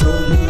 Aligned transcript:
show 0.00 0.28
me 0.30 0.49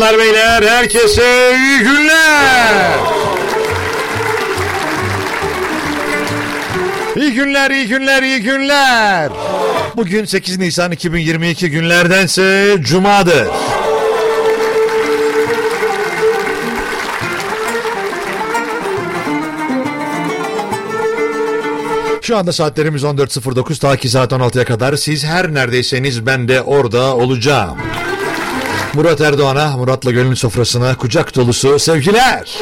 Hanımlar 0.00 0.18
beyler 0.18 0.62
herkese 0.62 1.56
iyi 1.56 1.78
günler. 1.78 2.98
İyi 7.16 7.32
günler, 7.32 7.70
iyi 7.70 7.88
günler, 7.88 8.22
iyi 8.22 8.42
günler. 8.42 9.32
Bugün 9.96 10.24
8 10.24 10.58
Nisan 10.58 10.92
2022 10.92 11.70
günlerdense 11.70 12.76
Cuma'dır. 12.80 13.48
Şu 22.22 22.36
anda 22.36 22.52
saatlerimiz 22.52 23.02
14.09 23.02 23.78
ta 23.78 23.96
ki 23.96 24.08
saat 24.08 24.32
16'ya 24.32 24.64
kadar 24.64 24.96
siz 24.96 25.24
her 25.24 25.54
neredeyseniz 25.54 26.26
ben 26.26 26.48
de 26.48 26.62
orada 26.62 27.16
olacağım. 27.16 27.78
Murat 28.94 29.20
Erdoğan'a, 29.20 29.76
Murat'la 29.76 30.10
gönül 30.10 30.34
sofrasına 30.34 30.96
kucak 30.96 31.36
dolusu 31.36 31.78
sevgiler. 31.78 32.58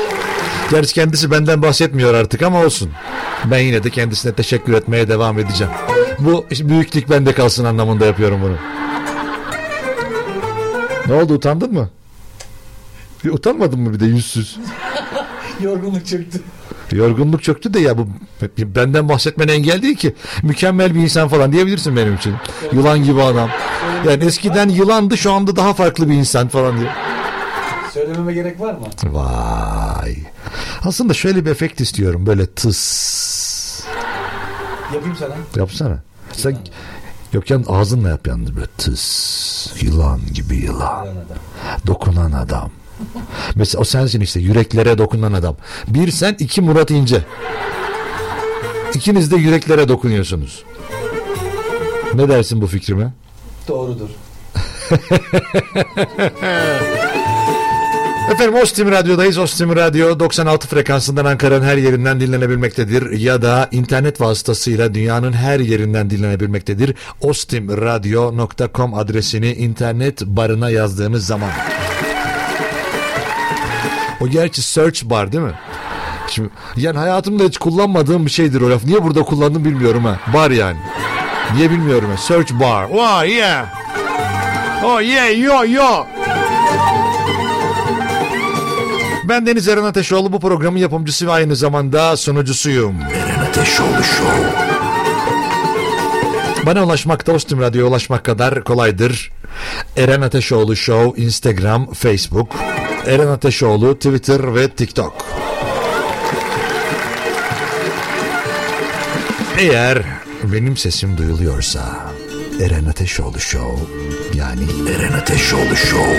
Gerçi 0.70 0.94
kendisi 0.94 1.30
benden 1.30 1.62
bahsetmiyor 1.62 2.14
artık 2.14 2.42
ama 2.42 2.64
olsun. 2.64 2.90
Ben 3.44 3.58
yine 3.58 3.82
de 3.82 3.90
kendisine 3.90 4.32
teşekkür 4.32 4.72
etmeye 4.72 5.08
devam 5.08 5.38
edeceğim. 5.38 5.72
Bu 6.18 6.46
büyüklük 6.50 7.10
bende 7.10 7.32
kalsın 7.32 7.64
anlamında 7.64 8.06
yapıyorum 8.06 8.40
bunu. 8.42 8.56
Ne 11.06 11.22
oldu 11.22 11.34
utandın 11.34 11.72
mı? 11.72 11.90
Bir 13.24 13.30
utanmadın 13.30 13.80
mı 13.80 13.94
bir 13.94 14.00
de 14.00 14.06
yüzsüz? 14.06 14.58
Yorgunluk 15.60 16.06
çöktü. 16.06 16.40
Yorgunluk 16.92 17.42
çöktü 17.42 17.74
de 17.74 17.80
ya 17.80 17.98
bu 17.98 18.08
benden 18.58 19.08
bahsetmen 19.08 19.48
engel 19.48 19.82
değil 19.82 19.96
ki. 19.96 20.14
Mükemmel 20.42 20.94
bir 20.94 21.00
insan 21.00 21.28
falan 21.28 21.52
diyebilirsin 21.52 21.96
benim 21.96 22.14
için. 22.14 22.34
Yılan 22.72 23.04
gibi 23.04 23.22
adam. 23.22 23.50
Yani 24.06 24.24
eskiden 24.24 24.68
yılandı 24.68 25.16
şu 25.16 25.32
anda 25.32 25.56
daha 25.56 25.74
farklı 25.74 26.08
bir 26.08 26.14
insan 26.14 26.48
falan 26.48 26.80
diye. 26.80 26.90
Söylememe 27.94 28.32
gerek 28.32 28.60
var 28.60 28.72
mı? 28.72 28.86
Vay. 29.04 30.16
Aslında 30.84 31.14
şöyle 31.14 31.44
bir 31.44 31.50
efekt 31.50 31.80
istiyorum. 31.80 32.26
Böyle 32.26 32.46
tıs. 32.46 33.84
Yapayım 34.94 35.16
sana. 35.16 35.34
Yapsana. 35.56 36.02
Sen 36.32 36.58
Yok 37.32 37.50
yan 37.50 37.64
ağzınla 37.68 38.08
yap 38.08 38.26
yalnız 38.26 38.56
böyle 38.56 38.66
tıs. 38.78 39.82
Yılan 39.82 40.20
gibi 40.34 40.56
yılan. 40.56 41.06
Dokunan 41.86 42.32
adam. 42.32 42.70
Mesela 43.54 43.80
o 43.80 43.84
sensin 43.84 44.20
işte 44.20 44.40
yüreklere 44.40 44.98
dokunan 44.98 45.32
adam. 45.32 45.56
Bir 45.88 46.10
sen 46.10 46.36
iki 46.38 46.60
Murat 46.60 46.90
İnce. 46.90 47.24
İkiniz 48.94 49.30
de 49.30 49.36
yüreklere 49.36 49.88
dokunuyorsunuz. 49.88 50.62
Ne 52.14 52.28
dersin 52.28 52.62
bu 52.62 52.66
fikrime? 52.66 53.12
Doğrudur. 53.68 54.08
Efendim 58.32 58.54
Ostim 58.54 58.90
Radyo'dayız. 58.90 59.38
Ostim 59.38 59.76
Radyo 59.76 60.20
96 60.20 60.68
frekansından 60.68 61.24
Ankara'nın 61.24 61.64
her 61.64 61.76
yerinden 61.76 62.20
dinlenebilmektedir. 62.20 63.10
Ya 63.10 63.42
da 63.42 63.68
internet 63.72 64.20
vasıtasıyla 64.20 64.94
dünyanın 64.94 65.32
her 65.32 65.60
yerinden 65.60 66.10
dinlenebilmektedir. 66.10 66.94
ostimradyo.com 67.20 68.94
adresini 68.94 69.52
internet 69.52 70.26
barına 70.26 70.70
yazdığınız 70.70 71.26
zaman. 71.26 71.50
O 74.20 74.28
gerçi 74.28 74.62
search 74.62 75.04
bar 75.04 75.32
değil 75.32 75.44
mi? 75.44 75.54
Şimdi, 76.28 76.50
yani 76.76 76.98
hayatımda 76.98 77.44
hiç 77.44 77.58
kullanmadığım 77.58 78.26
bir 78.26 78.30
şeydir 78.30 78.60
o 78.60 78.70
laf. 78.70 78.84
Niye 78.84 79.02
burada 79.02 79.22
kullandım 79.22 79.64
bilmiyorum 79.64 80.04
ha. 80.04 80.20
Bar 80.34 80.50
yani. 80.50 80.78
Niye 81.54 81.70
bilmiyorum 81.70 82.10
ha. 82.10 82.16
Search 82.16 82.52
bar. 82.52 82.86
Oh 82.92 83.24
yeah. 83.24 83.66
Oh 84.84 85.02
yeah 85.02 85.38
yo 85.38 85.64
yo. 85.64 86.04
Ben 89.24 89.46
Deniz 89.46 89.68
Eren 89.68 89.84
Ateşoğlu 89.84 90.32
bu 90.32 90.40
programın 90.40 90.78
yapımcısı 90.78 91.26
ve 91.26 91.32
aynı 91.32 91.56
zamanda 91.56 92.16
sunucusuyum. 92.16 92.94
Eren 93.00 93.46
Ateşoğlu 93.48 94.04
Show. 94.04 94.68
Bana 96.66 96.84
ulaşmak 96.84 97.26
Dostum 97.26 97.60
Radyo'ya 97.60 97.86
ulaşmak 97.86 98.24
kadar 98.24 98.64
kolaydır. 98.64 99.32
Eren 99.96 100.20
Ateşoğlu 100.20 100.76
Show 100.76 101.22
Instagram, 101.22 101.92
Facebook. 101.92 102.48
Eren 103.08 103.26
Ateşoğlu 103.26 103.94
Twitter 103.94 104.54
ve 104.54 104.68
TikTok. 104.68 105.26
Eğer 109.58 110.02
benim 110.44 110.76
sesim 110.76 111.18
duyuluyorsa 111.18 111.80
Eren 112.62 112.84
Ateşoğlu 112.84 113.40
Show 113.40 113.84
yani 114.34 114.64
Eren 114.96 115.12
Ateşoğlu 115.12 115.76
Show. 115.76 116.16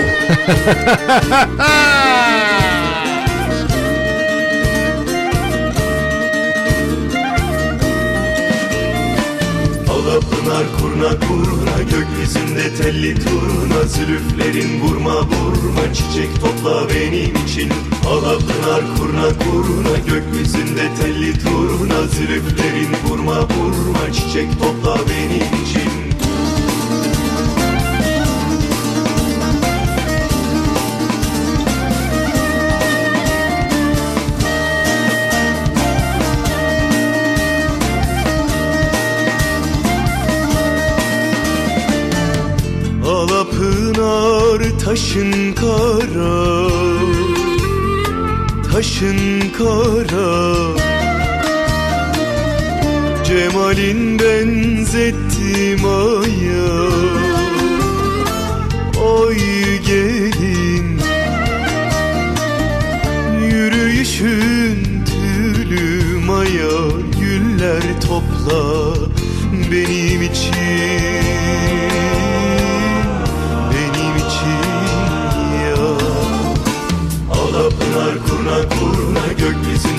Alapınar 9.90 10.64
kurna 10.80 11.08
kurna 11.28 11.49
gökyüzünde 12.00 12.74
telli 12.74 13.14
turna 13.14 13.82
Zülüflerin 13.86 14.80
vurma 14.80 15.14
vurma 15.14 15.94
çiçek 15.94 16.40
topla 16.40 16.88
benim 16.88 17.44
için. 17.46 17.72
Alapınar 18.08 18.96
kurna 18.96 19.28
kurna 19.38 19.96
gökyüzünde 20.06 20.94
telli 21.00 21.32
turna 21.38 22.06
Zülüflerin 22.06 22.90
vurma 23.08 23.40
vurma 23.40 24.12
çiçek 24.12 24.60
topla 24.60 24.96
benim 25.08 25.64
için 25.64 25.89
Alapınar 44.00 44.78
taşın 44.84 45.52
kara 45.52 46.68
Taşın 48.72 49.40
kara. 49.58 50.54
Cemalin 53.24 54.18
benzettim 54.18 55.84
aya 55.84 56.90
Oy 59.04 59.36
gelin. 59.86 61.00
Yürüyüşün 63.52 65.04
tülü 65.04 66.18
maya 66.26 66.78
Güller 67.20 68.00
topla 68.00 68.94
benim 69.70 70.22
için 70.22 71.19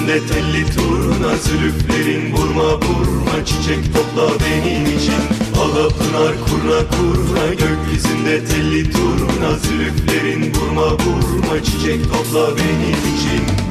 gökyüzünde 0.02 0.28
telli 0.28 0.66
turna 0.76 1.38
Zülüflerin 1.38 2.34
vurma 2.34 2.74
vurma 2.74 3.46
çiçek 3.46 3.94
topla 3.94 4.30
benim 4.40 4.98
için. 4.98 5.22
Alapınar 5.62 6.36
kurna 6.46 6.90
kurna 6.90 7.48
gökyüzünde 7.50 8.46
telli 8.46 8.92
turna 8.92 9.58
Zülüflerin 9.58 10.54
vurma 10.54 10.92
vurma 10.92 11.64
çiçek 11.64 12.04
topla 12.04 12.58
benim 12.58 13.16
için 13.16 13.71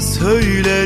söyler 0.00 0.77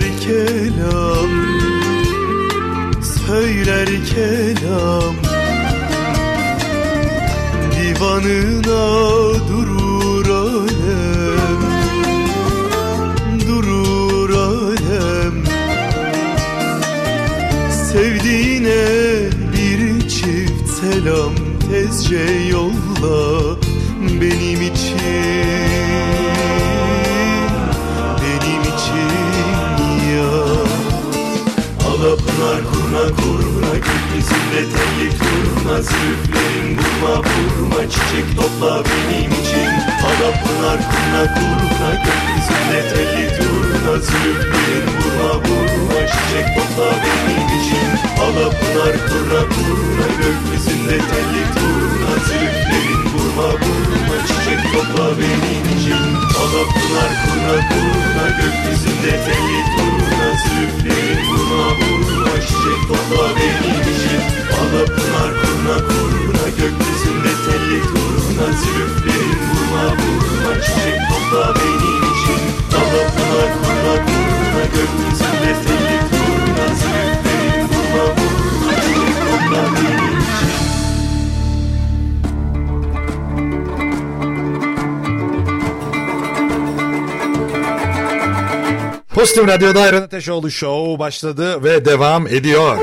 Pozitif 89.43 89.61
Radyo'da 89.61 89.87
Eren 89.89 90.03
Ateşoğlu 90.03 90.51
Show 90.51 90.99
başladı 90.99 91.65
ve 91.65 91.85
devam 91.85 92.27
ediyor. 92.27 92.79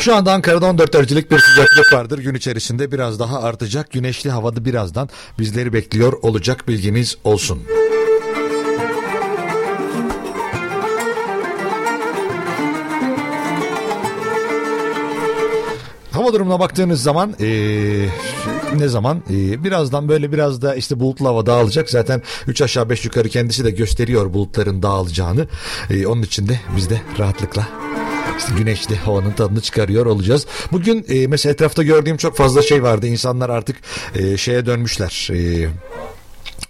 Şu 0.00 0.14
anda 0.14 0.32
Ankara'da 0.32 0.66
14 0.66 0.92
derecelik 0.92 1.30
bir 1.30 1.38
sıcaklık 1.38 1.92
vardır. 1.92 2.18
Gün 2.18 2.34
içerisinde 2.34 2.92
biraz 2.92 3.20
daha 3.20 3.42
artacak. 3.42 3.90
Güneşli 3.90 4.30
havada 4.30 4.64
birazdan 4.64 5.08
bizleri 5.38 5.72
bekliyor 5.72 6.12
olacak 6.22 6.68
bilginiz 6.68 7.18
olsun. 7.24 7.62
Hava 16.12 16.32
durumuna 16.32 16.60
baktığınız 16.60 17.02
zaman 17.02 17.34
eee, 17.38 18.08
ne 18.78 18.88
zaman 18.88 19.22
Eee, 19.30 19.64
birazdan 19.64 20.08
böyle 20.08 20.32
biraz 20.32 20.62
da 20.62 20.74
işte 20.74 21.00
bulutlu 21.00 21.26
hava 21.26 21.46
dağılacak. 21.46 21.90
Zaten 21.90 22.22
3 22.46 22.62
aşağı 22.62 22.90
5 22.90 23.04
yukarı 23.04 23.28
kendisi 23.28 23.64
de 23.64 23.70
gösteriyor 23.70 24.34
bulutların 24.34 24.82
dağılacağını. 24.82 25.46
Eee, 25.90 26.06
onun 26.06 26.22
için 26.22 26.48
de 26.48 26.60
biz 26.76 26.90
de 26.90 27.00
rahatlıkla 27.18 27.68
işte 28.38 28.52
güneşli 28.58 28.96
havanın 28.96 29.32
tadını 29.32 29.60
çıkarıyor 29.60 30.06
olacağız. 30.06 30.46
Bugün 30.72 31.04
e, 31.08 31.26
mesela 31.26 31.52
etrafta 31.52 31.82
gördüğüm 31.82 32.16
çok 32.16 32.36
fazla 32.36 32.62
şey 32.62 32.82
vardı. 32.82 33.06
İnsanlar 33.06 33.48
artık 33.50 33.76
e, 34.14 34.36
şeye 34.36 34.66
dönmüşler. 34.66 35.28
E, 35.32 35.68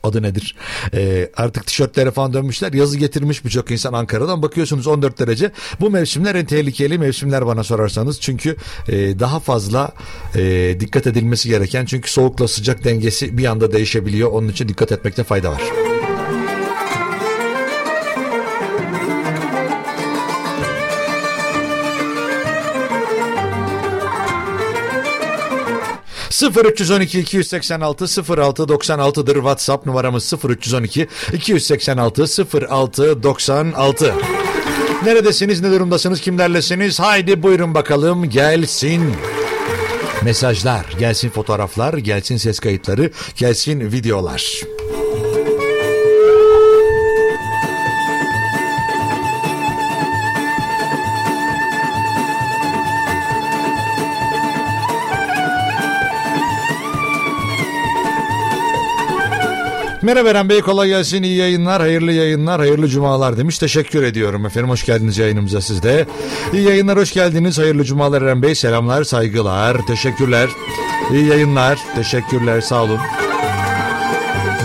adı 0.02 0.22
nedir? 0.22 0.56
Ee, 0.94 1.30
artık 1.36 1.66
tişörtlere 1.66 2.10
falan 2.10 2.32
dönmüşler. 2.32 2.72
Yazı 2.72 2.98
getirmiş 2.98 3.44
birçok 3.44 3.70
insan 3.70 3.92
Ankara'dan. 3.92 4.42
Bakıyorsunuz 4.42 4.86
14 4.86 5.18
derece. 5.18 5.52
Bu 5.80 5.90
mevsimler 5.90 6.34
en 6.34 6.46
tehlikeli 6.46 6.98
mevsimler 6.98 7.46
bana 7.46 7.64
sorarsanız. 7.64 8.20
Çünkü 8.20 8.56
e, 8.88 9.18
daha 9.18 9.40
fazla 9.40 9.90
e, 10.34 10.76
dikkat 10.80 11.06
edilmesi 11.06 11.48
gereken. 11.48 11.86
Çünkü 11.86 12.10
soğukla 12.10 12.48
sıcak 12.48 12.84
dengesi 12.84 13.38
bir 13.38 13.44
anda 13.44 13.72
değişebiliyor. 13.72 14.30
Onun 14.30 14.48
için 14.48 14.68
dikkat 14.68 14.92
etmekte 14.92 15.24
fayda 15.24 15.52
var. 15.52 15.89
Sıfır 26.40 26.64
312 26.64 27.20
286 27.20 28.04
06 28.04 28.62
96'dır 28.62 29.34
WhatsApp 29.34 29.86
numaramız 29.86 30.34
0312 30.48 31.08
286 31.32 32.26
06 32.70 33.22
96. 33.22 34.14
Neredesiniz, 35.04 35.60
ne 35.60 35.70
durumdasınız, 35.70 36.20
kimlerlesiniz? 36.20 37.00
Haydi 37.00 37.42
buyurun 37.42 37.74
bakalım 37.74 38.30
gelsin. 38.30 39.14
Mesajlar, 40.22 40.86
gelsin 40.98 41.30
fotoğraflar, 41.30 41.94
gelsin 41.94 42.36
ses 42.36 42.58
kayıtları, 42.58 43.10
gelsin 43.36 43.80
videolar. 43.80 44.60
Merhaba 60.02 60.28
Eren 60.28 60.48
Bey 60.48 60.60
kolay 60.60 60.88
gelsin 60.88 61.22
iyi 61.22 61.36
yayınlar 61.36 61.80
hayırlı 61.80 62.12
yayınlar 62.12 62.60
hayırlı 62.60 62.88
cumalar 62.88 63.36
demiş. 63.36 63.58
Teşekkür 63.58 64.02
ediyorum 64.02 64.46
efendim 64.46 64.70
hoş 64.70 64.84
geldiniz 64.86 65.18
yayınımıza 65.18 65.60
siz 65.60 65.82
de. 65.82 66.06
İyi 66.52 66.62
yayınlar 66.62 66.98
hoş 66.98 67.12
geldiniz 67.12 67.58
hayırlı 67.58 67.84
cumalar 67.84 68.22
Eren 68.22 68.42
Bey 68.42 68.54
selamlar 68.54 69.04
saygılar 69.04 69.86
teşekkürler. 69.86 70.48
İyi 71.12 71.26
yayınlar 71.26 71.78
teşekkürler 71.94 72.60
sağ 72.60 72.82
olun. 72.82 72.98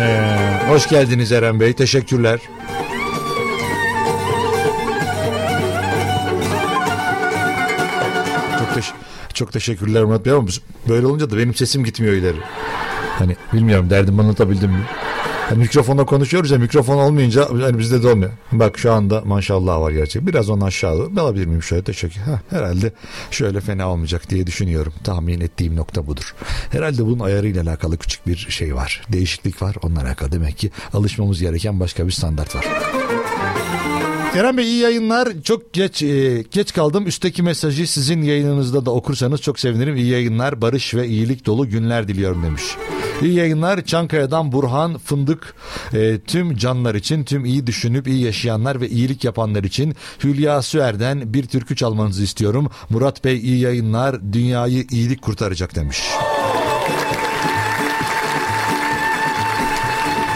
Ee, 0.02 0.62
hoş 0.70 0.90
geldiniz 0.90 1.32
Eren 1.32 1.60
Bey 1.60 1.74
teşekkürler. 1.74 2.40
Çok, 8.60 8.76
teş 8.76 8.92
çok 9.34 9.52
teşekkürler 9.52 10.04
Murat 10.04 10.26
Bey 10.26 10.34
ama 10.34 10.48
böyle 10.90 11.06
olunca 11.08 11.30
da 11.30 11.38
benim 11.38 11.56
sesim 11.56 11.84
gitmiyor 11.84 12.14
ileri. 12.14 12.40
Hani 13.20 13.36
bilmiyorum 13.54 13.90
derdimi 13.90 14.22
anlatabildim 14.22 14.72
mi 14.72 14.86
Hani 15.50 15.58
mikrofonla 15.64 16.06
konuşuyoruz 16.06 16.52
ya 16.52 16.58
mikrofon 16.58 16.98
olmayınca 16.98 17.48
hani 17.50 17.78
bizde 17.80 18.04
de 18.04 18.08
olmuyor. 18.08 18.32
Bak 18.52 18.78
şu 18.78 18.94
anda 18.94 19.22
maşallah 19.26 19.82
var 19.82 19.92
gerçek. 19.92 20.28
Biraz 20.28 20.50
onu 20.50 20.66
aşağı 20.66 21.10
alabilir 21.18 21.46
miyim 21.46 21.64
şöyle 21.64 21.84
teşekkür. 21.84 22.22
Heh, 22.22 22.40
herhalde 22.58 22.92
şöyle 23.32 23.62
fena 23.62 23.90
olmayacak 23.92 24.30
diye 24.30 24.48
düşünüyorum. 24.48 24.94
Tahmin 25.04 25.42
ettiğim 25.42 25.76
nokta 25.76 26.08
budur. 26.08 26.36
Herhalde 26.72 27.06
bunun 27.06 27.20
ayarıyla 27.20 27.64
alakalı 27.64 27.98
küçük 27.98 28.28
bir 28.28 28.36
şey 28.36 28.76
var. 28.76 29.02
Değişiklik 29.10 29.62
var. 29.62 29.76
Onunla 29.82 30.02
alakalı 30.02 30.32
demek 30.32 30.58
ki 30.58 30.72
alışmamız 30.94 31.40
gereken 31.40 31.80
başka 31.80 32.08
bir 32.08 32.12
standart 32.12 32.56
var. 32.56 32.66
Eren 34.36 34.58
Bey 34.58 34.66
iyi 34.66 34.82
yayınlar. 34.82 35.30
Çok 35.44 35.74
geç 35.74 36.04
e, 36.04 36.44
geç 36.52 36.74
kaldım. 36.74 37.08
Üstteki 37.08 37.44
mesajı 37.44 37.88
sizin 37.88 38.22
yayınınızda 38.22 38.86
da 38.86 38.92
okursanız 38.92 39.42
çok 39.42 39.60
sevinirim. 39.60 39.96
İyi 39.96 40.08
yayınlar, 40.08 40.62
barış 40.62 40.96
ve 40.96 41.08
iyilik 41.08 41.46
dolu 41.46 41.70
günler 41.70 42.08
diliyorum 42.08 42.44
demiş. 42.44 42.64
İyi 43.22 43.34
yayınlar. 43.34 43.86
Çankaya'dan 43.86 44.52
Burhan 44.52 44.98
Fındık 44.98 45.56
e, 45.94 46.20
tüm 46.20 46.56
canlar 46.56 46.96
için, 46.96 47.24
tüm 47.24 47.46
iyi 47.46 47.68
düşünüp 47.68 48.08
iyi 48.08 48.24
yaşayanlar 48.24 48.82
ve 48.82 48.90
iyilik 48.90 49.24
yapanlar 49.24 49.64
için 49.64 49.96
Hülya 50.24 50.62
Süer'den 50.62 51.34
bir 51.34 51.46
türkü 51.48 51.76
çalmanızı 51.76 52.24
istiyorum. 52.24 52.70
Murat 52.90 53.24
Bey 53.24 53.38
iyi 53.38 53.60
yayınlar. 53.60 54.34
Dünyayı 54.34 54.86
iyilik 54.92 55.22
kurtaracak 55.22 55.76
demiş. 55.76 56.04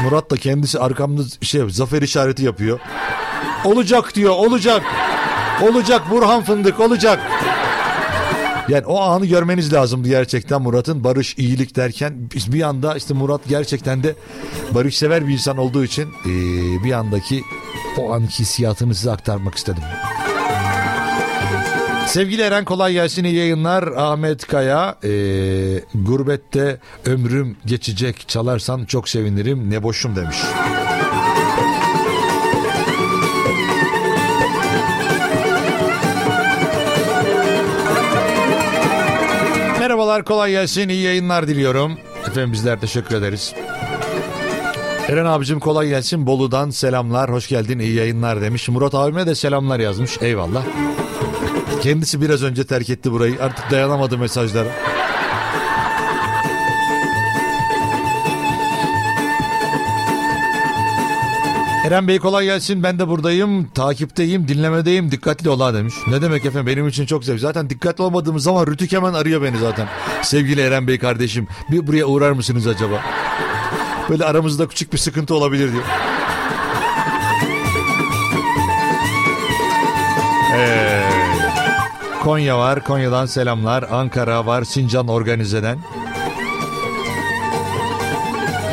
Murat 0.03 0.31
da 0.31 0.37
kendisi 0.37 0.79
arkamda 0.79 1.21
şey 1.41 1.69
zafer 1.69 2.01
işareti 2.01 2.43
yapıyor. 2.43 2.79
Olacak 3.65 4.15
diyor 4.15 4.31
olacak. 4.31 4.81
Olacak 5.61 6.01
Burhan 6.11 6.43
Fındık 6.43 6.79
olacak. 6.79 7.19
Yani 8.69 8.85
o 8.85 9.01
anı 9.01 9.25
görmeniz 9.25 9.73
lazımdı 9.73 10.07
gerçekten 10.07 10.61
Murat'ın 10.61 11.03
barış, 11.03 11.37
iyilik 11.37 11.75
derken 11.75 12.13
biz 12.35 12.53
bir 12.53 12.61
anda 12.61 12.95
işte 12.95 13.13
Murat 13.13 13.41
gerçekten 13.47 14.03
de 14.03 14.15
barışsever 14.71 15.27
bir 15.27 15.33
insan 15.33 15.57
olduğu 15.57 15.83
için 15.83 16.09
ee, 16.25 16.29
bir 16.83 16.91
andaki 16.91 17.43
o 17.97 18.13
anki 18.13 18.39
hissiyatını 18.39 18.95
size 18.95 19.11
aktarmak 19.11 19.55
istedim. 19.55 19.83
Sevgili 22.07 22.41
Eren 22.41 22.65
kolay 22.65 22.93
gelsin 22.93 23.23
yayınlar. 23.23 23.83
Ahmet 23.83 24.47
Kaya 24.47 24.95
e, 25.03 25.09
gurbette 25.95 26.79
ömrüm 27.05 27.57
geçecek 27.65 28.29
çalarsan 28.29 28.85
çok 28.85 29.09
sevinirim 29.09 29.69
ne 29.69 29.83
boşum 29.83 30.15
demiş. 30.15 30.37
Merhabalar 40.19 40.37
kolay 40.37 40.51
gelsin 40.51 40.89
iyi 40.89 41.01
yayınlar 41.03 41.47
diliyorum. 41.47 41.97
Efendim 42.27 42.51
bizler 42.51 42.79
teşekkür 42.79 43.15
ederiz. 43.15 43.53
Eren 45.07 45.25
abicim 45.25 45.59
kolay 45.59 45.87
gelsin 45.87 46.25
Bolu'dan 46.25 46.69
selamlar 46.69 47.31
hoş 47.31 47.47
geldin 47.47 47.79
iyi 47.79 47.95
yayınlar 47.95 48.41
demiş. 48.41 48.69
Murat 48.69 48.95
abime 48.95 49.27
de 49.27 49.35
selamlar 49.35 49.79
yazmış 49.79 50.17
eyvallah. 50.21 50.63
Kendisi 51.81 52.21
biraz 52.21 52.43
önce 52.43 52.63
terk 52.63 52.89
etti 52.89 53.11
burayı 53.11 53.35
artık 53.41 53.71
dayanamadı 53.71 54.17
mesajlara. 54.17 54.69
Eren 61.89 62.07
Bey 62.07 62.19
kolay 62.19 62.45
gelsin 62.45 62.83
ben 62.83 62.99
de 62.99 63.07
buradayım 63.07 63.67
takipteyim 63.67 64.47
dinlemedeyim 64.47 65.11
dikkatli 65.11 65.49
ola 65.49 65.73
demiş. 65.73 65.93
Ne 66.07 66.21
demek 66.21 66.45
efendim 66.45 66.67
benim 66.67 66.87
için 66.87 67.05
çok 67.05 67.23
zevk. 67.23 67.39
Zaten 67.39 67.69
dikkatli 67.69 68.03
olmadığımız 68.03 68.43
zaman 68.43 68.67
Rütük 68.67 68.91
hemen 68.91 69.13
arıyor 69.13 69.41
beni 69.41 69.57
zaten. 69.57 69.87
Sevgili 70.21 70.61
Eren 70.61 70.87
Bey 70.87 70.99
kardeşim 70.99 71.47
bir 71.71 71.87
buraya 71.87 72.05
uğrar 72.05 72.31
mısınız 72.31 72.67
acaba? 72.67 73.01
Böyle 74.09 74.25
aramızda 74.25 74.67
küçük 74.67 74.93
bir 74.93 74.97
sıkıntı 74.97 75.35
olabilir 75.35 75.71
diyor. 75.71 75.83
Ee, 80.55 81.03
Konya 82.23 82.57
var 82.59 82.83
Konya'dan 82.83 83.25
selamlar. 83.25 83.85
Ankara 83.91 84.45
var 84.45 84.63
Sincan 84.63 85.07
organizeden. 85.07 85.79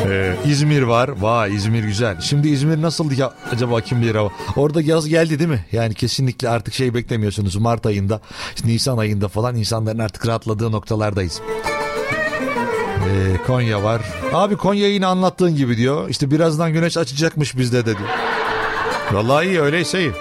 Ee, 0.09 0.35
İzmir 0.45 0.81
var. 0.81 1.09
Vay 1.19 1.55
İzmir 1.55 1.83
güzel. 1.83 2.21
Şimdi 2.21 2.49
İzmir 2.49 2.81
nasıldı 2.81 3.13
ya 3.17 3.33
acaba 3.51 3.81
kim 3.81 4.01
bilir 4.01 4.15
hava. 4.15 4.29
Orada 4.55 4.81
yaz 4.81 5.07
geldi 5.07 5.39
değil 5.39 5.49
mi? 5.49 5.65
Yani 5.71 5.93
kesinlikle 5.93 6.49
artık 6.49 6.73
şey 6.73 6.93
beklemiyorsunuz. 6.93 7.55
Mart 7.55 7.85
ayında, 7.85 8.21
Nisan 8.65 8.97
ayında 8.97 9.27
falan 9.27 9.55
insanların 9.55 9.99
artık 9.99 10.27
rahatladığı 10.27 10.71
noktalardayız. 10.71 11.41
Ee, 13.09 13.37
Konya 13.47 13.83
var. 13.83 14.01
Abi 14.33 14.55
Konya 14.55 14.87
yine 14.89 15.05
anlattığın 15.05 15.55
gibi 15.55 15.77
diyor. 15.77 16.09
İşte 16.09 16.31
birazdan 16.31 16.73
güneş 16.73 16.97
açacakmış 16.97 17.57
bizde 17.57 17.85
de 17.85 17.97
diyor. 17.97 18.09
Vallahi 19.11 19.47
iyi 19.47 19.61
öyleyse 19.61 19.99
iyi. 19.99 20.11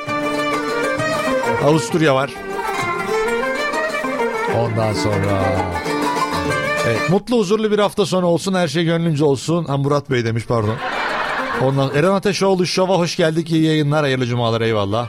Avusturya 1.65 2.15
var. 2.15 2.31
Ondan 4.57 4.93
sonra 4.95 5.57
Evet, 6.87 7.11
mutlu 7.11 7.39
huzurlu 7.39 7.71
bir 7.71 7.79
hafta 7.79 8.07
sonu 8.07 8.27
olsun. 8.27 8.55
Her 8.55 8.69
şey 8.69 8.85
gönlünce 8.85 9.25
olsun. 9.25 9.65
Ha, 9.65 9.77
Murat 9.77 10.11
Bey 10.11 10.25
demiş 10.25 10.45
pardon. 10.49 10.75
Ondan 11.63 11.95
Eren 11.95 12.11
Ateşoğlu 12.13 12.67
Şov'a 12.67 12.99
hoş 12.99 13.17
geldik. 13.17 13.51
İyi 13.51 13.65
yayınlar. 13.65 14.01
Hayırlı 14.01 14.27
cumalar. 14.27 14.61
Eyvallah. 14.61 15.09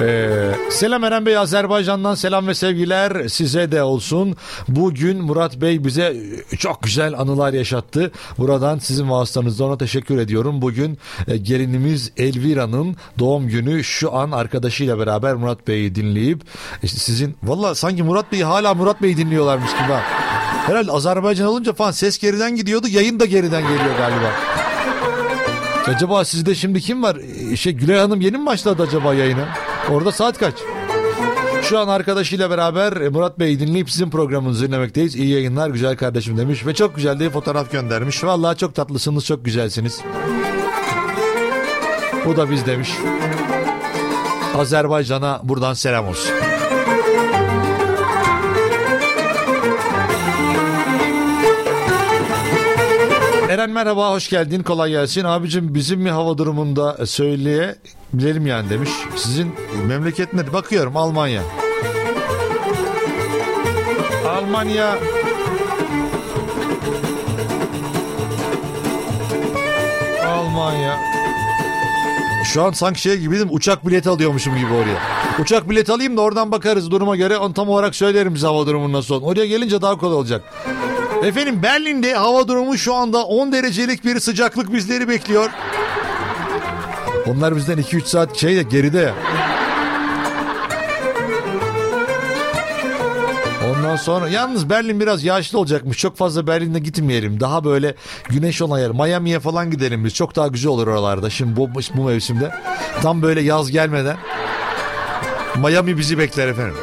Ee, 0.00 0.50
selam 0.70 1.04
Eren 1.04 1.26
Bey 1.26 1.36
Azerbaycan'dan 1.38 2.14
selam 2.14 2.46
ve 2.46 2.54
sevgiler 2.54 3.28
size 3.28 3.72
de 3.72 3.82
olsun. 3.82 4.36
Bugün 4.68 5.22
Murat 5.22 5.56
Bey 5.56 5.84
bize 5.84 6.16
çok 6.58 6.82
güzel 6.82 7.18
anılar 7.18 7.52
yaşattı. 7.52 8.12
Buradan 8.38 8.78
sizin 8.78 9.10
vasıtanızda 9.10 9.64
ona 9.64 9.78
teşekkür 9.78 10.18
ediyorum. 10.18 10.62
Bugün 10.62 10.98
e, 11.28 11.36
gelinimiz 11.36 12.12
Elvira'nın 12.16 12.96
doğum 13.18 13.48
günü 13.48 13.84
şu 13.84 14.14
an 14.14 14.30
arkadaşıyla 14.30 14.98
beraber 14.98 15.34
Murat 15.34 15.68
Bey'i 15.68 15.94
dinleyip 15.94 16.40
işte 16.82 16.98
sizin 16.98 17.36
valla 17.42 17.74
sanki 17.74 18.02
Murat 18.02 18.32
Bey'i 18.32 18.44
hala 18.44 18.74
Murat 18.74 19.02
Bey'i 19.02 19.16
dinliyorlarmış 19.16 19.70
gibi. 19.72 19.92
Ha. 19.92 20.02
Herhalde 20.66 20.92
Azerbaycan 20.92 21.48
olunca 21.48 21.72
falan 21.72 21.90
ses 21.90 22.18
geriden 22.18 22.56
gidiyordu 22.56 22.88
yayın 22.88 23.20
da 23.20 23.24
geriden 23.24 23.62
geliyor 23.62 23.96
galiba. 23.98 24.32
Acaba 25.86 26.24
sizde 26.24 26.54
şimdi 26.54 26.80
kim 26.80 27.02
var? 27.02 27.16
Şey 27.56 27.72
Gülay 27.72 27.98
Hanım 27.98 28.20
yeni 28.20 28.38
mi 28.38 28.46
başladı 28.46 28.82
acaba 28.82 29.14
yayına? 29.14 29.48
Orada 29.90 30.12
saat 30.12 30.38
kaç? 30.38 30.54
Şu 31.62 31.78
an 31.78 31.88
arkadaşıyla 31.88 32.50
beraber 32.50 33.08
Murat 33.08 33.38
Bey 33.38 33.60
dinleyip 33.60 33.90
sizin 33.90 34.10
programınızı 34.10 34.66
dinlemekteyiz. 34.68 35.16
İyi 35.16 35.28
yayınlar 35.28 35.70
güzel 35.70 35.96
kardeşim 35.96 36.38
demiş 36.38 36.66
ve 36.66 36.74
çok 36.74 36.96
güzel 36.96 37.20
de 37.20 37.30
fotoğraf 37.30 37.72
göndermiş. 37.72 38.24
Vallahi 38.24 38.58
çok 38.58 38.74
tatlısınız, 38.74 39.24
çok 39.24 39.44
güzelsiniz. 39.44 40.00
Bu 42.26 42.36
da 42.36 42.50
biz 42.50 42.66
demiş. 42.66 42.90
Azerbaycan'a 44.56 45.40
buradan 45.44 45.74
selam 45.74 46.08
olsun. 46.08 46.32
Eren 53.48 53.70
merhaba 53.70 54.10
hoş 54.10 54.30
geldin 54.30 54.62
kolay 54.62 54.90
gelsin. 54.90 55.24
Abicim 55.24 55.74
bizim 55.74 56.00
mi 56.00 56.10
hava 56.10 56.38
durumunda 56.38 57.06
söyleye 57.06 57.76
bilelim 58.18 58.46
yani 58.46 58.70
demiş. 58.70 58.90
Sizin 59.16 59.54
memleket 59.86 60.32
ne? 60.32 60.52
Bakıyorum 60.52 60.96
Almanya. 60.96 61.42
Almanya 64.28 64.98
Almanya 70.26 71.14
şu 72.44 72.62
an 72.62 72.70
sanki 72.70 73.00
şey 73.00 73.16
gibiydim 73.16 73.48
uçak 73.50 73.86
bileti 73.86 74.08
alıyormuşum 74.08 74.56
gibi 74.56 74.72
oraya. 74.72 74.98
Uçak 75.42 75.70
bileti 75.70 75.92
alayım 75.92 76.16
da 76.16 76.20
oradan 76.20 76.52
bakarız 76.52 76.90
duruma 76.90 77.16
göre. 77.16 77.38
Onu 77.38 77.54
tam 77.54 77.68
olarak 77.68 77.94
söylerim 77.94 78.34
bize 78.34 78.46
hava 78.46 78.66
durumu 78.66 78.92
nasıl 78.92 79.14
olduğunu. 79.14 79.28
Oraya 79.28 79.46
gelince 79.46 79.82
daha 79.82 79.98
kolay 79.98 80.16
olacak. 80.16 80.42
Efendim 81.24 81.62
Berlin'de 81.62 82.14
hava 82.14 82.48
durumu 82.48 82.78
şu 82.78 82.94
anda 82.94 83.24
10 83.24 83.52
derecelik 83.52 84.04
bir 84.04 84.20
sıcaklık 84.20 84.72
bizleri 84.72 85.08
bekliyor. 85.08 85.50
Onlar 87.26 87.56
bizden 87.56 87.78
2-3 87.78 88.04
saat 88.04 88.36
şey 88.36 88.56
de 88.56 88.62
geride. 88.62 89.12
Ondan 93.70 93.96
sonra 93.96 94.28
yalnız 94.28 94.70
Berlin 94.70 95.00
biraz 95.00 95.24
yağışlı 95.24 95.58
olacakmış. 95.58 95.98
Çok 95.98 96.16
fazla 96.16 96.46
Berlin'de 96.46 96.78
gitmeyelim. 96.78 97.40
Daha 97.40 97.64
böyle 97.64 97.94
güneş 98.28 98.62
olan 98.62 98.78
yer. 98.78 98.90
Miami'ye 98.90 99.40
falan 99.40 99.70
gidelim 99.70 100.04
biz. 100.04 100.14
Çok 100.14 100.36
daha 100.36 100.46
güzel 100.48 100.70
olur 100.70 100.86
oralarda. 100.86 101.30
Şimdi 101.30 101.56
bu, 101.56 101.70
bu 101.94 102.04
mevsimde. 102.04 102.50
Tam 103.02 103.22
böyle 103.22 103.40
yaz 103.40 103.70
gelmeden. 103.70 104.16
Miami 105.56 105.98
bizi 105.98 106.18
bekler 106.18 106.48
efendim. 106.48 106.74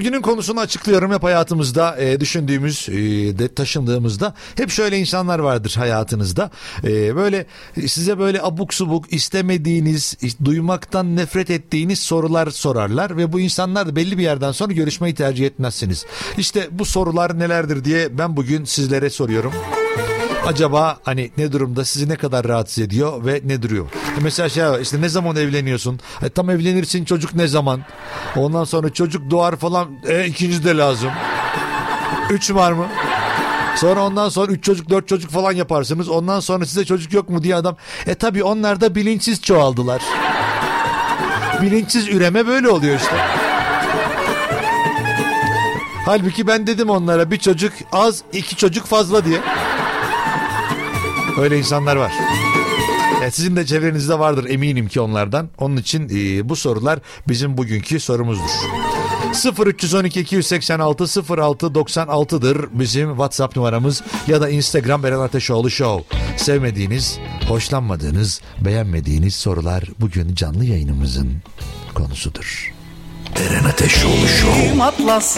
Şimdi 0.00 0.10
günün 0.10 0.22
konusunu 0.22 0.60
açıklıyorum. 0.60 1.12
Hep 1.12 1.22
hayatımızda 1.22 1.96
e, 1.96 2.20
düşündüğümüz, 2.20 2.88
e, 2.88 2.94
de 3.38 3.54
taşındığımızda 3.54 4.34
hep 4.56 4.70
şöyle 4.70 4.98
insanlar 4.98 5.38
vardır 5.38 5.74
hayatınızda. 5.78 6.50
E, 6.84 7.16
böyle 7.16 7.46
size 7.86 8.18
böyle 8.18 8.42
abuk 8.42 8.74
subuk 8.74 9.12
istemediğiniz, 9.12 10.16
duymaktan 10.44 11.16
nefret 11.16 11.50
ettiğiniz 11.50 11.98
sorular 11.98 12.50
sorarlar 12.50 13.16
ve 13.16 13.32
bu 13.32 13.40
insanlar 13.40 13.86
da 13.86 13.96
belli 13.96 14.18
bir 14.18 14.22
yerden 14.22 14.52
sonra 14.52 14.72
görüşmeyi 14.72 15.14
tercih 15.14 15.46
etmezsiniz. 15.46 16.06
İşte 16.38 16.68
bu 16.70 16.84
sorular 16.84 17.38
nelerdir 17.38 17.84
diye 17.84 18.18
ben 18.18 18.36
bugün 18.36 18.64
sizlere 18.64 19.10
soruyorum. 19.10 19.52
Acaba 20.46 20.98
hani 21.02 21.30
ne 21.38 21.52
durumda 21.52 21.84
sizi 21.84 22.08
ne 22.08 22.16
kadar 22.16 22.48
rahatsız 22.48 22.78
ediyor 22.84 23.24
ve 23.24 23.40
ne 23.44 23.62
duruyor? 23.62 23.86
E 24.18 24.20
mesela 24.22 24.48
şey 24.48 24.64
var, 24.64 24.80
işte 24.80 25.00
ne 25.00 25.08
zaman 25.08 25.36
evleniyorsun? 25.36 26.00
E 26.22 26.28
tam 26.28 26.50
evlenirsin 26.50 27.04
çocuk 27.04 27.34
ne 27.34 27.48
zaman? 27.48 27.80
Ondan 28.36 28.64
sonra 28.64 28.90
çocuk 28.92 29.30
doğar 29.30 29.56
falan 29.56 29.88
e 30.08 30.26
ikinci 30.26 30.64
de 30.64 30.76
lazım. 30.76 31.10
Üç 32.30 32.50
var 32.54 32.72
mı? 32.72 32.86
Sonra 33.76 34.06
ondan 34.06 34.28
sonra 34.28 34.52
üç 34.52 34.64
çocuk 34.64 34.90
dört 34.90 35.08
çocuk 35.08 35.30
falan 35.30 35.52
yaparsınız. 35.52 36.08
Ondan 36.08 36.40
sonra 36.40 36.66
size 36.66 36.84
çocuk 36.84 37.12
yok 37.12 37.28
mu 37.28 37.42
diye 37.42 37.54
adam. 37.56 37.76
E 38.06 38.14
tabi 38.14 38.44
onlar 38.44 38.80
da 38.80 38.94
bilinçsiz 38.94 39.42
çoğaldılar. 39.42 40.02
Bilinçsiz 41.62 42.08
üreme 42.08 42.46
böyle 42.46 42.68
oluyor 42.68 42.96
işte. 42.96 43.16
Halbuki 46.06 46.46
ben 46.46 46.66
dedim 46.66 46.90
onlara 46.90 47.30
bir 47.30 47.38
çocuk 47.38 47.72
az 47.92 48.22
iki 48.32 48.56
çocuk 48.56 48.86
fazla 48.86 49.24
diye. 49.24 49.40
Öyle 51.38 51.58
insanlar 51.58 51.96
var. 51.96 52.12
Yani 53.22 53.32
sizin 53.32 53.56
de 53.56 53.66
çevrenizde 53.66 54.18
vardır 54.18 54.50
eminim 54.50 54.88
ki 54.88 55.00
onlardan. 55.00 55.48
Onun 55.58 55.76
için 55.76 56.08
e, 56.08 56.48
bu 56.48 56.56
sorular 56.56 56.98
bizim 57.28 57.58
bugünkü 57.58 58.00
sorumuzdur. 58.00 58.50
0312 59.66 60.20
286 60.20 61.04
06 61.42 61.66
96'dır 61.66 62.68
bizim 62.72 63.10
WhatsApp 63.10 63.56
numaramız 63.56 64.02
ya 64.26 64.40
da 64.40 64.48
Instagram 64.48 65.04
Eren 65.04 65.18
Ateşoğlu 65.18 65.70
Show. 65.70 66.18
Sevmediğiniz, 66.36 67.18
hoşlanmadığınız, 67.48 68.40
beğenmediğiniz 68.60 69.34
sorular 69.34 69.84
bugün 70.00 70.34
canlı 70.34 70.64
yayınımızın 70.64 71.42
konusudur. 71.94 72.79
Eren 73.36 73.64
Ateşoğlu 73.64 74.28
Show. 74.40 74.82
Atlas 74.82 75.36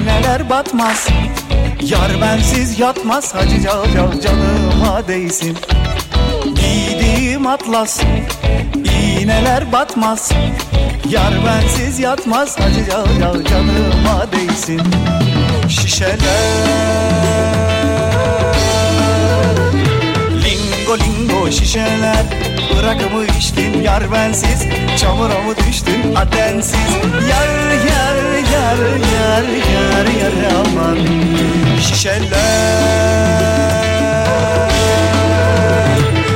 iğneler 0.00 0.50
batmaz. 0.50 1.08
Yar 1.82 2.20
bensiz 2.20 2.80
yatmaz 2.80 3.34
Hacı 3.34 3.62
cal 3.62 3.84
cal 3.94 4.20
canıma 4.20 5.08
değsin. 5.08 5.58
Giydiğim 6.44 7.46
atlas 7.46 8.00
iğneler 9.20 9.72
batmaz. 9.72 10.32
Yar 11.10 11.32
bensiz 11.46 11.98
yatmaz 11.98 12.60
Hacı 12.60 12.90
cal 12.90 13.06
cal 13.20 13.44
canıma 13.44 14.32
değsin. 14.32 14.82
Şişeler 15.68 17.71
Lingo 20.92 21.04
lingo 21.04 21.50
şişeler. 21.50 22.24
Bırakımı 22.76 23.24
içtin 23.38 23.82
yar 23.82 24.12
bensiz. 24.12 24.66
Çamura 24.96 25.38
mı 25.42 25.56
düştün 25.68 26.14
adensiz 26.14 26.90
Yar 27.30 27.48
yar 27.88 28.16
yar 28.52 28.78
yar 29.14 29.44
yar 29.72 30.06
yar 30.20 30.50
aman. 30.50 30.98
Şişeler. 31.80 32.28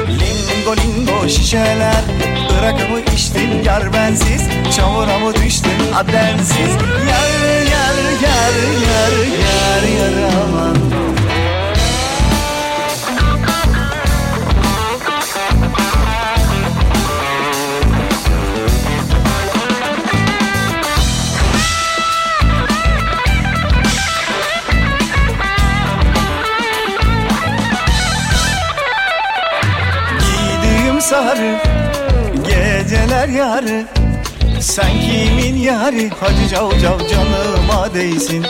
Lingo 0.08 0.76
lingo 0.76 1.28
şişeler. 1.28 2.04
Bırakımı 2.50 3.00
içtin 3.00 3.62
yar 3.64 3.92
bensiz. 3.92 4.42
Çamura 4.76 5.18
mı 5.18 5.34
düştün 5.34 5.92
adensiz 5.94 6.70
Yar 7.08 7.32
yar 7.72 7.96
yar 8.22 8.54
yar 8.88 9.12
yar 9.38 9.82
yar 9.98 10.30
aman 10.42 11.15
sarı 31.06 31.56
geceler 32.46 33.28
yarı. 33.28 33.84
Sen 34.60 34.90
kimin 35.00 35.56
yarı? 35.56 36.10
Hadi 36.20 36.48
cav 36.50 36.70
cav 36.70 36.98
canıma 36.98 37.94
değsin. 37.94 38.46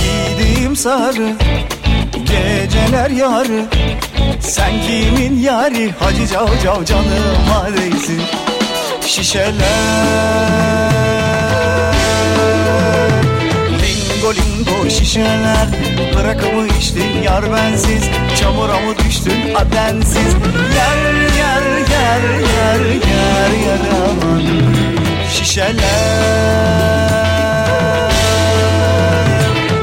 Giydiğim 0.00 0.76
sarı 0.76 1.32
geceler 2.12 3.10
yarı. 3.10 3.64
Sen 4.40 4.72
kimin 4.86 5.40
yarı? 5.40 5.90
Hadi 6.00 6.28
cav 6.32 6.48
cav 6.64 6.84
canıma 6.84 7.68
değsin. 7.76 8.22
Şişeler 9.06 10.89
Lingo 14.20 14.90
şişeler 14.90 15.68
Bırakımı 16.16 16.66
içtin 16.66 17.22
yar 17.22 17.52
bensiz 17.52 18.02
Çamura 18.40 18.80
mı 18.80 18.98
düştün 18.98 19.54
adensiz? 19.54 20.34
Yer 20.76 21.14
yer 21.38 21.62
yer 21.90 22.22
yer 22.40 22.80
yer 22.84 23.50
yer 23.66 23.80
aman 24.06 24.42
Şişeler. 25.32 25.80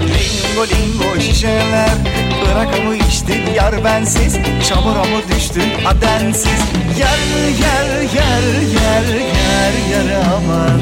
Lingo 0.02 0.68
lingo 0.68 1.22
şişeler 1.22 1.90
Bırakımı 2.46 2.96
içtin 2.96 3.54
yar 3.56 3.84
bensiz 3.84 4.38
Çamura 4.70 5.04
mı 5.04 5.22
düştün 5.36 5.86
adensiz? 5.86 6.62
Yer 7.00 7.20
yer 7.62 8.02
yer 8.02 8.44
yer 8.74 9.08
yer 9.20 9.74
yer 9.92 10.22
aman 10.36 10.82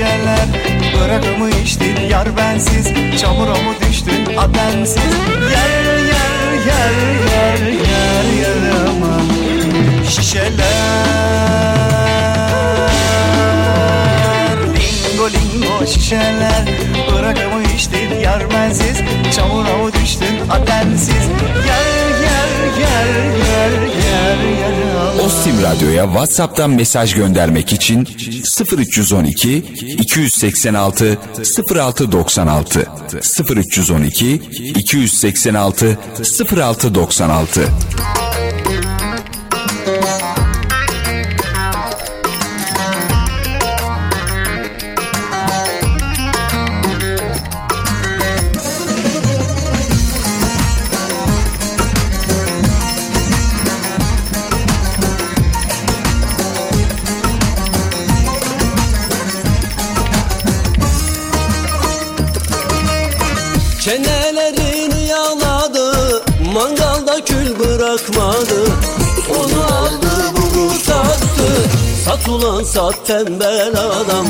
şişeler 0.00 0.48
Bırakımı 0.94 1.50
içtin 1.50 2.00
yar 2.10 2.36
bensiz. 2.36 2.86
Çamura 3.20 3.50
mı 3.50 3.74
düştün 3.88 4.36
adensiz 4.36 5.02
Yer 5.50 5.84
yer 5.84 6.52
yer 6.66 6.92
yer 7.32 8.24
yer 8.40 8.72
aman 8.88 9.28
Şişeler. 10.08 10.56
Lingo 15.04 15.30
lingo 15.30 15.86
şişeler. 15.86 16.64
Bırakımı 17.12 17.62
içtin 17.74 18.20
yar 18.20 18.50
bensiz. 18.50 18.98
Çamura 19.36 19.76
mı 19.76 19.92
düştün 19.92 20.50
adensiz 20.50 21.28
Yer 21.66 21.86
yer 22.22 22.50
yer 22.80 23.08
yer 23.46 23.72
yer 23.82 24.38
yer 24.60 24.89
Ostim 25.26 25.62
Radyo'ya 25.62 26.04
WhatsApp'tan 26.04 26.70
mesaj 26.70 27.14
göndermek 27.14 27.72
için 27.72 28.08
0312 28.78 29.56
286 29.98 31.18
0696 31.74 32.86
0312 33.54 34.34
286 34.74 35.98
0696 36.50 37.60
bırakmadı. 67.90 68.64
Onu 69.30 69.64
aldı 69.64 70.32
bunu 70.36 70.70
sattı 70.70 71.70
Sat 72.04 72.28
ulan 72.28 72.64
sat 72.64 73.06
tembel 73.06 73.72
adam. 73.76 74.26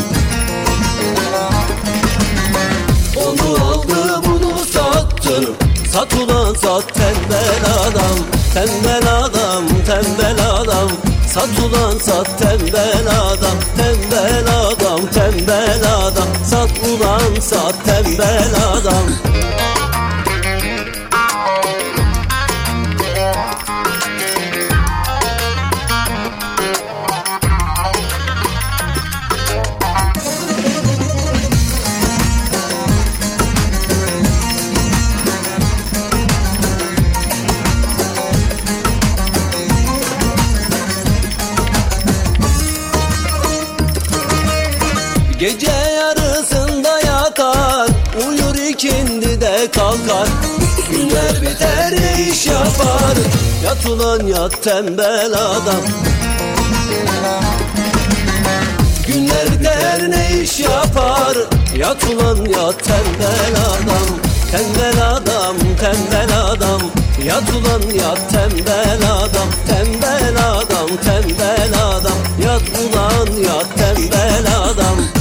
Onu 3.17 3.65
aldı 3.65 4.23
bunu 4.27 4.59
sattı. 4.59 5.53
Sat 5.93 6.15
ulan 6.15 6.55
sat 6.55 6.95
tembel 6.95 7.63
adam. 7.87 8.17
Tembel 8.55 9.25
adam 9.25 9.65
tembel 9.87 10.51
adam. 10.51 10.91
Sat 11.35 11.49
ulan 11.59 11.99
sat 11.99 12.39
tembel 12.39 13.07
adam. 13.09 13.57
Tembel 13.77 14.45
adam 14.61 15.01
tembel 15.15 15.81
adam. 15.97 16.29
Sat 16.51 16.71
ulan 16.89 17.41
sat 17.41 17.85
tembel 17.85 18.55
adam 18.75 19.60
iş 52.41 52.47
yapar 52.47 53.17
Yat 53.65 53.87
ulan 53.87 54.27
yat 54.27 54.63
tembel 54.63 55.33
adam. 55.33 55.85
Günler 59.07 59.47
biter 59.53 60.11
ne 60.11 60.41
iş 60.43 60.61
yapar 60.61 61.37
Yat 61.77 62.05
ulan 62.05 62.37
yat 62.37 62.85
tembel 62.85 63.55
adam. 63.67 64.09
Tembel 64.51 65.07
adam 65.07 65.57
tembel 65.81 66.41
adam. 66.41 66.81
Yat 67.25 67.51
ulan 67.51 67.91
yat 67.95 68.31
tembel 68.31 69.01
adam 69.13 69.49
Tembel 69.67 70.37
adam 70.39 70.97
tembel 71.05 71.73
adam. 71.85 72.19
Yat 72.45 72.63
ulan 72.63 73.43
yat 73.43 73.79
tembel 73.79 74.47
adam 74.57 75.20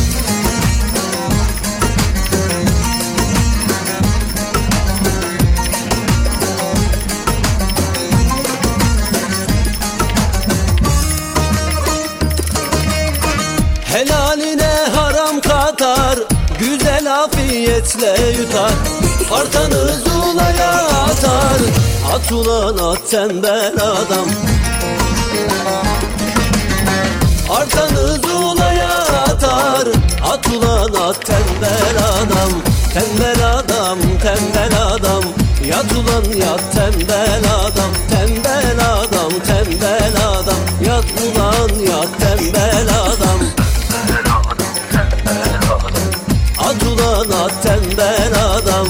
afiyetle 17.69 18.39
yutar. 18.39 18.71
Artanı 19.32 20.01
zulaya 20.05 20.71
atar. 20.88 21.62
At 22.13 22.32
ulan 22.32 22.77
at 22.77 23.12
tembel 23.12 23.73
adam. 23.82 24.29
Artanı 27.49 28.17
zulaya 28.21 28.89
atar. 29.27 29.88
At 30.32 30.47
ulan 30.47 31.10
at 31.10 31.25
tembel 31.25 31.97
adam. 31.97 32.51
Tembel 32.93 33.49
adam 33.53 33.99
tembel 34.23 34.82
adam. 34.82 35.23
Yat 35.67 35.91
ulan 35.91 36.38
yat 36.38 36.73
tembel 36.73 37.43
adam. 37.65 37.91
Tembel 38.10 38.79
adam 38.79 39.32
tembel 39.47 40.15
adam. 40.27 40.60
Yat 40.86 41.05
ulan 41.21 41.79
yat 41.79 42.19
tembel 42.19 42.88
adam 42.89 43.59
tembel 48.00 48.34
adam. 48.34 48.88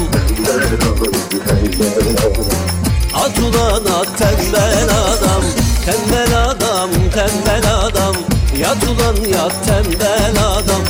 At 3.14 3.38
at 3.98 4.10
tembel 4.20 4.90
adam. 5.04 5.44
Tembel 5.86 6.34
adam 6.46 6.92
tembel 7.16 7.66
adam. 7.66 8.16
Yat 8.54 8.84
ulan 8.90 9.18
yat 9.34 9.54
tembel 9.66 10.38
adam 10.38 10.89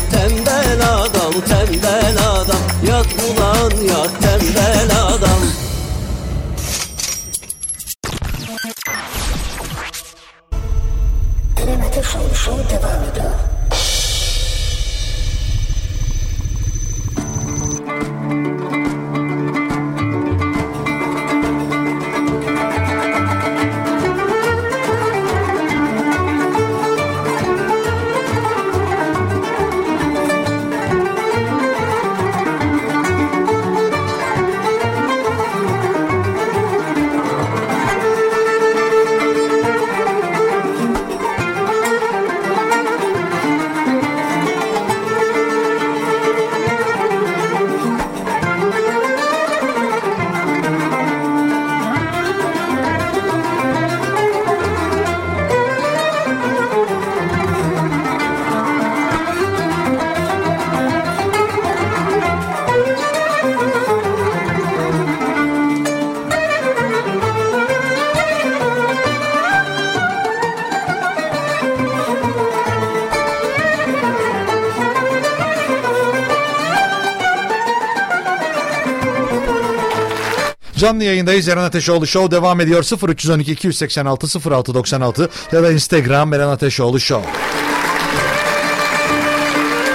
Canlı 80.79 81.03
yayındayız. 81.03 81.47
Eren 81.47 81.63
Ateşoğlu 81.63 82.07
Show 82.07 82.35
devam 82.37 82.61
ediyor. 82.61 83.09
0312 83.09 83.51
286 83.51 84.51
0696 84.51 85.29
ya 85.51 85.63
da 85.63 85.71
Instagram 85.71 86.33
Eren 86.33 86.47
Ateşoğlu 86.47 86.99
Show. 86.99 87.29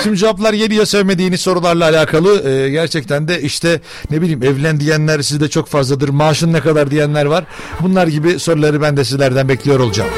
Şimdi 0.02 0.16
cevaplar 0.16 0.52
geliyor 0.52 0.86
sevmediğiniz 0.86 1.40
sorularla 1.40 1.84
alakalı. 1.84 2.50
Ee, 2.50 2.70
gerçekten 2.70 3.28
de 3.28 3.42
işte 3.42 3.80
ne 4.10 4.22
bileyim 4.22 4.42
evlen 4.42 4.80
diyenler 4.80 5.22
sizde 5.22 5.48
çok 5.48 5.68
fazladır. 5.68 6.08
Maaşın 6.08 6.52
ne 6.52 6.60
kadar 6.60 6.90
diyenler 6.90 7.24
var. 7.24 7.44
Bunlar 7.80 8.06
gibi 8.06 8.38
soruları 8.38 8.82
ben 8.82 8.96
de 8.96 9.04
sizlerden 9.04 9.48
bekliyor 9.48 9.80
olacağım. 9.80 10.10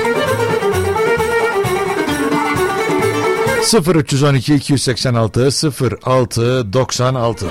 0312 3.94 4.54
286 4.54 5.50
06 6.06 6.72
96 6.72 7.46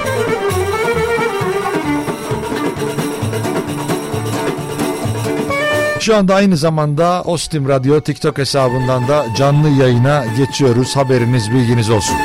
Şu 6.06 6.16
anda 6.16 6.36
aynı 6.36 6.58
zamanda 6.58 7.22
Ostim 7.26 7.70
Radyo 7.70 8.02
TikTok 8.02 8.38
hesabından 8.38 9.08
da 9.08 9.26
canlı 9.38 9.70
yayına 9.70 10.26
geçiyoruz. 10.38 10.96
Haberiniz 10.96 11.52
bilginiz 11.52 11.90
olsun. 11.90 12.16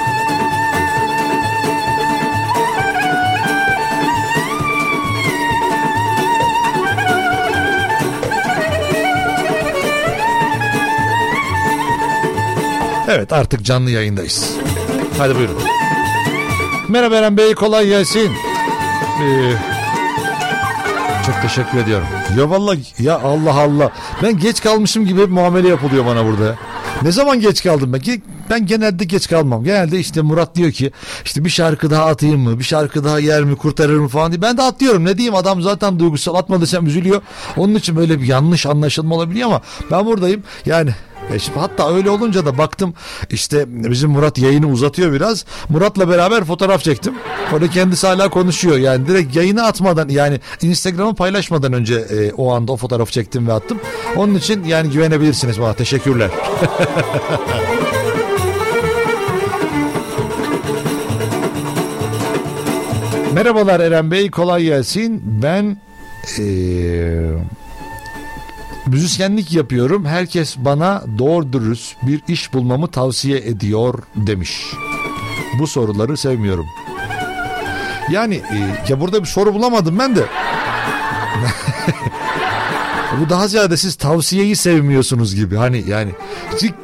Evet 13.09 13.33
artık 13.33 13.65
canlı 13.65 13.91
yayındayız. 13.91 14.57
Hadi 15.19 15.35
buyurun. 15.35 15.63
Merhaba 16.89 17.17
Eren 17.17 17.37
Bey 17.37 17.55
kolay 17.55 17.87
gelsin. 17.87 18.31
Ee, 19.23 19.70
çok 21.33 21.43
teşekkür 21.43 21.79
ediyorum. 21.79 22.07
Ya 22.39 22.51
vallahi 22.51 22.83
ya 22.99 23.21
Allah 23.21 23.55
Allah. 23.55 23.91
Ben 24.23 24.39
geç 24.39 24.63
kalmışım 24.63 25.07
gibi 25.07 25.23
hep 25.23 25.29
muamele 25.29 25.69
yapılıyor 25.69 26.07
bana 26.07 26.27
burada. 26.27 26.57
Ne 27.03 27.13
zaman 27.13 27.41
geç 27.41 27.63
kaldım 27.63 27.93
ben? 27.93 28.01
Ben 28.51 28.67
genelde 28.67 29.05
geç 29.05 29.29
kalmam. 29.29 29.65
Genelde 29.65 29.99
işte 29.99 30.23
Murat 30.23 30.55
diyor 30.57 30.73
ki 30.73 30.91
işte 31.25 31.45
bir 31.45 31.51
şarkı 31.51 31.91
daha 31.91 32.07
atayım 32.07 32.41
mı? 32.41 32.59
Bir 32.59 32.65
şarkı 32.65 33.05
daha 33.05 33.19
yer 33.19 33.45
mi? 33.45 33.57
Kurtarır 33.57 33.99
mı 33.99 34.09
falan 34.09 34.33
diye. 34.33 34.43
Ben 34.43 34.57
de 34.57 34.63
atlıyorum. 34.63 35.05
Ne 35.05 35.17
diyeyim 35.17 35.35
adam 35.35 35.63
zaten 35.63 35.99
duygusal 35.99 36.35
atma 36.35 36.61
üzülüyor. 36.87 37.23
Onun 37.57 37.75
için 37.75 37.97
böyle 37.97 38.21
bir 38.21 38.27
yanlış 38.27 38.67
anlaşılma 38.67 39.15
olabiliyor 39.15 39.49
ama 39.49 39.61
ben 39.91 40.07
buradayım. 40.07 40.43
Yani 40.67 40.91
e 41.35 41.39
şimdi 41.39 41.59
hatta 41.59 41.95
öyle 41.95 42.11
olunca 42.11 42.47
da 42.47 42.59
baktım 42.59 42.95
işte 43.31 43.65
bizim 43.69 44.11
Murat 44.11 44.39
yayını 44.39 44.69
uzatıyor 44.69 45.13
biraz. 45.13 45.45
Murat'la 45.69 46.09
beraber 46.09 46.45
fotoğraf 46.45 46.83
çektim. 46.83 47.15
Orada 47.53 47.71
kendisi 47.71 48.07
hala 48.07 48.29
konuşuyor. 48.29 48.79
Yani 48.79 49.07
direkt 49.07 49.37
yayını 49.37 49.67
atmadan 49.67 50.09
yani 50.09 50.41
Instagram'a 50.63 51.15
paylaşmadan 51.15 51.73
önce 51.73 51.95
e, 51.95 52.33
o 52.33 52.53
anda 52.53 52.73
o 52.73 52.77
fotoğrafı 52.77 53.13
çektim 53.13 53.49
ve 53.49 53.53
attım. 53.53 53.81
Onun 54.17 54.35
için 54.35 54.65
yani 54.65 54.91
güvenebilirsiniz 54.91 55.61
bana. 55.61 55.75
Teşekkürler. 55.75 56.31
Merhabalar 63.35 63.81
Eren 63.81 64.11
Bey 64.11 64.31
kolay 64.31 64.63
gelsin. 64.63 65.23
Ben 65.43 65.77
eee 66.39 67.21
müzisyenlik 68.87 69.53
yapıyorum. 69.53 70.05
Herkes 70.05 70.57
bana 70.57 71.03
doğru 71.19 71.53
dürüst 71.53 71.97
bir 72.03 72.21
iş 72.29 72.53
bulmamı 72.53 72.89
tavsiye 72.89 73.39
ediyor 73.39 74.03
demiş. 74.17 74.63
Bu 75.59 75.67
soruları 75.67 76.17
sevmiyorum. 76.17 76.67
Yani 78.11 78.35
e, 78.35 78.57
ya 78.89 79.01
burada 79.01 79.21
bir 79.21 79.29
soru 79.29 79.55
bulamadım 79.55 79.99
ben 79.99 80.17
de. 80.17 80.25
Bu 83.19 83.31
daha 83.31 83.49
ziyade 83.49 83.77
siz 83.77 83.95
tavsiyeyi 83.95 84.57
sevmiyorsunuz 84.57 85.35
gibi. 85.35 85.57
Hani 85.57 85.85
yani 85.89 86.11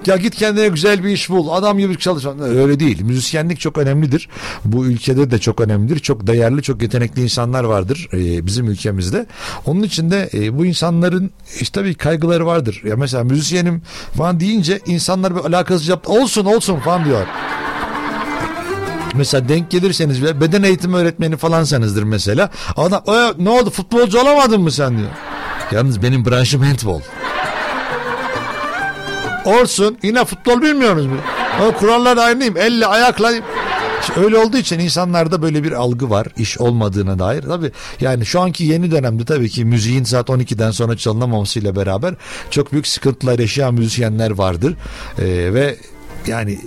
ya 0.06 0.16
git 0.16 0.34
kendine 0.34 0.68
güzel 0.68 1.04
bir 1.04 1.08
iş 1.08 1.30
bul. 1.30 1.48
Adam 1.48 1.78
gibi 1.78 1.98
çalış. 1.98 2.24
Öyle 2.42 2.80
değil. 2.80 3.00
Müzisyenlik 3.02 3.60
çok 3.60 3.78
önemlidir. 3.78 4.28
Bu 4.64 4.86
ülkede 4.86 5.30
de 5.30 5.38
çok 5.38 5.60
önemlidir. 5.60 5.98
Çok 5.98 6.26
değerli, 6.26 6.62
çok 6.62 6.82
yetenekli 6.82 7.22
insanlar 7.22 7.64
vardır 7.64 8.08
e, 8.12 8.46
bizim 8.46 8.68
ülkemizde. 8.68 9.26
Onun 9.66 9.82
için 9.82 10.10
de 10.10 10.30
e, 10.34 10.58
bu 10.58 10.66
insanların 10.66 11.30
işte 11.60 11.80
tabii 11.80 11.94
kaygıları 11.94 12.46
vardır. 12.46 12.82
Ya 12.84 12.96
mesela 12.96 13.24
müzisyenim 13.24 13.82
falan 14.16 14.40
deyince 14.40 14.80
insanlar 14.86 15.36
bir 15.36 15.40
alakasız 15.40 15.88
yaptı. 15.88 16.12
Olsun 16.12 16.44
olsun 16.44 16.76
falan 16.76 17.04
diyor. 17.04 17.26
Mesela 19.14 19.48
denk 19.48 19.70
gelirseniz 19.70 20.22
bile 20.22 20.40
beden 20.40 20.62
eğitimi 20.62 20.96
öğretmeni 20.96 21.36
falansanızdır 21.36 22.02
mesela. 22.02 22.50
Adam 22.76 23.02
"E, 23.08 23.44
ne 23.44 23.50
oldu 23.50 23.70
futbolcu 23.70 24.20
olamadın 24.20 24.60
mı 24.60 24.70
sen 24.72 24.98
diyor. 24.98 25.10
Yalnız 25.72 26.02
benim 26.02 26.26
branşım 26.26 26.62
handball. 26.62 27.00
Olsun 29.44 29.98
yine 30.02 30.24
futbol 30.24 30.62
bilmiyoruz 30.62 31.06
mu? 31.06 31.16
O 31.68 31.72
kurallar 31.72 32.16
aynıyım. 32.16 32.56
Elle 32.56 32.86
ayakla 32.86 33.32
öyle 34.16 34.38
olduğu 34.38 34.56
için 34.56 34.78
insanlarda 34.78 35.42
böyle 35.42 35.64
bir 35.64 35.72
algı 35.72 36.10
var 36.10 36.26
iş 36.36 36.58
olmadığına 36.58 37.18
dair. 37.18 37.42
Tabii 37.42 37.72
yani 38.00 38.26
şu 38.26 38.40
anki 38.40 38.64
yeni 38.64 38.90
dönemde 38.90 39.24
tabii 39.24 39.48
ki 39.48 39.64
müziğin 39.64 40.04
saat 40.04 40.28
12'den 40.28 40.70
sonra 40.70 40.96
çalınamamasıyla 40.96 41.76
beraber 41.76 42.14
çok 42.50 42.72
büyük 42.72 42.86
sıkıntılar 42.86 43.38
yaşayan 43.38 43.74
müzisyenler 43.74 44.30
vardır. 44.30 44.74
Ee, 45.18 45.54
ve 45.54 45.76
yani 46.26 46.58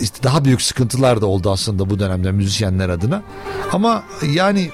işte 0.00 0.22
daha 0.22 0.44
büyük 0.44 0.62
sıkıntılar 0.62 1.20
da 1.20 1.26
oldu 1.26 1.50
aslında 1.50 1.90
bu 1.90 1.98
dönemde 1.98 2.32
müzisyenler 2.32 2.88
adına. 2.88 3.22
Ama 3.72 4.04
yani 4.32 4.70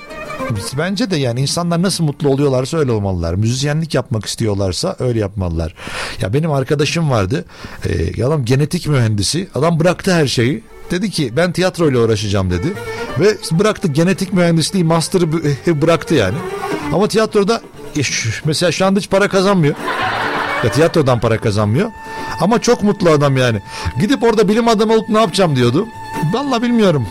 Bence 0.79 1.11
de 1.11 1.17
yani 1.17 1.41
insanlar 1.41 1.83
nasıl 1.83 2.05
mutlu 2.05 2.29
oluyorlarsa 2.29 2.79
öyle 2.79 2.93
olmalılar. 2.93 3.35
Müzisyenlik 3.35 3.95
yapmak 3.95 4.27
istiyorlarsa 4.27 4.97
öyle 4.99 5.19
yapmalılar. 5.19 5.75
Ya 6.21 6.33
benim 6.33 6.53
arkadaşım 6.53 7.11
vardı. 7.11 7.45
E, 7.89 8.25
adam 8.25 8.45
genetik 8.45 8.87
mühendisi. 8.87 9.49
Adam 9.55 9.81
bıraktı 9.81 10.13
her 10.15 10.27
şeyi. 10.27 10.63
Dedi 10.91 11.11
ki 11.11 11.33
ben 11.37 11.53
tiyatroyla 11.53 12.01
uğraşacağım 12.01 12.51
dedi. 12.51 12.73
Ve 13.21 13.37
bıraktı 13.53 13.89
genetik 13.89 14.33
mühendisliği 14.33 14.85
master'ı 14.85 15.33
bıraktı 15.83 16.15
yani. 16.15 16.37
Ama 16.93 17.09
tiyatroda 17.09 17.61
e, 17.97 18.01
mesela 18.45 18.73
şu 18.73 18.87
anda 18.87 19.01
hiç 19.01 19.11
para 19.11 19.29
kazanmıyor. 19.29 19.75
Ya 20.65 20.73
tiyatrodan 20.73 21.21
para 21.21 21.39
kazanmıyor. 21.39 21.91
Ama 22.41 22.61
çok 22.61 22.83
mutlu 22.83 23.11
adam 23.11 23.37
yani. 23.37 23.63
Gidip 24.01 24.23
orada 24.23 24.49
bilim 24.49 24.69
adamı 24.69 24.93
olup 24.93 25.09
ne 25.09 25.21
yapacağım 25.21 25.57
diyordu. 25.57 25.87
Vallahi 26.33 26.63
bilmiyorum. 26.63 27.07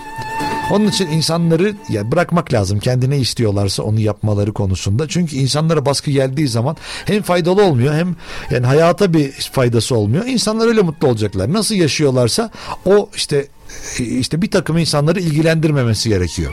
Onun 0.71 0.88
için 0.88 1.08
insanları 1.08 1.75
ya 1.89 2.12
bırakmak 2.12 2.53
lazım. 2.53 2.79
Kendine 2.79 3.17
istiyorlarsa 3.17 3.84
onu 3.84 3.99
yapmaları 3.99 4.53
konusunda. 4.53 5.08
Çünkü 5.08 5.36
insanlara 5.36 5.86
baskı 5.86 6.12
geldiği 6.12 6.47
zaman 6.47 6.77
hem 7.05 7.21
faydalı 7.21 7.63
olmuyor 7.65 7.93
hem 7.93 8.15
yani 8.51 8.65
hayata 8.65 9.13
bir 9.13 9.32
faydası 9.32 9.95
olmuyor. 9.95 10.25
İnsanlar 10.25 10.67
öyle 10.67 10.82
mutlu 10.82 11.08
olacaklar. 11.08 11.53
Nasıl 11.53 11.75
yaşıyorlarsa 11.75 12.51
o 12.86 13.10
işte 13.15 13.47
işte 13.99 14.41
bir 14.41 14.51
takım 14.51 14.77
insanları 14.77 15.19
ilgilendirmemesi 15.19 16.10
gerekiyor. 16.10 16.51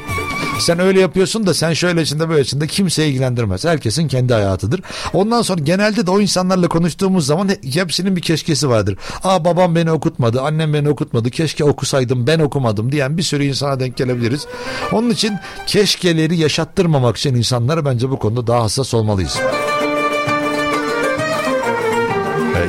Sen 0.59 0.79
öyle 0.79 1.01
yapıyorsun 1.01 1.47
da 1.47 1.55
sen 1.55 1.73
şöyle 1.73 2.03
içinde 2.03 2.29
böyle 2.29 2.41
içinde 2.41 2.67
kimseye 2.67 3.09
ilgilendirmez. 3.09 3.65
Herkesin 3.65 4.09
kendi 4.09 4.35
hayatıdır. 4.35 4.81
Ondan 5.13 5.43
sonra 5.43 5.61
genelde 5.63 6.07
de 6.07 6.11
o 6.11 6.21
insanlarla 6.21 6.69
konuştuğumuz 6.69 7.27
zaman 7.27 7.51
hepsinin 7.73 8.17
bir 8.17 8.21
keşkesi 8.21 8.69
vardır. 8.69 8.99
Aa 9.25 9.45
babam 9.45 9.75
beni 9.75 9.91
okutmadı, 9.91 10.41
annem 10.41 10.75
beni 10.75 10.89
okutmadı, 10.89 11.31
keşke 11.31 11.65
okusaydım 11.65 12.27
ben 12.27 12.39
okumadım 12.39 12.93
diyen 12.93 13.19
bir 13.19 13.23
sürü 13.23 13.45
insana 13.45 13.81
denk 13.81 13.97
gelebiliriz. 13.97 14.47
Onun 14.93 15.11
için 15.11 15.35
keşkeleri 15.67 16.37
yaşattırmamak 16.37 17.17
için 17.17 17.35
insanlara 17.35 17.85
bence 17.85 18.11
bu 18.11 18.19
konuda 18.19 18.47
daha 18.47 18.63
hassas 18.63 18.95
olmalıyız. 18.95 19.39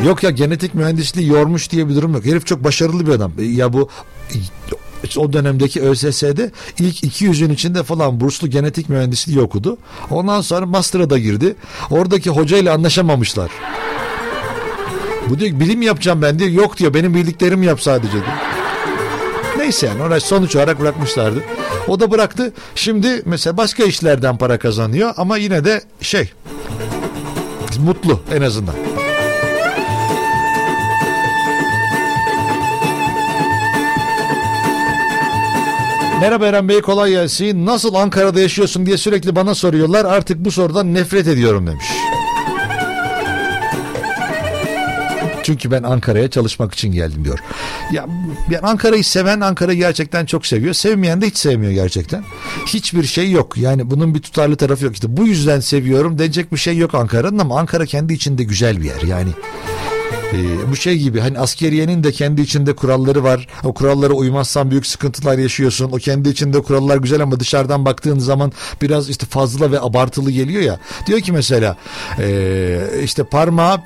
Yok 0.06 0.24
ya 0.24 0.30
genetik 0.30 0.74
mühendisliği 0.74 1.28
yormuş 1.28 1.72
diye 1.72 1.90
bir 1.90 1.96
durum 1.96 2.14
yok. 2.14 2.26
Herif 2.26 2.46
çok 2.46 2.64
başarılı 2.64 3.08
bir 3.08 3.12
adam. 3.12 3.32
Ya 3.40 3.74
bu 3.74 3.90
o 5.18 5.34
dönemdeki 5.34 5.82
ÖSS'de 5.82 6.52
ilk 6.80 7.04
200'ün 7.04 7.50
içinde 7.50 7.84
falan 7.84 8.20
burslu 8.20 8.50
genetik 8.50 8.90
mühendisliği 8.90 9.42
okudu. 9.42 9.78
Ondan 10.12 10.42
sonra 10.42 10.66
master'a 10.66 11.10
da 11.10 11.18
girdi. 11.18 11.56
Oradaki 11.90 12.30
hocayla 12.30 12.74
anlaşamamışlar. 12.74 13.52
Bu 15.30 15.40
diyor 15.40 15.60
bilim 15.60 15.82
yapacağım 15.82 16.22
ben 16.22 16.40
diyor. 16.40 16.50
Yok 16.50 16.78
diyor 16.78 16.94
benim 16.94 17.14
bildiklerimi 17.14 17.66
yap 17.66 17.82
sadece 17.82 18.14
diyor. 18.14 18.24
Neyse 19.58 19.88
yani 19.88 20.04
ona 20.04 20.20
sonuç 20.20 20.56
olarak 20.56 20.80
bırakmışlardı. 20.82 21.44
O 21.88 22.00
da 22.00 22.12
bıraktı. 22.12 22.54
Şimdi 22.76 23.22
mesela 23.26 23.58
başka 23.58 23.84
işlerden 23.84 24.38
para 24.38 24.58
kazanıyor 24.60 25.14
ama 25.18 25.38
yine 25.38 25.66
de 25.66 25.82
şey 26.02 26.32
mutlu 27.80 28.20
en 28.36 28.42
azından. 28.42 28.76
Merhaba 36.22 36.46
Eren 36.48 36.70
Bey 36.70 36.82
kolay 36.82 37.12
gelsin. 37.12 37.66
Nasıl 37.66 37.94
Ankara'da 37.94 38.40
yaşıyorsun 38.40 38.86
diye 38.86 38.98
sürekli 38.98 39.36
bana 39.36 39.56
soruyorlar. 39.56 40.06
Artık 40.06 40.46
bu 40.46 40.52
sorudan 40.52 40.94
nefret 40.94 41.28
ediyorum 41.28 41.68
demiş. 41.68 41.86
Çünkü 45.44 45.72
ben 45.72 45.84
Ankara'ya 45.84 46.30
çalışmak 46.30 46.74
için 46.74 46.92
geldim 46.92 47.26
diyor. 47.26 47.40
Ya 47.92 48.06
yani 48.52 48.68
Ankara'yı 48.68 49.04
seven 49.04 49.40
Ankara'yı 49.40 49.78
gerçekten 49.78 50.26
çok 50.26 50.46
seviyor. 50.46 50.74
Sevmeyen 50.74 51.22
de 51.22 51.28
hiç 51.28 51.38
sevmiyor 51.38 51.72
gerçekten. 51.74 52.24
Hiçbir 52.66 53.04
şey 53.04 53.32
yok. 53.32 53.58
Yani 53.58 53.90
bunun 53.92 54.16
bir 54.16 54.20
tutarlı 54.22 54.56
tarafı 54.56 54.86
yok. 54.86 54.94
İşte 54.94 55.18
bu 55.18 55.28
yüzden 55.28 55.60
seviyorum 55.60 56.20
denecek 56.20 56.52
bir 56.52 56.58
şey 56.58 56.78
yok 56.78 56.96
Ankara'nın 56.96 57.40
ama 57.40 57.60
Ankara 57.60 57.86
kendi 57.86 58.14
içinde 58.14 58.44
güzel 58.44 58.78
bir 58.82 58.86
yer. 58.86 59.02
Yani 59.02 59.30
Ee, 60.34 60.72
bu 60.72 60.76
şey 60.76 60.98
gibi 60.98 61.20
hani 61.20 61.40
askeriyenin 61.40 62.04
de 62.04 62.12
kendi 62.12 62.42
içinde 62.42 62.76
kuralları 62.76 63.24
var. 63.24 63.48
O 63.64 63.74
kurallara 63.74 64.14
uymazsan 64.14 64.72
büyük 64.72 64.88
sıkıntılar 64.88 65.38
yaşıyorsun. 65.38 65.92
O 65.92 65.96
kendi 65.96 66.30
içinde 66.30 66.62
kurallar 66.62 66.98
güzel 66.98 67.22
ama 67.22 67.40
dışarıdan 67.40 67.86
baktığın 67.86 68.20
zaman 68.20 68.52
biraz 68.82 69.10
işte 69.10 69.26
fazla 69.26 69.72
ve 69.72 69.82
abartılı 69.82 70.32
geliyor 70.32 70.62
ya. 70.62 70.80
Diyor 71.08 71.20
ki 71.20 71.32
mesela 71.32 71.78
ee, 72.20 72.80
işte 73.04 73.24
parmağı 73.24 73.78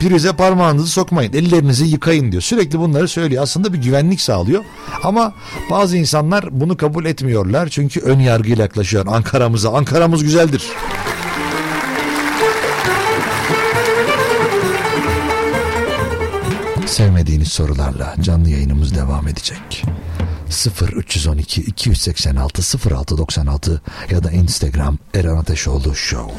prize 0.00 0.32
parmağınızı 0.32 0.86
sokmayın. 0.86 1.32
Ellerinizi 1.32 1.84
yıkayın 1.84 2.32
diyor. 2.32 2.42
Sürekli 2.42 2.78
bunları 2.78 3.08
söylüyor. 3.08 3.42
Aslında 3.42 3.72
bir 3.72 3.78
güvenlik 3.78 4.20
sağlıyor. 4.20 4.64
Ama 5.02 5.34
bazı 5.70 5.96
insanlar 5.96 6.60
bunu 6.60 6.76
kabul 6.76 7.04
etmiyorlar. 7.04 7.68
Çünkü 7.68 8.00
ön 8.00 8.18
yargıyla 8.18 8.62
yaklaşıyor 8.62 9.06
Ankara'mıza. 9.08 9.72
Ankara'mız 9.72 10.22
güzeldir. 10.22 10.62
Sevmediğiniz 16.96 17.48
sorularla 17.48 18.14
canlı 18.20 18.50
yayınımız 18.50 18.94
devam 18.94 19.28
edecek. 19.28 19.84
0 20.50 20.88
312 20.88 21.60
286 21.62 22.90
0696 22.90 23.82
ya 24.10 24.24
da 24.24 24.30
Instagram 24.30 24.98
Eren 25.14 25.36
Ateşoğlu 25.36 25.94
Show. 25.94 26.32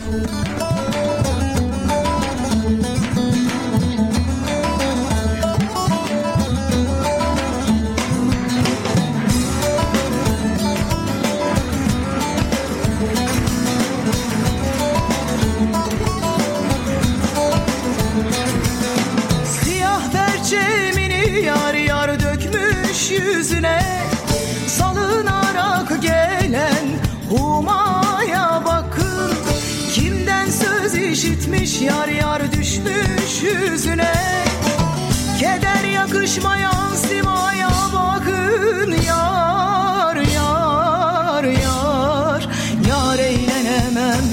Yar 31.82 32.08
yar 32.08 32.52
düşmüş 32.52 33.44
yüzüne. 33.44 34.13
Keder 35.40 35.84
yakışmayan 35.94 36.96
simaya 36.96 37.70
bakın 37.94 38.92
yar 39.08 40.16
yar 40.16 41.44
yar. 41.44 42.50
Yar 42.90 43.20
eğlenemem 43.20 44.26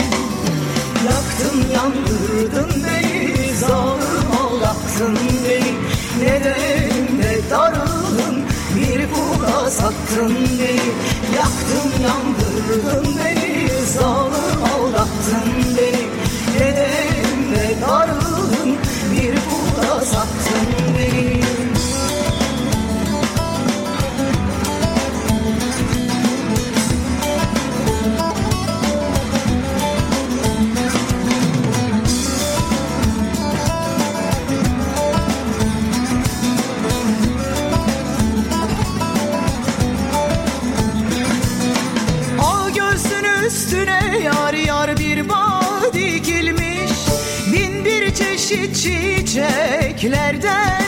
Yaktın 1.07 1.59
yandırdın 1.75 2.85
beni 2.85 3.57
Zalim 3.57 4.31
aldattın 4.43 5.19
beni. 5.45 5.75
Ne 6.21 6.45
derim 6.45 7.21
ne 7.21 7.51
darılın 7.51 8.45
Bir 8.77 9.07
kula 9.13 9.71
sattın 9.71 10.35
beni. 10.61 10.81
Yaktın 11.37 12.03
yandırdın 12.03 13.17
beni 13.19 13.69
Zalim 13.87 14.63
aldattın 14.75 15.54
çiçeklerden 49.35 50.84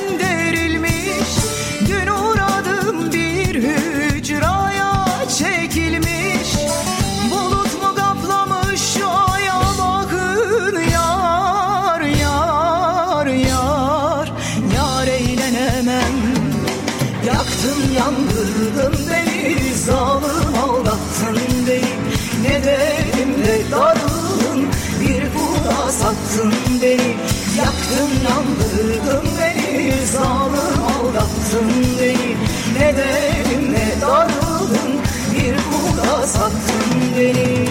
yandırdın 28.76 29.28
beni 29.38 30.06
Zalim 30.06 30.82
aldattın 30.82 31.70
beni. 32.00 32.36
Ne 32.78 32.96
derim 32.96 33.72
ne 33.72 34.00
darılın 34.00 35.00
Bir 35.32 35.56
kula 35.56 36.26
sattın 36.26 37.16
beni 37.16 37.65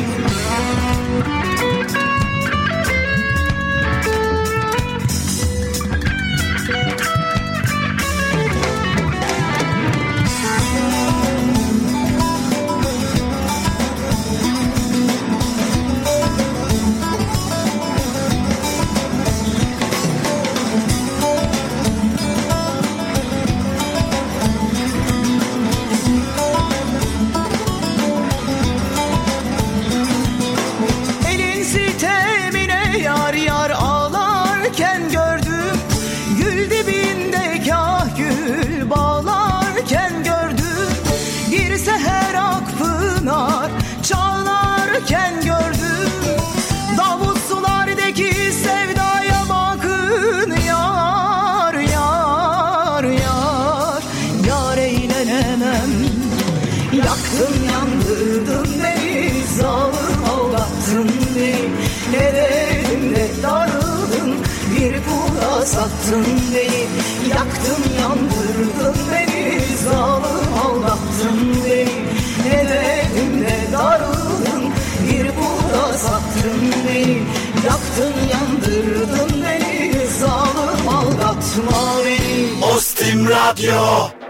kula 66.06 66.12
sattın 66.12 66.26
beni 66.54 67.30
Yaktın 67.30 67.84
yandırdın 68.02 68.96
beni 69.12 69.60
Zalim 69.84 70.54
aldattın 70.66 71.56
beni. 71.66 72.06
Ne 72.46 72.70
derim 72.70 73.44
ne 73.44 73.74
darıldın 73.74 74.74
Bir 75.12 75.28
kula 75.28 75.94
sattın 75.98 76.74
beni. 76.88 77.24
Yaktın 77.66 78.14
yandırdın 78.32 79.42
beni 79.44 80.08
Zalim 80.08 80.90
aldatma 80.90 82.06
beni. 82.06 82.66
Ostim 82.76 83.30
Radyo 83.30 84.25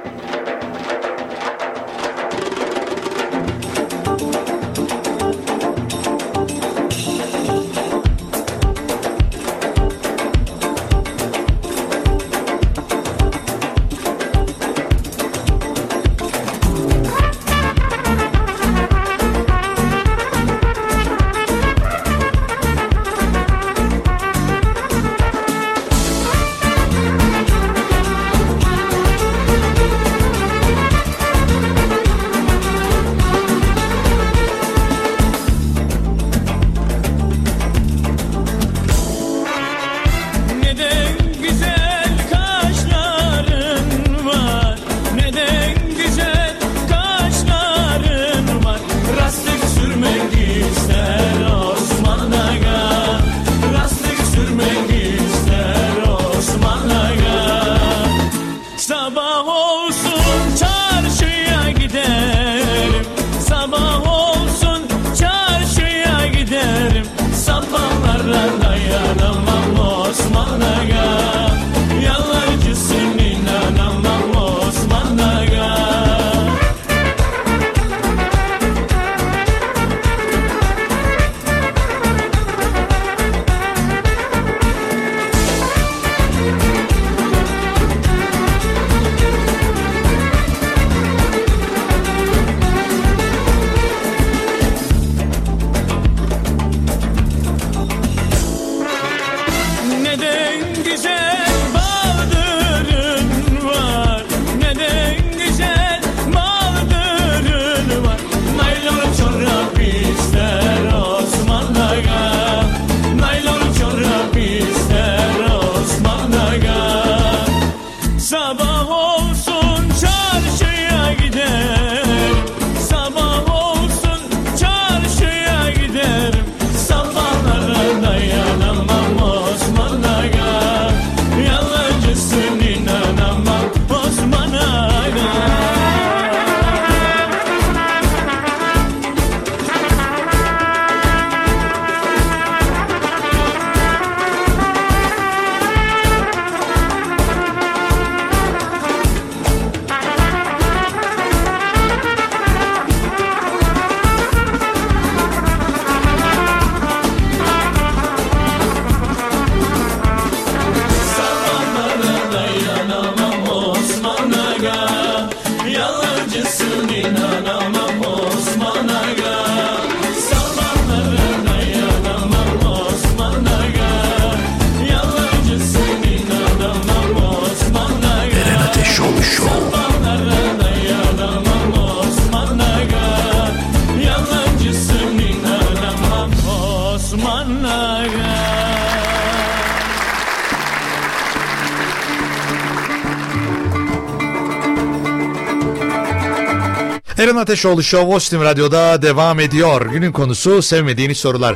Eren 197.36 197.42
Ateşoğlu 197.42 197.84
Show 197.84 198.16
Ostim 198.16 198.42
Radyo'da 198.42 199.02
devam 199.02 199.40
ediyor. 199.40 199.86
Günün 199.92 200.12
konusu 200.12 200.62
sevmediğiniz 200.62 201.18
sorular 201.18 201.56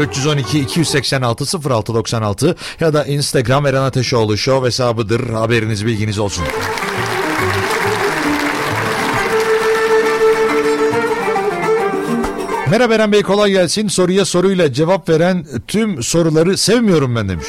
0312 0.00 0.60
286 0.60 1.70
0696 1.70 2.56
ya 2.80 2.92
da 2.92 3.04
Instagram 3.04 3.66
Eren 3.66 3.82
Ateşoğlu 3.82 4.36
Show 4.36 4.66
hesabıdır. 4.66 5.30
Haberiniz 5.30 5.86
bilginiz 5.86 6.18
olsun. 6.18 6.44
Merhaba 12.70 12.94
Eren 12.94 13.12
Bey 13.12 13.22
kolay 13.22 13.50
gelsin. 13.50 13.88
Soruya 13.88 14.24
soruyla 14.24 14.72
cevap 14.72 15.08
veren 15.08 15.46
tüm 15.68 16.02
soruları 16.02 16.56
sevmiyorum 16.56 17.16
ben 17.16 17.28
demiş. 17.28 17.48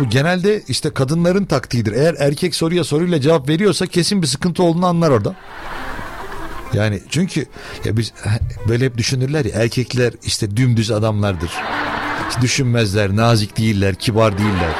Bu 0.00 0.08
genelde 0.08 0.62
işte 0.68 0.90
kadınların 0.90 1.44
taktiğidir. 1.44 1.92
Eğer 1.92 2.14
erkek 2.18 2.54
soruya 2.54 2.84
soruyla 2.84 3.20
cevap 3.20 3.48
veriyorsa 3.48 3.86
kesin 3.86 4.22
bir 4.22 4.26
sıkıntı 4.26 4.62
olduğunu 4.62 4.86
anlar 4.86 5.10
orada. 5.10 5.34
Yani 6.72 7.00
çünkü 7.10 7.46
ya 7.84 7.96
biz 7.96 8.12
böyle 8.68 8.84
hep 8.84 8.98
düşünürler 8.98 9.44
ya 9.44 9.62
erkekler 9.62 10.12
işte 10.24 10.56
dümdüz 10.56 10.90
adamlardır. 10.90 11.50
Hiç 12.30 12.42
düşünmezler, 12.42 13.16
nazik 13.16 13.58
değiller, 13.58 13.94
kibar 13.94 14.38
değiller. 14.38 14.74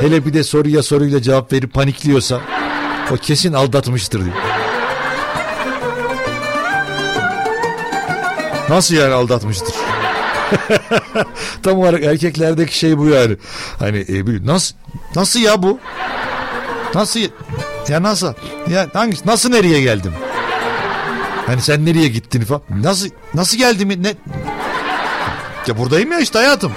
Hele 0.00 0.26
bir 0.26 0.34
de 0.34 0.44
soruya 0.44 0.82
soruyla 0.82 1.22
cevap 1.22 1.52
verip 1.52 1.74
panikliyorsa 1.74 2.40
o 3.10 3.16
kesin 3.16 3.52
aldatmıştır 3.52 4.24
diyor. 4.24 4.36
Nasıl 8.68 8.94
yani 8.94 9.14
aldatmıştır? 9.14 9.74
Tam 11.62 11.78
olarak 11.78 12.04
erkeklerdeki 12.04 12.78
şey 12.78 12.98
bu 12.98 13.06
yani. 13.06 13.36
Hani 13.78 13.98
e, 13.98 14.46
nasıl 14.46 14.74
nasıl 15.16 15.40
ya 15.40 15.62
bu? 15.62 15.78
Nasıl 16.94 17.20
ya 17.88 18.02
nasıl? 18.02 18.34
Ya 18.70 18.86
hangisi 18.92 19.26
nasıl 19.26 19.50
nereye 19.50 19.80
geldim? 19.80 20.12
Hani 21.52 21.62
sen 21.62 21.86
nereye 21.86 22.08
gittin 22.08 22.40
falan? 22.40 22.62
Nasıl 22.82 23.08
nasıl 23.34 23.58
geldim? 23.58 23.88
Ne? 24.02 24.14
Ya 25.66 25.78
buradayım 25.78 26.12
ya 26.12 26.20
işte 26.20 26.38
hayatım. 26.38 26.72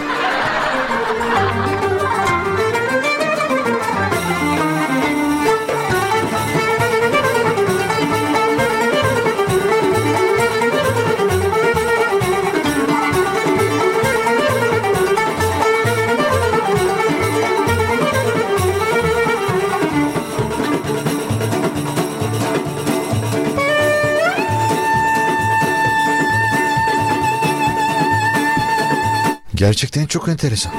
Gerçekten 29.55 30.05
çok 30.05 30.27
enteresan. 30.27 30.73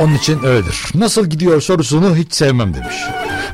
Onun 0.00 0.14
için 0.14 0.44
öyledir. 0.44 0.84
Nasıl 0.94 1.26
gidiyor 1.26 1.60
sorusunu 1.60 2.16
hiç 2.16 2.34
sevmem 2.34 2.74
demiş. 2.74 2.96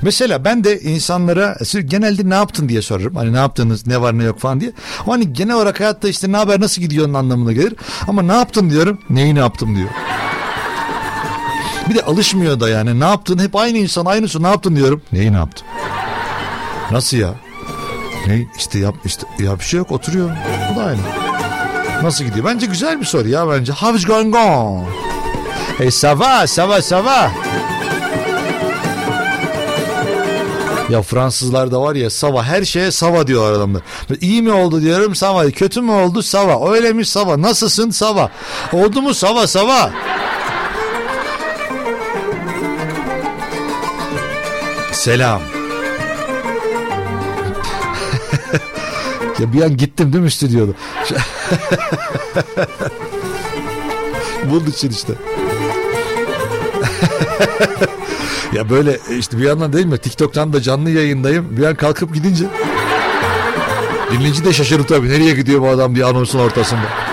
Mesela 0.03 0.45
ben 0.45 0.64
de 0.64 0.80
insanlara 0.80 1.57
genelde 1.84 2.30
ne 2.30 2.34
yaptın 2.34 2.68
diye 2.68 2.82
sorarım. 2.82 3.16
Hani 3.16 3.32
ne 3.32 3.36
yaptınız, 3.38 3.86
ne 3.86 4.01
var 4.01 4.18
ne 4.18 4.24
yok 4.24 4.40
falan 4.40 4.61
diye. 4.61 4.72
O 5.07 5.12
hani 5.12 5.32
genel 5.32 5.55
olarak 5.57 5.80
hayatta 5.80 6.09
işte 6.09 6.32
ne 6.32 6.36
haber 6.36 6.61
nasıl 6.61 6.82
gidiyor'nun 6.82 7.14
anlamına 7.14 7.53
gelir. 7.53 7.74
Ama 8.09 8.22
ne 8.22 8.32
yaptın 8.32 8.70
diyorum. 8.70 8.99
Neyi 9.11 9.34
ne 9.34 9.38
yaptım 9.38 9.76
diyor. 9.76 9.88
Bir 11.90 11.95
de 11.95 12.03
alışmıyor 12.03 12.61
da 12.61 12.68
yani. 12.68 13.01
Ne 13.01 13.05
yaptın? 13.05 13.38
Hep 13.38 13.57
aynı 13.57 13.78
insan 13.78 14.05
aynısı. 14.05 14.42
Ne 14.42 14.49
yaptın 14.49 14.76
diyorum. 14.76 15.03
Neyi 15.12 15.32
ne 15.32 15.36
yaptım? 15.36 15.66
Nasıl 16.90 17.16
ya? 17.16 17.34
Ne 18.26 18.47
işte 18.59 18.78
yap 18.78 18.95
işte 19.05 19.26
ya 19.38 19.59
bir 19.59 19.64
şey 19.64 19.78
yok 19.78 19.92
oturuyor. 19.92 20.30
Bu 20.72 20.80
da 20.80 20.84
aynı. 20.84 21.01
Nasıl 22.05 22.24
gidiyor? 22.24 22.44
Bence 22.44 22.66
güzel 22.66 23.00
bir 23.00 23.07
soru 23.07 23.28
ya 23.28 23.48
bence. 23.48 23.72
How's 23.72 24.07
going 24.07 24.34
on? 24.34 24.84
Hey 25.78 25.90
ça 25.90 26.18
va, 26.18 26.46
ça 26.46 26.68
va, 26.68 26.82
ça 26.82 27.05
va. 27.05 27.30
Ya 30.90 31.02
Fransızlarda 31.02 31.80
var 31.80 31.94
ya 31.94 32.11
sava 32.11 32.44
her 32.44 32.64
şeye 32.64 32.90
sava 32.90 33.26
diyor 33.26 33.52
adamlar. 33.52 33.82
İyi 34.20 34.42
mi 34.42 34.52
oldu 34.52 34.82
diyorum 34.82 35.14
sava. 35.14 35.50
Kötü 35.50 35.80
mü 35.80 35.92
oldu 35.92 36.22
sava. 36.22 36.72
Öyle 36.72 36.92
mi 36.92 37.07
sava. 37.07 37.42
Nasılsın 37.42 37.90
sava. 37.90 38.30
Oldu 38.72 39.02
mu 39.02 39.14
sava 39.14 39.46
sava. 39.46 39.90
Selam. 44.92 45.53
Ya 49.39 49.53
bir 49.53 49.62
an 49.62 49.76
gittim 49.76 50.12
değil 50.12 50.24
mi 50.24 50.30
stüdyoda? 50.30 50.72
Bunun 54.51 54.66
için 54.66 54.91
işte. 54.91 55.12
ya 58.53 58.70
böyle 58.70 58.99
işte 59.18 59.39
bir 59.39 59.43
yandan 59.43 59.72
değil 59.72 59.87
mi? 59.87 59.99
TikTok'tan 59.99 60.53
da 60.53 60.62
canlı 60.62 60.91
yayındayım. 60.91 61.57
Bir 61.57 61.64
an 61.64 61.74
kalkıp 61.74 62.14
gidince 62.14 62.45
dinleyici 64.12 64.45
de 64.45 64.53
şaşırır 64.53 64.85
tabii. 64.85 65.09
Nereye 65.09 65.35
gidiyor 65.35 65.61
bu 65.61 65.68
adam 65.68 65.95
diye 65.95 66.05
anonsun 66.05 66.39
ortasında. 66.39 67.03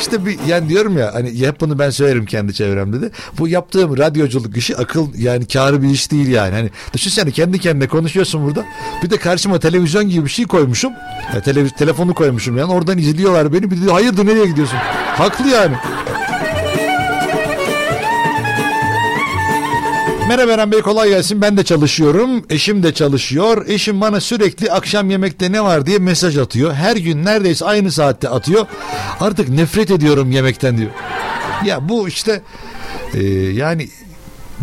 İşte 0.00 0.26
bir 0.26 0.38
yani 0.46 0.68
diyorum 0.68 0.98
ya 0.98 1.14
hani 1.14 1.40
hep 1.40 1.60
bunu 1.60 1.78
ben 1.78 1.90
söylerim 1.90 2.26
kendi 2.26 2.54
çevremde 2.54 3.00
de. 3.00 3.10
Bu 3.38 3.48
yaptığım 3.48 3.98
radyoculuk 3.98 4.56
işi 4.56 4.76
akıl 4.76 5.08
yani 5.18 5.46
karı 5.46 5.82
bir 5.82 5.88
iş 5.88 6.10
değil 6.10 6.28
yani. 6.28 6.54
Hani 6.54 6.70
düşünsene 6.94 7.30
kendi 7.30 7.58
kendine 7.58 7.88
konuşuyorsun 7.88 8.44
burada. 8.46 8.64
Bir 9.02 9.10
de 9.10 9.16
karşıma 9.16 9.58
televizyon 9.58 10.08
gibi 10.08 10.24
bir 10.24 10.30
şey 10.30 10.46
koymuşum. 10.46 10.92
Ya, 11.34 11.42
televiz 11.42 11.72
telefonu 11.78 12.14
koymuşum 12.14 12.58
yani 12.58 12.72
oradan 12.72 12.98
izliyorlar 12.98 13.52
beni. 13.52 13.70
Bir 13.70 13.86
de 13.86 13.90
hayırdır 13.90 14.26
nereye 14.26 14.46
gidiyorsun? 14.46 14.76
Haklı 15.16 15.48
yani. 15.48 15.76
Merhaba 20.30 20.52
Eren 20.52 20.72
Bey 20.72 20.80
kolay 20.80 21.08
gelsin. 21.08 21.40
Ben 21.40 21.56
de 21.56 21.64
çalışıyorum. 21.64 22.44
Eşim 22.50 22.82
de 22.82 22.94
çalışıyor. 22.94 23.66
Eşim 23.68 24.00
bana 24.00 24.20
sürekli 24.20 24.72
akşam 24.72 25.10
yemekte 25.10 25.52
ne 25.52 25.64
var 25.64 25.86
diye 25.86 25.98
mesaj 25.98 26.38
atıyor. 26.38 26.72
Her 26.72 26.96
gün 26.96 27.24
neredeyse 27.24 27.64
aynı 27.64 27.92
saatte 27.92 28.28
atıyor. 28.28 28.66
Artık 29.20 29.48
nefret 29.48 29.90
ediyorum 29.90 30.30
yemekten 30.30 30.78
diyor. 30.78 30.90
Ya 31.64 31.88
bu 31.88 32.08
işte 32.08 32.42
e, 33.14 33.22
yani 33.32 33.88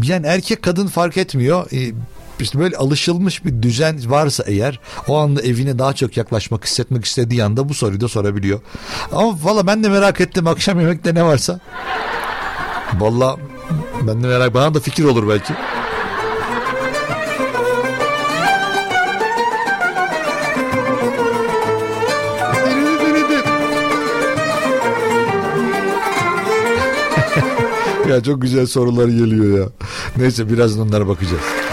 yani 0.04 0.28
erkek 0.28 0.62
kadın 0.62 0.88
fark 0.88 1.18
etmiyor. 1.18 1.72
E, 1.72 1.94
işte 2.40 2.60
böyle 2.60 2.78
alışılmış 2.78 3.46
bir 3.46 3.62
düzen 3.62 4.12
varsa 4.12 4.44
eğer 4.48 4.80
o 5.08 5.18
anda 5.18 5.42
evine 5.42 5.80
daha 5.80 5.94
çok 5.94 6.18
yaklaşmak 6.18 6.66
hissetmek 6.66 7.06
istediği 7.06 7.44
anda 7.44 7.70
bu 7.70 7.74
soruyu 7.74 8.02
da 8.02 8.08
sorabiliyor. 8.08 8.60
Ama 9.12 9.38
valla 9.44 9.68
ben 9.68 9.84
de 9.84 9.90
merak 9.90 10.22
ettim 10.22 10.48
akşam 10.48 10.80
yemekte 10.80 11.16
ne 11.16 11.24
varsa. 11.24 11.60
Valla 12.94 13.38
ben 14.02 14.24
de 14.24 14.28
merak 14.28 14.54
bana 14.54 14.74
da 14.74 14.80
fikir 14.80 15.04
olur 15.04 15.30
belki. 15.30 15.54
ya 28.10 28.24
çok 28.24 28.42
güzel 28.42 28.66
sorular 28.66 29.08
geliyor 29.08 29.60
ya. 29.60 29.70
Neyse 30.18 30.50
birazdan 30.50 30.88
onlara 30.88 31.08
bakacağız. 31.08 31.67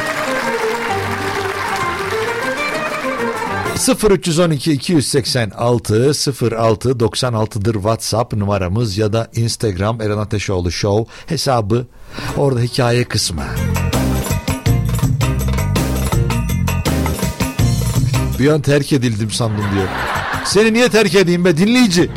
0312 3.89 4.73
286 4.73 6.15
06 6.59 6.91
96'dır 6.91 7.75
WhatsApp 7.75 8.33
numaramız 8.33 8.99
ya 8.99 9.13
da 9.13 9.31
Instagram 9.35 10.01
Eren 10.01 10.19
Ateşoğlu 10.19 10.73
Show 10.73 11.13
hesabı 11.27 11.87
orada 12.37 12.61
hikaye 12.61 13.05
kısmı. 13.05 13.45
Bir 18.39 18.49
an 18.49 18.61
terk 18.61 18.93
edildim 18.93 19.31
sandım 19.31 19.65
diyor. 19.75 19.89
Seni 20.45 20.73
niye 20.73 20.89
terk 20.89 21.15
edeyim 21.15 21.45
be 21.45 21.57
dinleyici? 21.57 22.11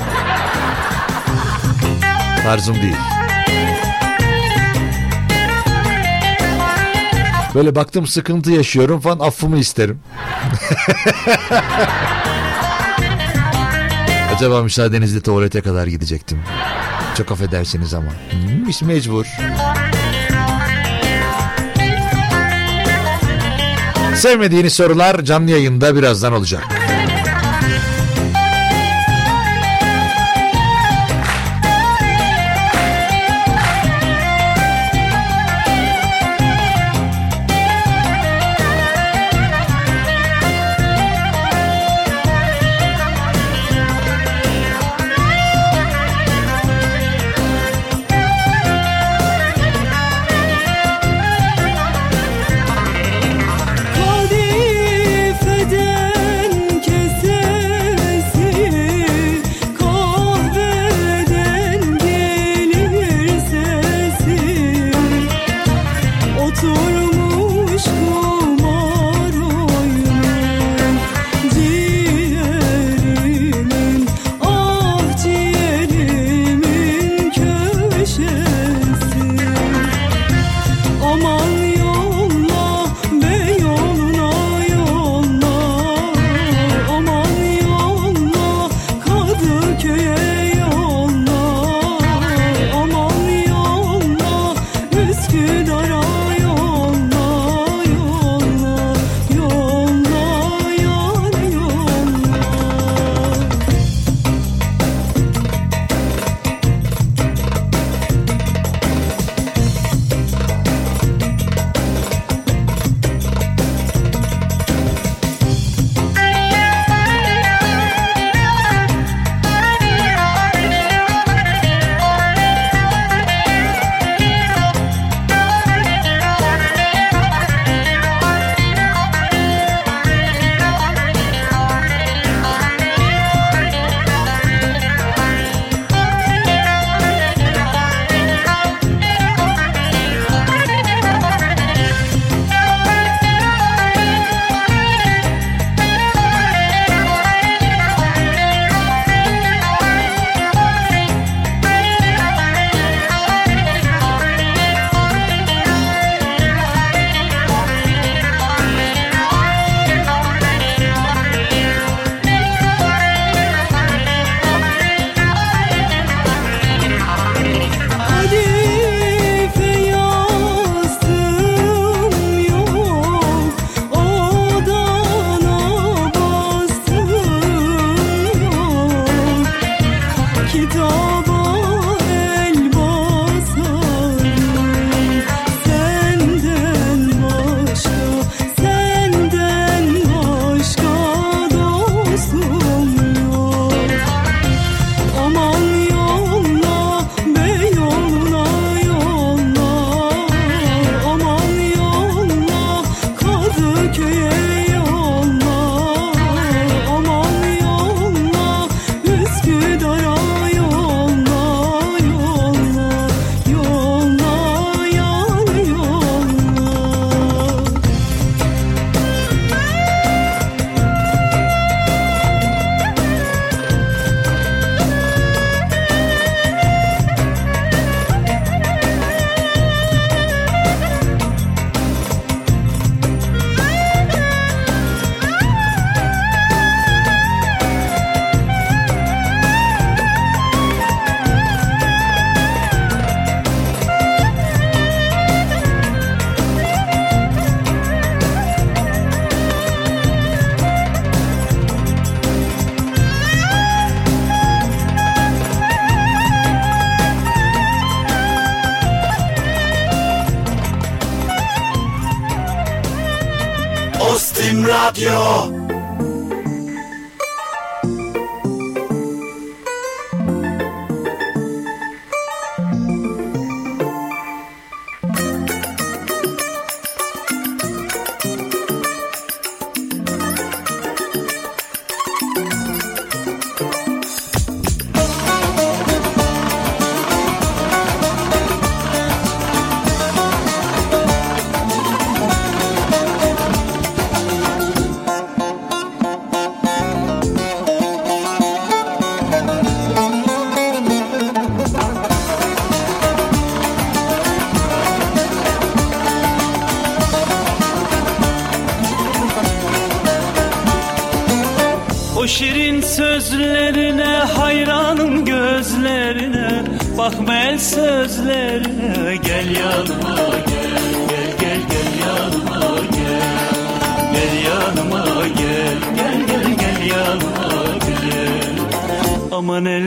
Tarzım 2.44 2.76
değil. 2.76 3.07
Böyle 7.58 7.76
baktım 7.76 8.08
sıkıntı 8.08 8.52
yaşıyorum 8.52 9.00
falan 9.00 9.20
affımı 9.20 9.58
isterim. 9.58 10.00
Acaba 14.36 14.64
müsaadenizle 14.64 15.22
tuvalete 15.22 15.62
kadar 15.62 15.88
gidecektim. 15.88 16.40
Çok 17.18 17.32
affedersiniz 17.32 17.94
ama. 17.94 18.12
Hmm, 18.32 18.88
mecbur. 18.88 19.26
Sevmediğiniz 24.16 24.74
sorular 24.74 25.22
canlı 25.22 25.52
yayında 25.52 25.96
birazdan 25.96 26.34
olacak. 26.34 26.64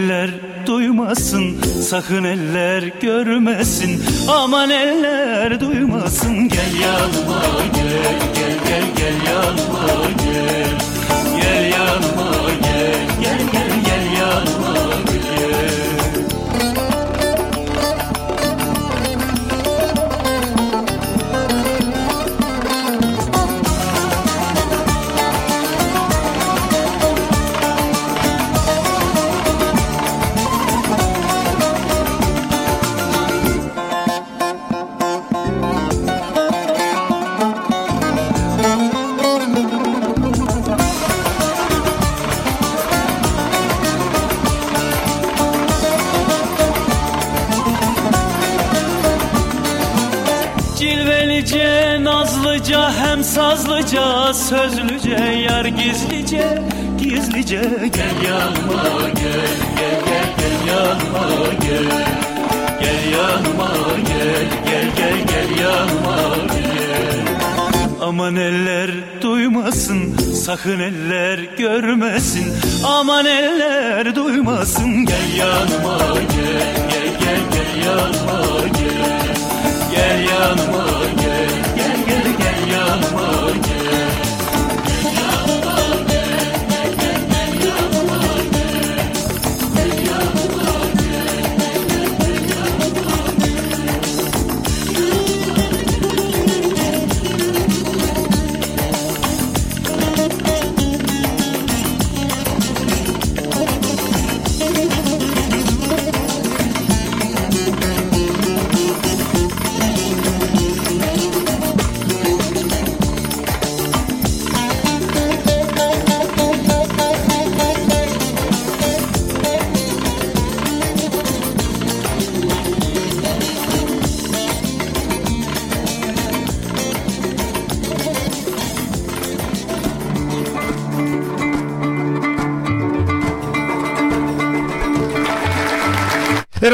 Eller 0.01 0.31
duymasın 0.67 1.57
Sakın 1.83 2.25
eller 2.25 2.83
görmesin. 3.01 4.03
Aman 4.29 4.71
eller 4.71 5.61
duymasın 5.61 6.49
Gel 6.49 6.81
yanıma 6.83 7.43
gel 7.75 7.89
Gel 8.35 8.57
gel 8.69 8.85
gel 8.97 9.33
yanıma 9.33 9.87
gel. 10.25 10.79
Gel 11.41 11.73
yanıma 11.73 12.31
gel 12.63 12.70
sazlıca, 53.35 54.35
sözlüce, 54.35 55.25
yar 55.49 55.65
gizlice, 55.65 56.63
gizlice 56.99 57.61
Gel 57.95 58.31
yanıma 58.31 59.09
gel, 59.15 59.51
gel 59.79 60.01
gel 60.07 60.29
gel 60.39 60.75
yanıma 60.75 61.53
gel. 61.61 62.07
Gel 62.81 63.13
yanıma 63.13 63.71
gel, 64.09 64.47
gel 64.67 64.89
gel 64.97 65.19
gel 65.29 65.59
yanıma 65.65 66.37
gel. 66.55 67.21
Aman 68.03 68.37
eller 68.37 68.91
duymasın, 69.23 70.17
sakın 70.35 70.81
eller 70.81 71.39
görmesin. 71.39 72.55
Aman 72.85 73.27
eller 73.27 74.15
duymasın, 74.15 75.07
gel 75.07 75.37
yanıma 75.39 75.99
gel, 76.37 76.75
gel 76.91 77.11
gel 77.21 77.41
gel 77.53 77.87
yanıma 77.87 78.41
gel. 78.79 79.37
Gel 79.95 80.21
yanıma 80.29 80.89
gel, 81.23 81.70
gel 82.91 83.50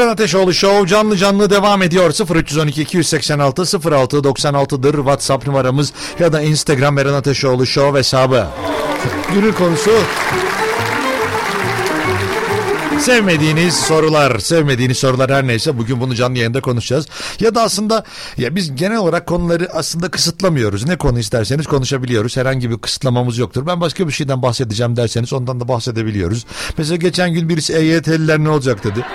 Eren 0.07 0.13
Ateşoğlu 0.13 0.53
Show 0.53 0.87
canlı 0.87 1.17
canlı 1.17 1.49
devam 1.49 1.81
ediyor. 1.81 2.35
0312 2.35 2.81
286 2.81 3.61
06 3.91 4.17
96'dır 4.17 4.95
WhatsApp 4.95 5.47
numaramız 5.47 5.93
ya 6.19 6.33
da 6.33 6.41
Instagram 6.41 6.97
Eren 6.97 7.13
Ateşoğlu 7.13 7.65
Show 7.65 7.99
hesabı. 7.99 8.47
Günün 9.33 9.51
konusu 9.51 9.91
Sevmediğiniz 12.99 13.75
sorular, 13.75 14.39
sevmediğiniz 14.39 14.97
sorular 14.97 15.31
her 15.31 15.47
neyse 15.47 15.77
bugün 15.77 16.01
bunu 16.01 16.15
canlı 16.15 16.37
yayında 16.37 16.61
konuşacağız. 16.61 17.07
Ya 17.39 17.55
da 17.55 17.61
aslında 17.61 18.03
ya 18.37 18.55
biz 18.55 18.75
genel 18.75 18.97
olarak 18.97 19.27
konuları 19.27 19.69
aslında 19.73 20.11
kısıtlamıyoruz. 20.11 20.85
Ne 20.85 20.97
konu 20.97 21.19
isterseniz 21.19 21.67
konuşabiliyoruz. 21.67 22.37
Herhangi 22.37 22.69
bir 22.69 22.77
kısıtlamamız 22.77 23.37
yoktur. 23.37 23.67
Ben 23.67 23.81
başka 23.81 24.07
bir 24.07 24.13
şeyden 24.13 24.41
bahsedeceğim 24.41 24.95
derseniz 24.95 25.33
ondan 25.33 25.59
da 25.59 25.67
bahsedebiliyoruz. 25.67 26.45
Mesela 26.77 26.95
geçen 26.95 27.33
gün 27.33 27.49
birisi 27.49 27.73
EYT'liler 27.73 28.39
ne 28.39 28.49
olacak 28.49 28.83
dedi. 28.83 29.05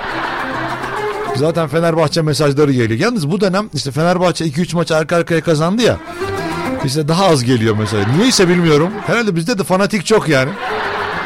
Zaten 1.36 1.68
Fenerbahçe 1.68 2.22
mesajları 2.22 2.72
geliyor. 2.72 3.00
Yalnız 3.00 3.30
bu 3.30 3.40
dönem 3.40 3.70
işte 3.74 3.90
Fenerbahçe 3.90 4.44
2-3 4.46 4.74
maç 4.74 4.90
arka 4.90 5.16
arkaya 5.16 5.40
kazandı 5.40 5.82
ya. 5.82 5.98
İşte 6.84 7.08
daha 7.08 7.26
az 7.26 7.44
geliyor 7.44 7.76
mesela. 7.78 8.06
Niyeyse 8.16 8.48
bilmiyorum. 8.48 8.90
Herhalde 9.06 9.36
bizde 9.36 9.58
de 9.58 9.64
fanatik 9.64 10.06
çok 10.06 10.28
yani. 10.28 10.50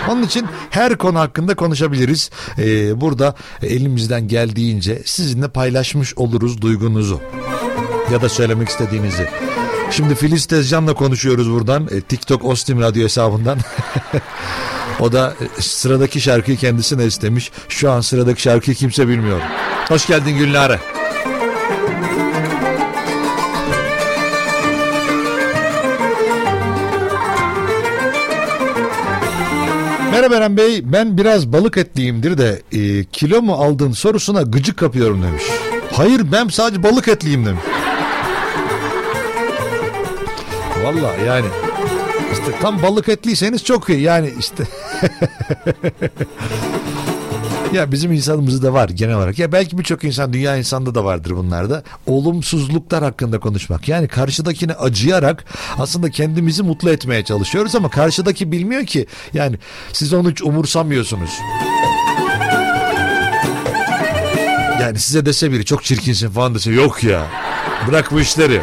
Onun 0.09 0.23
için 0.23 0.47
her 0.71 0.99
konu 0.99 1.19
hakkında 1.19 1.55
konuşabiliriz. 1.55 2.31
Ee, 2.59 3.01
burada 3.01 3.35
elimizden 3.63 4.29
geldiğince 4.29 5.03
sizinle 5.05 5.49
paylaşmış 5.49 6.15
oluruz 6.19 6.63
duygunuzu. 6.63 7.21
Ya 8.13 8.23
da 8.23 8.29
söylemek 8.29 8.69
istediğinizi. 8.69 9.29
Şimdi 9.91 10.15
Filiz 10.15 10.47
Tezcan'la 10.47 10.95
konuşuyoruz 10.95 11.51
buradan. 11.51 11.89
E, 11.91 12.01
TikTok 12.01 12.45
Ostim 12.45 12.81
Radyo 12.81 13.05
hesabından. 13.05 13.59
o 15.01 15.13
da 15.13 15.35
e, 15.59 15.63
sıradaki 15.63 16.21
şarkıyı 16.21 16.57
kendisine 16.57 17.05
istemiş. 17.05 17.51
Şu 17.69 17.91
an 17.91 18.01
sıradaki 18.01 18.43
şarkıyı 18.43 18.77
kimse 18.77 19.09
bilmiyor. 19.09 19.41
Hoş 19.89 20.07
geldin 20.07 20.39
Gülnare. 20.39 20.81
Merhaba 30.11 30.35
Eren 30.37 30.57
Bey 30.57 30.93
ben 30.93 31.19
biraz 31.19 31.53
balık 31.53 31.77
etliyimdir 31.77 32.39
de 32.39 32.63
e, 32.73 33.05
kilo 33.05 33.43
mu 33.43 33.53
aldın 33.53 33.93
sorusuna 33.93 34.43
gıcık 34.43 34.77
kapıyorum 34.77 35.23
demiş. 35.23 35.43
Hayır 35.93 36.33
ben 36.33 36.49
sadece 36.49 36.83
balık 36.83 37.09
etliyim 37.09 37.47
demiş. 37.47 37.63
Valla 40.85 41.15
yani 41.27 41.47
işte 42.33 42.59
tam 42.63 42.83
balık 42.83 43.09
etliyseniz 43.09 43.65
çok 43.65 43.89
iyi 43.89 44.01
yani 44.01 44.33
işte. 44.39 44.65
Ya 47.73 47.93
bizim 47.93 48.13
insanımızda 48.13 48.73
var 48.73 48.89
genel 48.89 49.17
olarak. 49.17 49.39
Ya 49.39 49.53
belki 49.53 49.79
birçok 49.79 50.05
insan 50.05 50.33
dünya 50.33 50.57
insanda 50.57 50.95
da 50.95 51.05
vardır 51.05 51.37
bunlarda. 51.37 51.83
Olumsuzluklar 52.07 53.05
hakkında 53.05 53.41
konuşmak. 53.41 53.89
Yani 53.89 54.09
karşıdakine 54.09 54.73
acıyarak 54.73 55.45
aslında 55.79 56.11
kendimizi 56.11 56.63
mutlu 56.63 56.91
etmeye 56.91 57.25
çalışıyoruz 57.25 57.75
ama 57.75 57.91
karşıdaki 57.91 58.53
bilmiyor 58.53 58.87
ki. 58.87 59.07
Yani 59.35 59.59
siz 59.93 60.13
onu 60.13 60.31
hiç 60.31 60.43
umursamıyorsunuz. 60.43 61.31
Yani 64.81 64.99
size 64.99 65.27
dese 65.27 65.53
biri 65.53 65.65
çok 65.65 65.85
çirkinsin 65.85 66.31
falan 66.31 66.55
dese 66.55 66.73
yok 66.73 67.05
ya. 67.05 67.27
Bırak 67.89 68.13
bu 68.13 68.21
işleri. 68.21 68.63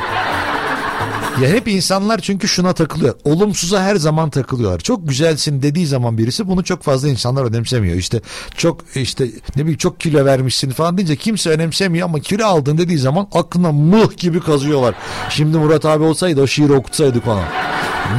Ya 1.42 1.50
hep 1.50 1.68
insanlar 1.68 2.20
çünkü 2.20 2.48
şuna 2.48 2.74
takılıyor. 2.74 3.16
Olumsuza 3.24 3.84
her 3.84 3.96
zaman 3.96 4.30
takılıyorlar. 4.30 4.80
Çok 4.80 5.08
güzelsin 5.08 5.62
dediği 5.62 5.88
zaman 5.88 6.18
birisi 6.18 6.48
bunu 6.48 6.64
çok 6.64 6.84
fazla 6.84 7.08
insanlar 7.10 7.44
önemsemiyor. 7.46 7.96
İşte 7.96 8.22
çok 8.58 8.82
işte 8.96 9.26
ne 9.56 9.62
bileyim 9.62 9.78
çok 9.78 10.00
kilo 10.00 10.26
vermişsin 10.26 10.72
falan 10.72 10.98
deyince 10.98 11.16
kimse 11.16 11.50
önemsemiyor 11.50 12.06
ama 12.06 12.20
kilo 12.20 12.46
aldın 12.46 12.78
dediği 12.78 12.98
zaman 12.98 13.28
aklına 13.34 13.72
mıh 13.72 14.18
gibi 14.18 14.40
kazıyorlar. 14.40 14.96
Şimdi 15.30 15.58
Murat 15.58 15.86
abi 15.86 16.04
olsaydı 16.04 16.42
o 16.42 16.48
şiiri 16.48 16.74
okutsaydık 16.74 17.28
ona. 17.28 17.44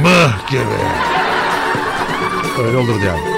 Mıh 0.01 0.51
gibi. 0.51 0.61
Öyle 2.67 2.77
olurdu 2.77 3.05
yani. 3.05 3.34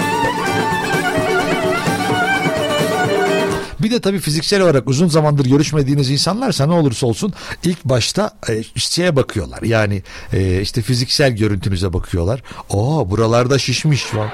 Bir 3.87 3.91
de 3.91 3.99
tabii 3.99 4.19
fiziksel 4.19 4.61
olarak 4.61 4.89
uzun 4.89 5.07
zamandır 5.07 5.45
görüşmediğiniz 5.45 6.09
insanlarsa 6.09 6.65
ne 6.65 6.73
olursa 6.73 7.07
olsun 7.07 7.33
ilk 7.63 7.85
başta 7.85 8.31
e, 8.49 8.63
şeye 8.75 9.15
bakıyorlar. 9.15 9.61
Yani 9.61 10.03
e, 10.33 10.61
işte 10.61 10.81
fiziksel 10.81 11.31
görüntünüze 11.31 11.93
bakıyorlar. 11.93 12.43
Oo 12.69 13.09
buralarda 13.09 13.59
şişmiş 13.59 14.03
falan. 14.03 14.29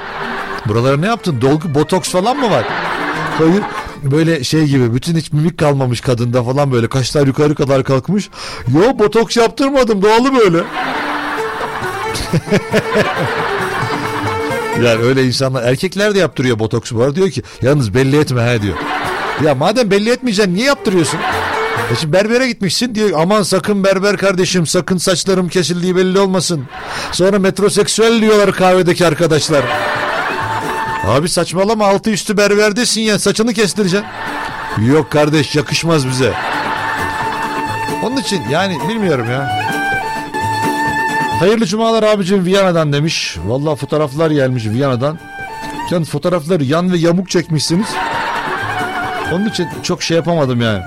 Buralara 0.65 0.97
ne 0.97 1.07
yaptın? 1.07 1.41
Dolgu, 1.41 1.75
botoks 1.75 2.09
falan 2.09 2.37
mı 2.37 2.49
var? 2.49 2.65
Hayır 3.37 3.63
böyle 4.03 4.43
şey 4.43 4.65
gibi 4.65 4.93
bütün 4.93 5.15
hiç 5.15 5.33
mimik 5.33 5.57
kalmamış 5.57 6.01
kadında 6.01 6.43
falan 6.43 6.71
böyle 6.71 6.87
kaşlar 6.87 7.27
yukarı 7.27 7.55
kadar 7.55 7.83
kalkmış. 7.83 8.29
Yo 8.75 8.99
botoks 8.99 9.37
yaptırmadım 9.37 10.01
doğalı 10.01 10.35
böyle. 10.35 10.57
yani 14.83 15.03
öyle 15.03 15.25
insanlar 15.25 15.63
erkekler 15.63 16.15
de 16.15 16.19
yaptırıyor 16.19 16.59
botoks 16.59 16.91
bu 16.91 17.01
arada 17.01 17.15
diyor 17.15 17.29
ki 17.29 17.43
yalnız 17.61 17.93
belli 17.93 18.19
etme 18.19 18.41
ha 18.41 18.61
diyor. 18.61 18.77
Ya 19.41 19.55
madem 19.55 19.91
belli 19.91 20.09
etmeyeceksin 20.09 20.55
niye 20.55 20.65
yaptırıyorsun? 20.65 21.19
E 21.91 21.95
şimdi 21.95 22.13
berbere 22.13 22.47
gitmişsin 22.47 22.95
diyor 22.95 23.09
aman 23.21 23.43
sakın 23.43 23.83
berber 23.83 24.17
kardeşim 24.17 24.67
sakın 24.67 24.97
saçlarım 24.97 25.49
kesildiği 25.49 25.95
belli 25.95 26.19
olmasın. 26.19 26.65
Sonra 27.11 27.39
metroseksüel 27.39 28.21
diyorlar 28.21 28.51
kahvedeki 28.51 29.07
arkadaşlar. 29.07 29.63
Abi 31.07 31.29
saçmalama 31.29 31.87
altı 31.87 32.09
üstü 32.09 32.37
berberdesin 32.37 33.01
ya 33.01 33.19
saçını 33.19 33.53
kestireceksin. 33.53 34.07
Yok 34.87 35.11
kardeş 35.11 35.55
yakışmaz 35.55 36.07
bize. 36.07 36.33
Onun 38.03 38.17
için 38.17 38.41
yani 38.51 38.77
bilmiyorum 38.89 39.31
ya. 39.31 39.63
Hayırlı 41.39 41.65
cumalar 41.65 42.03
abicim 42.03 42.45
Viyana'dan 42.45 42.93
demiş. 42.93 43.37
Vallahi 43.45 43.75
fotoğraflar 43.75 44.31
gelmiş 44.31 44.65
Viyana'dan. 44.65 45.19
Yalnız 45.91 46.09
fotoğrafları 46.09 46.63
yan 46.63 46.91
ve 46.93 46.97
yamuk 46.97 47.29
çekmişsiniz. 47.29 47.87
Onun 49.33 49.45
için 49.49 49.67
çok 49.83 50.03
şey 50.03 50.17
yapamadım 50.17 50.61
yani. 50.61 50.83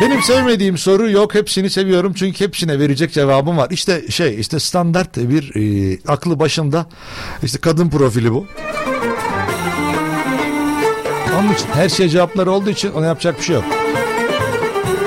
Benim 0.00 0.22
sevmediğim 0.22 0.78
soru 0.78 1.10
yok. 1.10 1.34
Hepsini 1.34 1.70
seviyorum 1.70 2.12
çünkü 2.16 2.44
hepsine 2.44 2.78
verecek 2.78 3.12
cevabım 3.12 3.56
var. 3.56 3.70
İşte 3.70 4.10
şey 4.10 4.40
işte 4.40 4.60
standart 4.60 5.16
bir 5.16 5.52
e, 5.56 5.98
aklı 6.08 6.38
başında 6.38 6.86
işte 7.42 7.58
kadın 7.58 7.90
profili 7.90 8.32
bu. 8.32 8.46
Onun 11.40 11.52
için 11.54 11.66
her 11.72 11.88
şey 11.88 12.08
cevapları 12.08 12.50
olduğu 12.50 12.70
için 12.70 12.92
ona 12.92 13.06
yapacak 13.06 13.38
bir 13.38 13.44
şey 13.44 13.54
yok. 13.54 13.64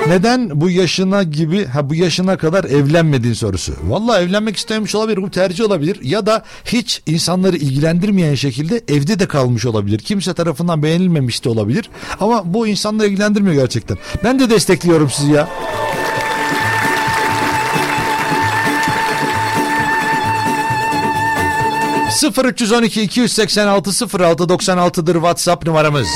Neden 0.08 0.60
bu 0.60 0.70
yaşına 0.70 1.22
gibi 1.22 1.66
ha 1.66 1.90
bu 1.90 1.94
yaşına 1.94 2.36
kadar 2.36 2.64
evlenmediğin 2.64 3.34
sorusu. 3.34 3.72
Vallahi 3.82 4.22
evlenmek 4.22 4.56
istememiş 4.56 4.94
olabilir 4.94 5.22
bu 5.22 5.30
tercih 5.30 5.64
olabilir 5.64 5.98
ya 6.02 6.26
da 6.26 6.44
hiç 6.64 7.02
insanları 7.06 7.56
ilgilendirmeyen 7.56 8.34
şekilde 8.34 8.82
evde 8.88 9.18
de 9.18 9.28
kalmış 9.28 9.66
olabilir. 9.66 9.98
Kimse 9.98 10.34
tarafından 10.34 10.82
beğenilmemiş 10.82 11.44
de 11.44 11.48
olabilir 11.48 11.90
ama 12.20 12.54
bu 12.54 12.66
insanları 12.66 13.08
ilgilendirmiyor 13.08 13.54
gerçekten. 13.54 13.98
Ben 14.24 14.40
de 14.40 14.50
destekliyorum 14.50 15.10
sizi 15.10 15.32
ya. 15.32 15.48
...0312 22.22 23.00
286 23.00 23.90
06 24.24 24.44
96'dır 24.44 25.14
WhatsApp 25.14 25.66
numaramız. 25.66 26.08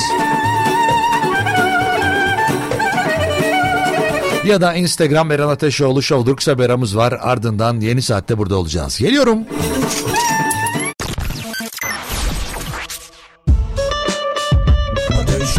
Ya 4.45 4.61
da 4.61 4.73
Instagram 4.73 5.31
Eren 5.31 5.47
Ateşoğlu 5.47 6.01
Show'dur 6.01 6.37
kısa 6.37 6.59
bir 6.59 6.63
aramız 6.63 6.97
var. 6.97 7.17
Ardından 7.21 7.79
yeni 7.79 8.01
saatte 8.01 8.37
burada 8.37 8.55
olacağız. 8.55 8.97
Geliyorum. 8.97 9.39
Ateş 15.11 15.57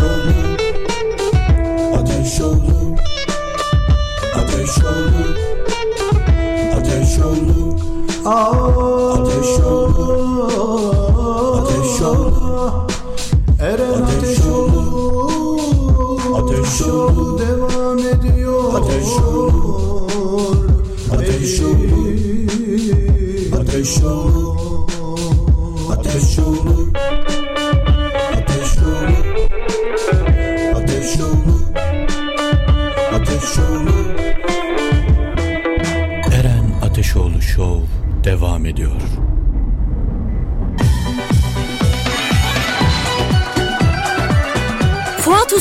olur 24.06 24.88
Ateş 25.92 26.38
olur 26.38 26.93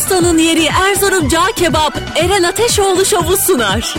Usta'nın 0.04 0.38
yeri 0.38 0.66
Erzurum 0.66 1.28
Cağ 1.28 1.46
Kebap 1.56 1.98
Eren 2.16 2.44
Ateşoğlu 2.44 3.06
Şovu 3.06 3.38
sunar. 3.38 3.96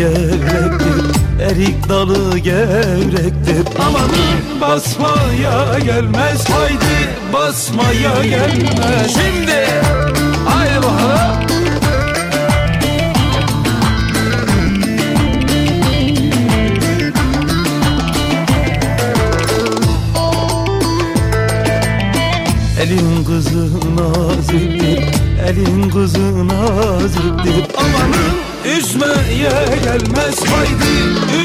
Gevrektir, 0.00 1.04
erik 1.42 1.88
dalı 1.88 2.38
gevrektir. 2.38 3.78
Amanın 3.86 4.60
basmaya 4.60 5.78
gelmez, 5.78 6.50
haydi 6.50 7.10
basmaya 7.32 8.24
gelmez. 8.24 9.14
Şimdi, 9.14 9.66
haydi 10.48 11.49
gelmez, 29.84 30.38
haydi 30.50 30.92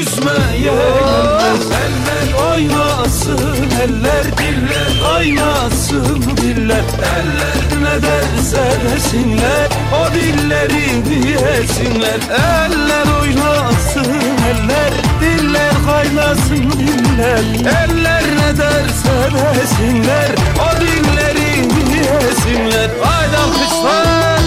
üzmeye 0.00 0.60
gelmez. 0.60 1.66
Eller 1.82 2.52
oynasın, 2.52 3.70
eller 3.82 4.24
diller 4.38 5.16
oynasın 5.16 6.22
diller. 6.36 6.84
Eller 7.16 7.82
ne 7.82 8.02
derse 8.02 8.64
desinler, 8.84 9.68
O 9.92 10.14
dillerini 10.14 11.28
yesinler 11.30 12.20
Eller 12.30 13.20
oynasın 13.20 14.14
eller 14.50 14.92
Diller 15.20 15.74
kaynasın 15.86 16.70
diller 16.70 17.44
Eller 17.84 18.22
ne 18.22 18.58
derse 18.58 19.30
desinler 19.54 20.30
O 20.60 20.80
dillerini 20.80 21.96
yesinler 21.98 22.90
Haydi 23.02 23.36
alkışlar 23.36 24.45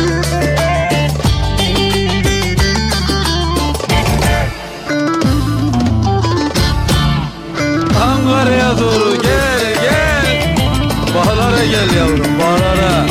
gel 11.89 11.97
yavrum 11.97 12.39
bağlara 12.39 13.05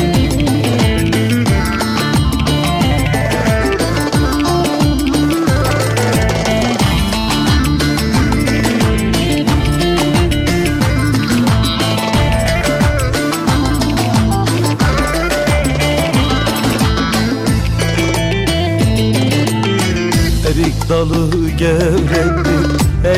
Erik 20.49 20.89
dalı 20.89 21.49
gevrektir 21.49 22.38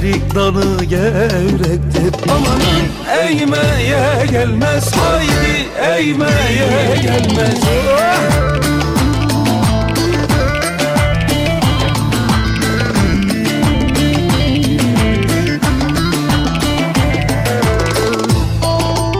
Erik 0.01 0.35
dalı 0.35 0.83
gevrektir 0.83 2.29
Amanın 2.31 2.85
eğmeye 3.21 4.25
gelmez 4.31 4.91
Haydi 4.95 5.69
eğmeye 5.81 6.95
gelmez 7.01 7.59
oh! 18.63 19.13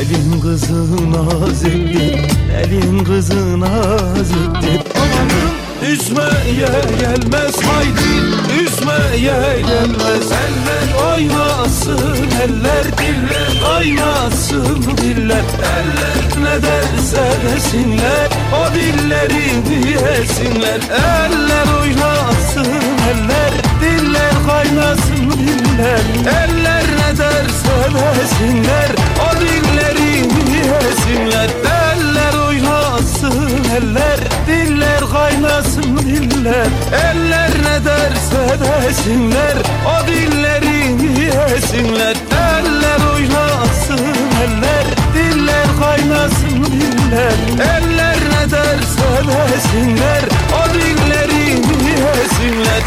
Elin 0.00 0.40
kızı 0.40 1.12
naziktir 1.12 2.20
Elin 2.64 3.04
kızı 3.04 3.60
naziktir 3.60 4.80
Amanın 4.96 5.92
üzmeye 5.92 6.68
gelmez 7.00 7.54
Haydi 7.62 8.49
üzmeye 8.98 9.60
gelmez 9.60 10.32
Eller 10.32 11.12
oynasın 11.12 12.28
eller 12.42 12.84
diller 12.98 13.76
oynasın 13.76 14.82
diller 14.96 15.44
Eller. 15.78 16.20
Ne 16.42 16.62
derse 16.62 17.26
desinler 17.46 18.28
O 18.60 18.74
dillerini 18.74 19.88
yesinler 19.90 20.80
Eller 20.90 21.80
oynasın 21.80 22.66
eller 23.10 23.52
diller 23.80 24.32
kaynasın 24.46 25.30
diller 25.30 26.00
Eller 26.26 26.84
ne 26.84 27.18
derse 27.18 27.76
desinler 27.94 28.90
O 29.20 29.40
dillerini 29.40 30.56
yesinler 30.56 31.50
Eller 31.64 32.46
oynasın 32.46 33.64
eller 33.76 34.20
Diller 34.46 35.00
kaynasın 35.12 35.98
diller 35.98 36.68
Eller 37.10 37.29
ne 37.70 37.84
derse 37.84 38.60
desinler 38.60 39.56
O 39.86 40.06
dillerini 40.06 41.24
yesinler. 41.24 42.16
Eller 42.32 43.00
oynasın 43.14 44.06
eller 44.44 44.84
Diller 45.14 45.66
kaynasın 45.80 46.64
diller. 46.64 47.32
Eller 47.76 48.16
ne 48.16 48.50
derse 48.50 49.10
desinler 49.28 50.22
O 50.60 50.74
dillerini 50.74 52.00
yesinler 52.00 52.82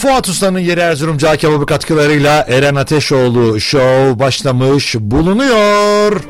Fuat 0.00 0.28
Usta'nın 0.28 0.58
yeri 0.58 0.80
Erzurum 0.80 1.18
Cağ 1.18 1.36
Kebabı 1.36 1.66
katkılarıyla 1.66 2.46
Eren 2.48 2.74
Ateşoğlu 2.74 3.60
Show 3.60 4.18
başlamış 4.18 4.96
bulunuyor. 5.00 6.20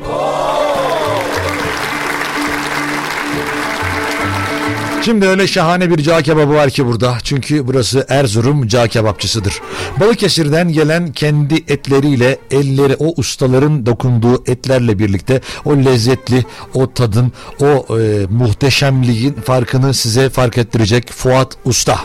Şimdi 5.01 5.27
öyle 5.27 5.47
şahane 5.47 5.89
bir 5.89 6.03
cağ 6.03 6.21
kebabı 6.21 6.53
var 6.53 6.69
ki 6.69 6.85
burada. 6.85 7.17
Çünkü 7.23 7.67
burası 7.67 8.05
Erzurum 8.09 8.67
cağ 8.67 8.87
kebapçısıdır. 8.87 9.61
Balıkesir'den 9.99 10.69
gelen 10.71 11.11
kendi 11.11 11.55
etleriyle 11.67 12.37
elleri 12.51 12.95
o 12.99 13.13
ustaların 13.17 13.85
dokunduğu 13.85 14.43
etlerle 14.47 14.99
birlikte 14.99 15.41
o 15.65 15.75
lezzetli, 15.75 16.45
o 16.73 16.93
tadın, 16.93 17.31
o 17.59 17.99
e, 17.99 18.25
muhteşemliğin 18.29 19.33
farkını 19.33 19.93
size 19.93 20.29
fark 20.29 20.57
ettirecek 20.57 21.11
Fuat 21.11 21.57
Usta. 21.65 21.99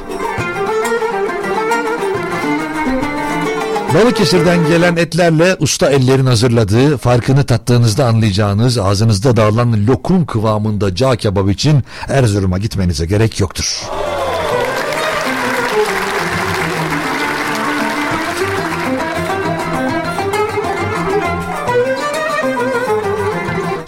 Balıkesir'den 3.94 4.68
gelen 4.68 4.96
etlerle 4.96 5.56
usta 5.60 5.90
ellerin 5.90 6.26
hazırladığı, 6.26 6.96
farkını 6.96 7.44
tattığınızda 7.44 8.06
anlayacağınız, 8.06 8.78
ağzınızda 8.78 9.36
dağılan 9.36 9.86
lokum 9.86 10.26
kıvamında 10.26 10.94
cağ 10.94 11.16
kebabı 11.16 11.50
için 11.50 11.84
Erzurum'a 12.08 12.58
gitmenize 12.58 13.06
gerek 13.06 13.40
yoktur. 13.40 13.82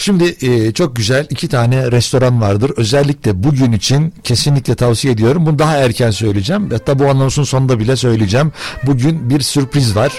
Şimdi 0.08 0.36
e, 0.42 0.72
çok 0.72 0.96
güzel 0.96 1.26
iki 1.30 1.48
tane 1.48 1.92
restoran 1.92 2.40
vardır. 2.40 2.72
Özellikle 2.76 3.42
bugün 3.42 3.72
için 3.72 4.14
kesinlikle 4.24 4.74
tavsiye 4.74 5.14
ediyorum. 5.14 5.46
Bunu 5.46 5.58
daha 5.58 5.76
erken 5.76 6.10
söyleyeceğim. 6.10 6.70
Hatta 6.70 6.98
bu 6.98 7.10
anonsun 7.10 7.44
sonunda 7.44 7.78
bile 7.78 7.96
söyleyeceğim. 7.96 8.52
Bugün 8.86 9.30
bir 9.30 9.40
sürpriz 9.40 9.96
var. 9.96 10.12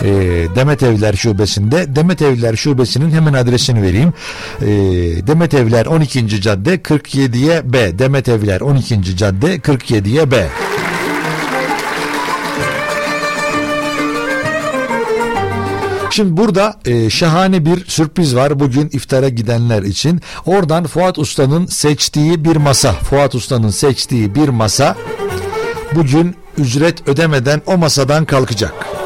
E, 0.00 0.08
Demet 0.56 0.82
Evler 0.82 1.12
Şubesi'nde. 1.12 1.96
Demet 1.96 2.22
Evler 2.22 2.56
Şubesi'nin 2.56 3.10
hemen 3.10 3.32
adresini 3.32 3.82
vereyim. 3.82 4.12
E, 4.62 4.66
Demet 5.26 5.54
Evler 5.54 5.86
12. 5.86 6.40
cadde 6.40 6.74
47'ye 6.74 7.72
B. 7.72 7.98
Demet 7.98 8.28
Evler 8.28 8.60
12. 8.60 9.16
cadde 9.16 9.56
47'ye 9.56 10.30
B. 10.30 10.46
Şimdi 16.10 16.36
burada 16.36 16.74
e, 16.84 17.10
şahane 17.10 17.64
bir 17.64 17.86
sürpriz 17.86 18.36
var 18.36 18.60
bugün 18.60 18.88
iftara 18.92 19.28
gidenler 19.28 19.82
için. 19.82 20.20
Oradan 20.46 20.84
Fuat 20.84 21.18
Usta'nın 21.18 21.66
seçtiği 21.66 22.44
bir 22.44 22.56
masa, 22.56 22.92
Fuat 22.92 23.34
Usta'nın 23.34 23.70
seçtiği 23.70 24.34
bir 24.34 24.48
masa 24.48 24.96
bugün 25.94 26.36
ücret 26.58 27.08
ödemeden 27.08 27.62
o 27.66 27.76
masadan 27.76 28.24
kalkacak. 28.24 28.99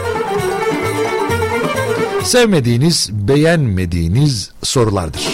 sevmediğiniz, 2.24 3.10
beğenmediğiniz 3.12 4.50
sorulardır. 4.62 5.28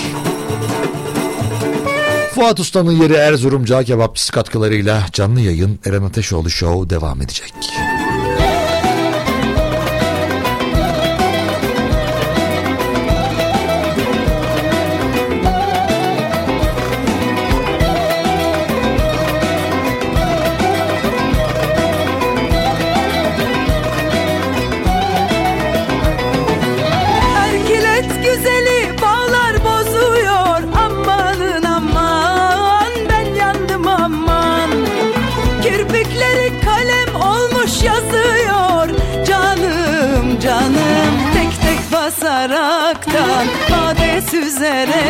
Fuat 2.34 2.60
Usta'nın 2.60 2.92
yeri 2.92 3.12
Erzurum 3.12 3.64
Cağ 3.64 3.84
Kebapçısı 3.84 4.32
katkılarıyla 4.32 5.06
canlı 5.12 5.40
yayın 5.40 5.78
Eren 5.86 6.02
Ateşoğlu 6.02 6.50
Show 6.50 6.90
devam 6.90 7.22
edecek. 7.22 7.54
नजर 44.64 45.03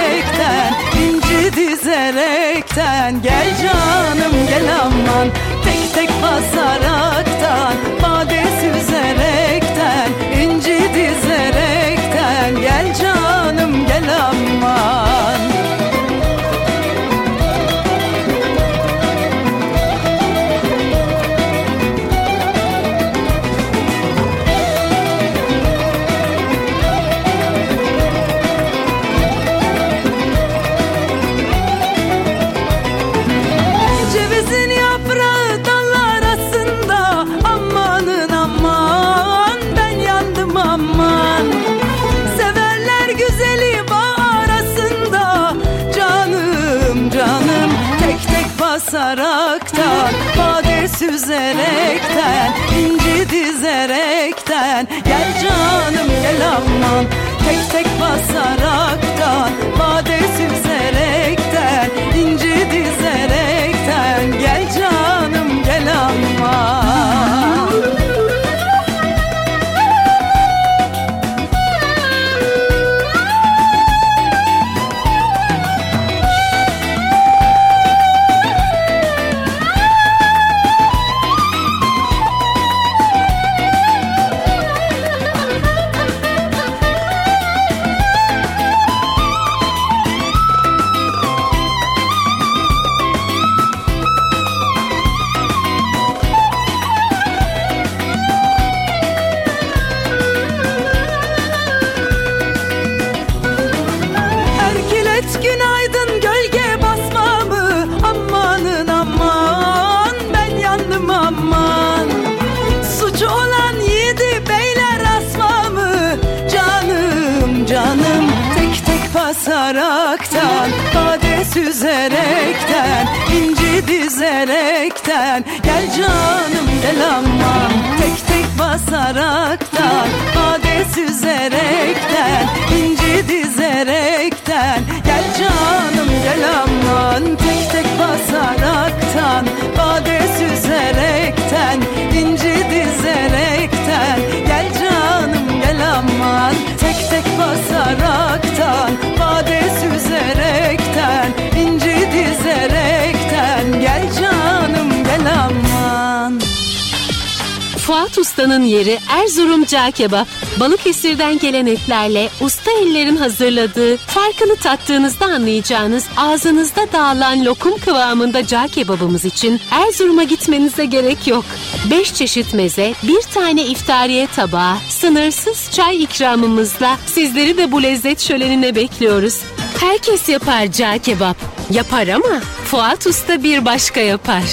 Fuat 158.45 158.51
Usta'nın 158.51 158.65
yeri 158.65 158.99
Erzurum 159.09 159.65
Cağ 159.65 159.91
Kebap. 159.91 160.29
Balıkesir'den 160.61 161.39
gelen 161.39 161.67
etlerle 161.67 162.31
usta 162.41 162.71
ellerin 162.71 163.17
hazırladığı, 163.17 163.97
farkını 163.97 164.57
tattığınızda 164.57 165.27
anlayacağınız 165.27 166.05
ağzınızda 166.17 166.93
dağılan 166.93 167.45
lokum 167.45 167.79
kıvamında 167.79 168.47
cağ 168.47 168.69
kebabımız 168.69 169.25
için 169.25 169.61
Erzurum'a 169.71 170.23
gitmenize 170.23 170.85
gerek 170.85 171.27
yok. 171.27 171.45
5 171.91 172.15
çeşit 172.15 172.55
meze, 172.55 172.95
bir 173.03 173.23
tane 173.23 173.67
iftariye 173.67 174.27
tabağı, 174.27 174.77
sınırsız 174.89 175.71
çay 175.73 176.03
ikramımızla 176.03 176.99
sizleri 177.07 177.57
de 177.57 177.73
bu 177.73 177.83
lezzet 177.83 178.21
şölenine 178.21 178.75
bekliyoruz. 178.75 179.41
Herkes 179.81 180.29
yapar 180.29 180.73
cağ 180.73 180.99
kebap. 180.99 181.37
Yapar 181.71 182.09
ama 182.09 182.41
Fuat 182.65 183.07
Usta 183.07 183.43
bir 183.43 183.65
başka 183.65 184.01
yapar. 184.01 184.45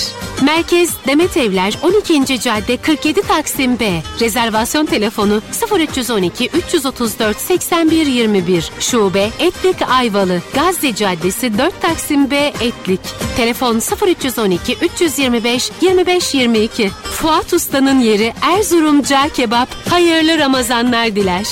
Merkez 0.42 0.90
Demet 1.08 1.38
Evler 1.38 1.74
12. 1.84 2.40
Cadde 2.42 2.78
47 2.78 3.22
Taksim 3.22 3.80
B. 3.80 4.02
Rezervasyon 4.20 4.86
telefonu 4.86 5.42
0312 5.80 6.48
334 6.48 7.38
81 7.38 8.06
21. 8.06 8.72
Şube 8.80 9.30
Etlik 9.40 9.76
Ayvalı. 9.90 10.42
Gazze 10.54 10.96
Caddesi 10.96 11.58
4 11.58 11.82
Taksim 11.82 12.32
B 12.32 12.36
Etlik. 12.62 13.00
Telefon 13.38 13.82
0312 14.08 14.74
325 14.82 15.72
25 15.82 16.34
22. 16.34 16.90
Fuat 16.90 17.54
Usta'nın 17.54 18.00
yeri 18.00 18.34
Erzurum 18.42 19.04
Cağ 19.04 19.30
Kebap. 19.30 19.70
Hayırlı 19.90 20.38
Ramazanlar 20.38 21.16
diler. 21.16 21.46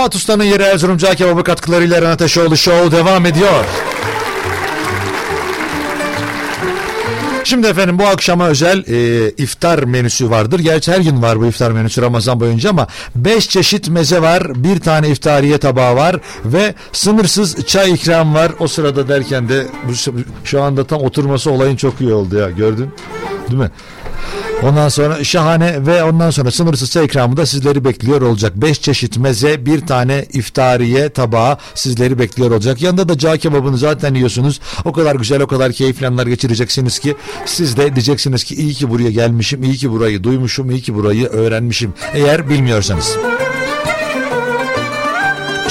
Fuat 0.00 0.14
Usta'nın 0.14 0.44
yeri 0.44 0.62
Erzurum 0.62 0.98
Cağ 0.98 1.14
Kebabı 1.14 1.44
katkılarıyla 1.44 1.96
Eren 1.96 2.10
Ateşoğlu 2.10 2.56
Show 2.56 2.96
devam 2.96 3.26
ediyor. 3.26 3.64
Şimdi 7.44 7.66
efendim 7.66 7.98
bu 7.98 8.06
akşama 8.06 8.48
özel 8.48 8.84
e, 8.88 9.30
iftar 9.30 9.82
menüsü 9.82 10.30
vardır. 10.30 10.60
Gerçi 10.60 10.92
her 10.92 11.00
gün 11.00 11.22
var 11.22 11.40
bu 11.40 11.46
iftar 11.46 11.70
menüsü 11.70 12.02
Ramazan 12.02 12.40
boyunca 12.40 12.70
ama 12.70 12.86
5 13.16 13.48
çeşit 13.48 13.88
meze 13.88 14.22
var. 14.22 14.64
Bir 14.64 14.80
tane 14.80 15.08
iftariye 15.08 15.58
tabağı 15.58 15.96
var 15.96 16.16
ve 16.44 16.74
sınırsız 16.92 17.66
çay 17.66 17.92
ikram 17.92 18.34
var. 18.34 18.52
O 18.58 18.68
sırada 18.68 19.08
derken 19.08 19.48
de 19.48 19.66
bu, 19.88 20.20
şu 20.44 20.62
anda 20.62 20.84
tam 20.84 21.02
oturması 21.02 21.50
olayın 21.50 21.76
çok 21.76 22.00
iyi 22.00 22.12
oldu 22.12 22.38
ya 22.38 22.50
gördün 22.50 22.90
değil 23.48 23.60
mi? 23.60 23.70
Ondan 24.62 24.88
sonra 24.88 25.24
şahane 25.24 25.86
ve 25.86 26.04
ondan 26.04 26.30
sonra 26.30 26.50
sınırsız 26.50 26.90
çay 26.90 27.04
ikramı 27.04 27.36
da 27.36 27.46
sizleri 27.46 27.84
bekliyor 27.84 28.22
olacak. 28.22 28.52
5 28.56 28.80
çeşit 28.80 29.18
meze, 29.18 29.66
bir 29.66 29.86
tane 29.86 30.26
iftariye 30.32 31.08
tabağı 31.08 31.56
sizleri 31.74 32.18
bekliyor 32.18 32.50
olacak. 32.50 32.82
Yanında 32.82 33.08
da 33.08 33.18
cağ 33.18 33.36
kebabını 33.36 33.78
zaten 33.78 34.14
yiyorsunuz. 34.14 34.60
O 34.84 34.92
kadar 34.92 35.14
güzel, 35.14 35.40
o 35.40 35.46
kadar 35.46 35.72
keyifli 35.72 36.06
anlar 36.06 36.26
geçireceksiniz 36.26 36.98
ki 36.98 37.16
siz 37.46 37.76
de 37.76 37.94
diyeceksiniz 37.94 38.44
ki 38.44 38.54
iyi 38.54 38.74
ki 38.74 38.90
buraya 38.90 39.10
gelmişim, 39.10 39.62
iyi 39.62 39.74
ki 39.74 39.90
burayı 39.90 40.24
duymuşum, 40.24 40.70
iyi 40.70 40.80
ki 40.80 40.94
burayı 40.94 41.26
öğrenmişim. 41.26 41.94
Eğer 42.14 42.48
bilmiyorsanız. 42.48 43.16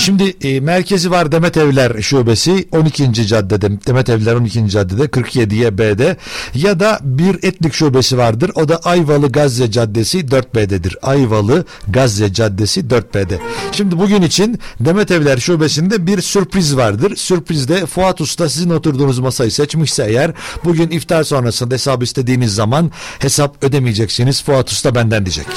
Şimdi 0.09 0.35
e, 0.43 0.59
merkezi 0.59 1.11
var 1.11 1.31
Demet 1.31 1.57
Evler 1.57 2.01
Şubesi 2.01 2.67
12. 2.71 3.27
caddede 3.27 3.85
Demet 3.87 4.09
Evler 4.09 4.35
12. 4.35 4.69
caddede 4.69 5.03
47'ye 5.03 5.77
B'de 5.77 6.17
ya 6.53 6.79
da 6.79 6.99
bir 7.03 7.35
etnik 7.43 7.73
şubesi 7.73 8.17
vardır. 8.17 8.51
O 8.55 8.69
da 8.69 8.77
Ayvalı 8.77 9.31
Gazze 9.31 9.71
Caddesi 9.71 10.19
4B'dedir. 10.19 10.95
Ayvalı 11.01 11.65
Gazze 11.87 12.33
Caddesi 12.33 12.81
4B'de. 12.81 13.39
Şimdi 13.71 13.99
bugün 13.99 14.21
için 14.21 14.59
Demet 14.79 15.11
Evler 15.11 15.37
Şubesi'nde 15.37 16.07
bir 16.07 16.21
sürpriz 16.21 16.77
vardır. 16.77 17.15
Sürprizde 17.15 17.85
Fuat 17.85 18.21
Usta 18.21 18.49
sizin 18.49 18.69
oturduğunuz 18.69 19.19
masayı 19.19 19.51
seçmişse 19.51 20.05
eğer 20.09 20.31
bugün 20.65 20.89
iftar 20.89 21.23
sonrasında 21.23 21.73
hesap 21.73 22.03
istediğiniz 22.03 22.55
zaman 22.55 22.91
hesap 23.19 23.63
ödemeyeceksiniz. 23.63 24.43
Fuat 24.43 24.71
Usta 24.71 24.95
benden 24.95 25.25
diyecek. 25.25 25.47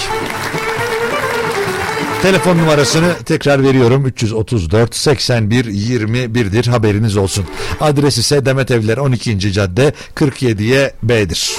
Telefon 2.22 2.58
numarasını 2.58 3.14
tekrar 3.24 3.62
veriyorum 3.62 4.06
334 4.06 4.94
81 4.94 5.64
21'dir 5.64 6.66
haberiniz 6.66 7.16
olsun. 7.16 7.44
Adres 7.80 8.18
ise 8.18 8.46
Demet 8.46 8.70
Evler 8.70 8.96
12. 8.96 9.52
cadde 9.52 9.92
47'ye 10.14 10.92
B'dir. 11.02 11.56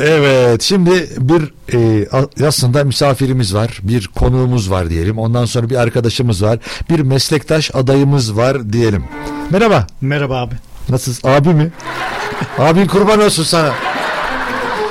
Evet 0.00 0.62
şimdi 0.62 1.08
bir 1.18 1.52
e, 1.74 2.08
aslında 2.46 2.84
misafirimiz 2.84 3.54
var 3.54 3.78
bir 3.82 4.06
konuğumuz 4.06 4.70
var 4.70 4.90
diyelim 4.90 5.18
ondan 5.18 5.44
sonra 5.44 5.70
bir 5.70 5.76
arkadaşımız 5.76 6.42
var 6.42 6.58
bir 6.90 7.00
meslektaş 7.00 7.70
adayımız 7.74 8.36
var 8.36 8.72
diyelim. 8.72 9.04
Merhaba. 9.50 9.86
Merhaba 10.00 10.40
abi. 10.40 10.54
Nasılsın 10.88 11.28
abi 11.28 11.48
mi? 11.48 11.70
Abin 12.58 12.86
kurban 12.86 13.20
olsun 13.20 13.44
sana. 13.44 13.74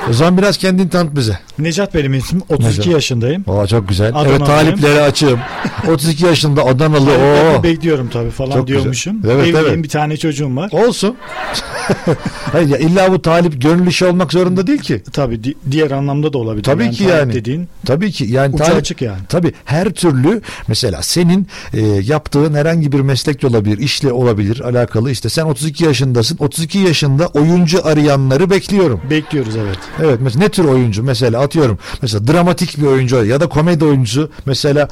O 0.10 0.14
zaman 0.14 0.38
biraz 0.38 0.58
kendini 0.58 0.90
tanıt 0.90 1.16
bize. 1.16 1.40
Necat 1.60 1.94
benim 1.96 2.14
ismim. 2.14 2.42
32 2.50 2.70
Necat. 2.80 2.86
yaşındayım. 2.94 3.44
Oo, 3.48 3.68
çok 3.68 3.90
güzel. 3.90 4.08
Adanalıyım. 4.10 4.36
Evet 4.38 4.48
taliplere 4.48 5.02
açığım. 5.02 5.40
32 5.94 6.26
yaşında 6.26 6.64
Adanalı. 6.66 7.12
Oo. 7.12 7.64
bekliyorum 7.64 8.10
tabii 8.14 8.30
falan 8.32 8.52
Çok 8.52 8.68
güzel. 8.68 8.80
diyormuşum. 8.82 9.22
Evet, 9.26 9.48
Evliyim 9.48 9.58
evet. 9.58 9.84
bir 9.84 9.90
tane 9.90 10.18
çocuğum 10.18 10.56
var. 10.56 10.70
Olsun. 10.72 11.16
Hayır 12.52 12.68
ya 12.70 12.78
illa 12.78 13.12
bu 13.12 13.22
talip 13.22 13.62
gönül 13.62 13.88
işi 13.88 14.06
olmak 14.06 14.34
zorunda 14.34 14.68
değil 14.68 14.80
ki. 14.80 15.04
Tabii 15.14 15.44
di- 15.44 15.56
diğer 15.72 15.92
anlamda 15.92 16.34
da 16.34 16.38
olabilir. 16.38 16.64
Tabii 16.64 16.84
Yani 16.84 16.96
ki 16.96 17.04
yani. 17.04 17.34
Dediğin 17.34 17.68
Tabii 17.86 18.12
ki 18.12 18.26
yani 18.30 18.56
Ucu 18.56 18.64
talip- 18.64 18.76
açık 18.78 19.02
yani. 19.02 19.20
Tabii 19.30 19.54
her 19.66 19.90
türlü 19.90 20.42
mesela 20.68 21.02
senin 21.02 21.48
e, 21.74 21.82
yaptığın 21.88 22.54
herhangi 22.54 22.92
bir 22.92 23.00
meslek 23.00 23.44
olabilir, 23.44 23.78
işle 23.78 24.12
olabilir 24.12 24.60
alakalı. 24.60 25.12
İşte 25.12 25.30
sen 25.30 25.44
32 25.46 25.84
yaşındasın. 25.86 26.38
32 26.40 26.78
yaşında 26.78 27.28
oyuncu 27.28 27.86
arayanları 27.88 28.50
bekliyorum. 28.50 29.02
bekliyoruz 29.10 29.56
evet. 29.56 29.78
Evet 30.04 30.18
mesela 30.22 30.44
ne 30.44 30.50
tür 30.50 30.66
oyuncu 30.66 31.04
mesela 31.04 31.42
atıyorum 31.42 31.80
mesela 32.02 32.28
dramatik 32.28 32.78
bir 32.78 32.86
oyuncu 32.88 33.26
ya 33.26 33.40
da 33.42 33.50
komedi 33.50 33.86
oyuncusu 33.86 34.30
mesela 34.46 34.88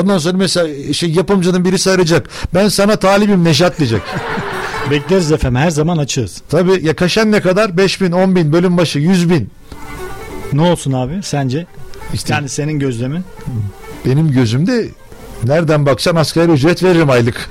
Ondan 0.00 0.18
sonra 0.18 0.36
mesela 0.36 0.92
şey 0.92 1.10
yapımcının 1.10 1.64
birisi 1.64 1.90
arayacak. 1.90 2.28
Ben 2.54 2.68
sana 2.68 2.96
talibim 2.96 3.44
Neşat 3.44 3.78
diyecek. 3.78 4.02
Bekleriz 4.90 5.32
efendim 5.32 5.60
her 5.60 5.70
zaman 5.70 5.98
açığız. 5.98 6.42
Tabii 6.50 6.86
ya 6.86 6.96
kaşen 6.96 7.32
ne 7.32 7.40
kadar? 7.40 7.76
5 7.76 8.00
bin, 8.00 8.12
10 8.12 8.36
bin, 8.36 8.52
bölüm 8.52 8.76
başı 8.76 8.98
100 8.98 9.30
bin. 9.30 9.50
Ne 10.52 10.62
olsun 10.62 10.92
abi 10.92 11.20
sence? 11.22 11.66
İşte 12.14 12.34
Yani 12.34 12.48
senin 12.48 12.78
gözlemin. 12.78 13.24
benim 14.06 14.32
gözümde 14.32 14.88
nereden 15.44 15.86
baksan 15.86 16.16
asgari 16.16 16.50
ücret 16.52 16.82
veririm 16.82 17.10
aylık. 17.10 17.48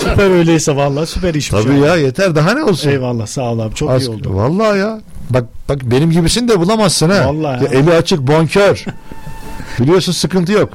Süper 0.00 0.30
öyleyse 0.30 0.76
vallahi 0.76 1.06
süper 1.06 1.34
işmiş. 1.34 1.62
Tabii 1.62 1.72
abi. 1.74 1.80
ya 1.80 1.96
yeter 1.96 2.34
daha 2.34 2.54
ne 2.54 2.62
olsun? 2.62 2.88
Eyvallah 2.90 3.26
sağ 3.26 3.42
ol 3.42 3.58
abi 3.58 3.74
çok 3.74 3.90
As- 3.90 4.02
iyi 4.02 4.10
oldu. 4.10 4.36
Vallahi 4.36 4.78
ya. 4.78 5.00
Bak 5.30 5.44
bak 5.68 5.78
benim 5.82 6.10
gibisini 6.10 6.48
de 6.48 6.60
bulamazsın 6.60 7.10
ha. 7.10 7.26
Vallahi 7.28 7.64
ya. 7.64 7.70
eli 7.70 7.92
açık 7.92 8.20
bonkör. 8.20 8.84
Biliyorsun 9.80 10.12
sıkıntı 10.12 10.52
yok. 10.52 10.68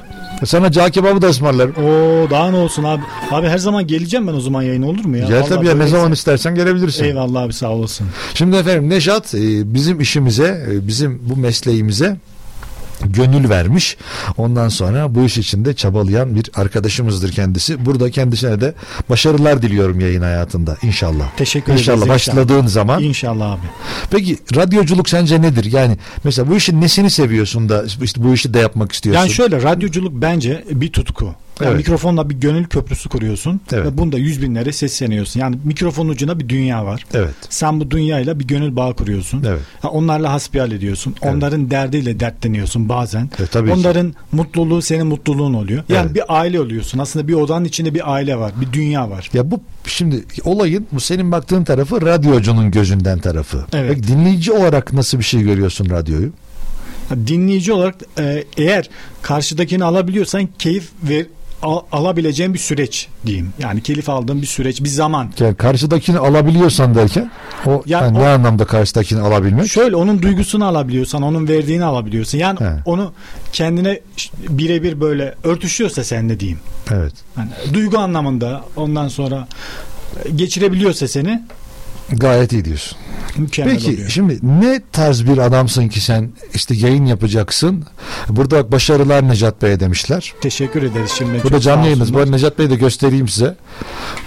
Sana 0.44 0.72
cağ 0.72 0.90
kebabı 0.90 1.22
da 1.22 1.28
ısmarlarım. 1.28 1.74
Oo 1.84 2.30
daha 2.30 2.50
ne 2.50 2.56
olsun 2.56 2.84
abi. 2.84 3.02
Abi 3.30 3.48
her 3.48 3.58
zaman 3.58 3.86
geleceğim 3.86 4.26
ben 4.26 4.32
o 4.32 4.40
zaman 4.40 4.62
yayın 4.62 4.82
olur 4.82 5.04
mu 5.04 5.16
ya? 5.16 5.26
Gel 5.26 5.36
Vallahi 5.36 5.48
tabii 5.48 5.66
ya 5.66 5.74
ne 5.74 5.78
böyleyse- 5.80 5.90
zaman 5.96 6.12
istersen 6.12 6.54
gelebilirsin. 6.54 7.04
Eyvallah 7.04 7.42
abi 7.42 7.52
sağ 7.52 7.70
olasın. 7.70 8.06
Şimdi 8.34 8.56
efendim 8.56 8.88
Nejat 8.90 9.34
e, 9.34 9.74
bizim 9.74 10.00
işimize, 10.00 10.66
e, 10.72 10.86
bizim 10.86 11.22
bu 11.22 11.36
mesleğimize 11.36 12.16
gönül 13.04 13.48
vermiş. 13.48 13.96
Ondan 14.36 14.68
sonra 14.68 15.14
bu 15.14 15.22
iş 15.24 15.38
içinde 15.38 15.74
çabalayan 15.74 16.34
bir 16.34 16.50
arkadaşımızdır 16.54 17.32
kendisi. 17.32 17.86
Burada 17.86 18.10
kendisine 18.10 18.60
de 18.60 18.74
başarılar 19.10 19.62
diliyorum 19.62 20.00
yayın 20.00 20.22
hayatında 20.22 20.76
inşallah. 20.82 21.24
Teşekkür 21.36 21.72
İnşallah 21.72 21.96
ederiz. 21.96 22.08
başladığın 22.10 22.66
zaman. 22.66 23.02
İnşallah 23.02 23.52
abi. 23.52 23.66
Peki 24.10 24.38
radyoculuk 24.56 25.08
sence 25.08 25.42
nedir? 25.42 25.64
Yani 25.72 25.96
mesela 26.24 26.50
bu 26.50 26.56
işin 26.56 26.80
nesini 26.80 27.10
seviyorsun 27.10 27.68
da 27.68 27.84
işte 28.02 28.22
bu 28.24 28.34
işi 28.34 28.54
de 28.54 28.58
yapmak 28.58 28.92
istiyorsun? 28.92 29.20
Yani 29.22 29.32
şöyle 29.32 29.62
radyoculuk 29.62 30.12
bence 30.12 30.64
bir 30.70 30.92
tutku. 30.92 31.34
Yani 31.60 31.68
Evet. 31.70 31.78
Mikrofonla 31.78 32.30
bir 32.30 32.34
gönül 32.34 32.64
köprüsü 32.64 33.08
kuruyorsun 33.08 33.60
Evet. 33.72 33.86
ve 33.86 33.98
bunda 33.98 34.18
yüz 34.18 34.42
binlere 34.42 34.72
sesleniyorsun. 34.72 35.40
Yani 35.40 35.56
mikrofonun 35.64 36.08
ucuna 36.08 36.38
bir 36.38 36.48
dünya 36.48 36.86
var. 36.86 37.04
Evet. 37.14 37.34
Sen 37.50 37.80
bu 37.80 37.90
dünyayla 37.90 38.40
bir 38.40 38.44
gönül 38.46 38.76
bağı 38.76 38.94
kuruyorsun. 38.94 39.44
Evet. 39.48 39.60
Ha, 39.80 39.88
onlarla 39.88 40.32
hasbihal 40.32 40.72
ediyorsun. 40.72 41.14
Onların 41.22 41.70
derdiyle 41.70 42.20
dertleniyorsun 42.20 42.88
bazen. 42.88 43.30
E, 43.38 43.46
tabii 43.46 43.68
ki. 43.68 43.74
Onların 43.74 44.14
mutluluğu 44.32 44.82
senin 44.82 45.06
mutluluğun 45.06 45.54
oluyor. 45.54 45.82
Yani 45.88 46.04
Evet. 46.06 46.14
bir 46.14 46.22
aile 46.28 46.60
oluyorsun. 46.60 46.98
Aslında 46.98 47.28
bir 47.28 47.34
odanın 47.34 47.64
içinde 47.64 47.94
bir 47.94 48.12
aile 48.14 48.36
var. 48.36 48.52
Bir 48.60 48.72
dünya 48.72 49.10
var. 49.10 49.30
Ya 49.32 49.50
bu 49.50 49.60
şimdi 49.86 50.24
olayın 50.44 50.86
bu 50.92 51.00
senin 51.00 51.32
baktığın 51.32 51.64
tarafı 51.64 52.06
radyocunun 52.06 52.70
gözünden 52.70 53.18
tarafı. 53.18 53.64
Evet. 53.72 53.90
Peki 53.94 54.08
dinleyici 54.08 54.52
olarak 54.52 54.92
nasıl 54.92 55.18
bir 55.18 55.24
şey 55.24 55.42
görüyorsun 55.42 55.90
radyoyu? 55.90 56.30
Dinleyici 57.26 57.72
olarak 57.72 57.94
e, 58.18 58.44
eğer 58.56 58.90
karşıdakini 59.22 59.84
alabiliyorsan 59.84 60.48
keyif 60.58 60.88
ver 61.02 61.26
al- 61.62 61.82
alabileceğin 61.92 62.54
bir 62.54 62.58
süreç 62.58 63.08
diyeyim. 63.26 63.52
Yani 63.58 63.82
keyif 63.82 64.08
aldığın 64.08 64.42
bir 64.42 64.46
süreç, 64.46 64.82
bir 64.84 64.88
zaman. 64.88 65.32
Yani 65.40 65.54
karşıdakini 65.54 66.18
alabiliyorsan 66.18 66.94
derken 66.94 67.30
o 67.66 67.70
Ya 67.70 67.80
yani 67.86 68.18
o- 68.18 68.20
ne 68.20 68.28
anlamda 68.28 68.64
karşıdakini 68.64 69.20
alabilmek? 69.20 69.70
Şöyle 69.70 69.96
onun 69.96 70.22
duygusunu 70.22 70.64
alabiliyorsan, 70.66 71.22
onun 71.22 71.48
verdiğini 71.48 71.84
alabiliyorsun. 71.84 72.38
Yani 72.38 72.60
He. 72.60 72.70
onu 72.84 73.12
kendine 73.52 74.00
birebir 74.48 75.00
böyle 75.00 75.34
örtüşüyorsa 75.44 76.04
sen 76.04 76.40
diyeyim. 76.40 76.60
Evet. 76.90 77.12
Yani 77.38 77.50
duygu 77.74 77.98
anlamında 77.98 78.64
ondan 78.76 79.08
sonra 79.08 79.48
geçirebiliyorsa 80.36 81.08
seni 81.08 81.42
Gayet 82.12 82.52
iyi 82.52 82.64
diyorsun. 82.64 82.98
mükemmel 83.36 83.74
Peki 83.74 83.90
oluyor. 83.90 84.08
şimdi 84.08 84.38
ne 84.42 84.80
tarz 84.92 85.26
bir 85.26 85.38
adamsın 85.38 85.88
ki 85.88 86.00
sen 86.00 86.30
işte 86.54 86.74
yayın 86.74 87.06
yapacaksın. 87.06 87.84
Burada 88.28 88.64
bak 88.64 88.72
başarılar 88.72 89.28
Necat 89.28 89.62
Bey'e 89.62 89.80
demişler. 89.80 90.34
Teşekkür 90.40 90.82
ederiz 90.82 91.10
şimdi. 91.18 91.38
Bu 91.44 91.48
da 91.48 91.50
Çok 91.50 91.62
canlı 91.62 91.84
yayınımız. 91.84 92.14
Bu 92.14 92.32
Necat 92.32 92.58
Bey'i 92.58 92.70
de 92.70 92.74
göstereyim 92.74 93.28
size. 93.28 93.56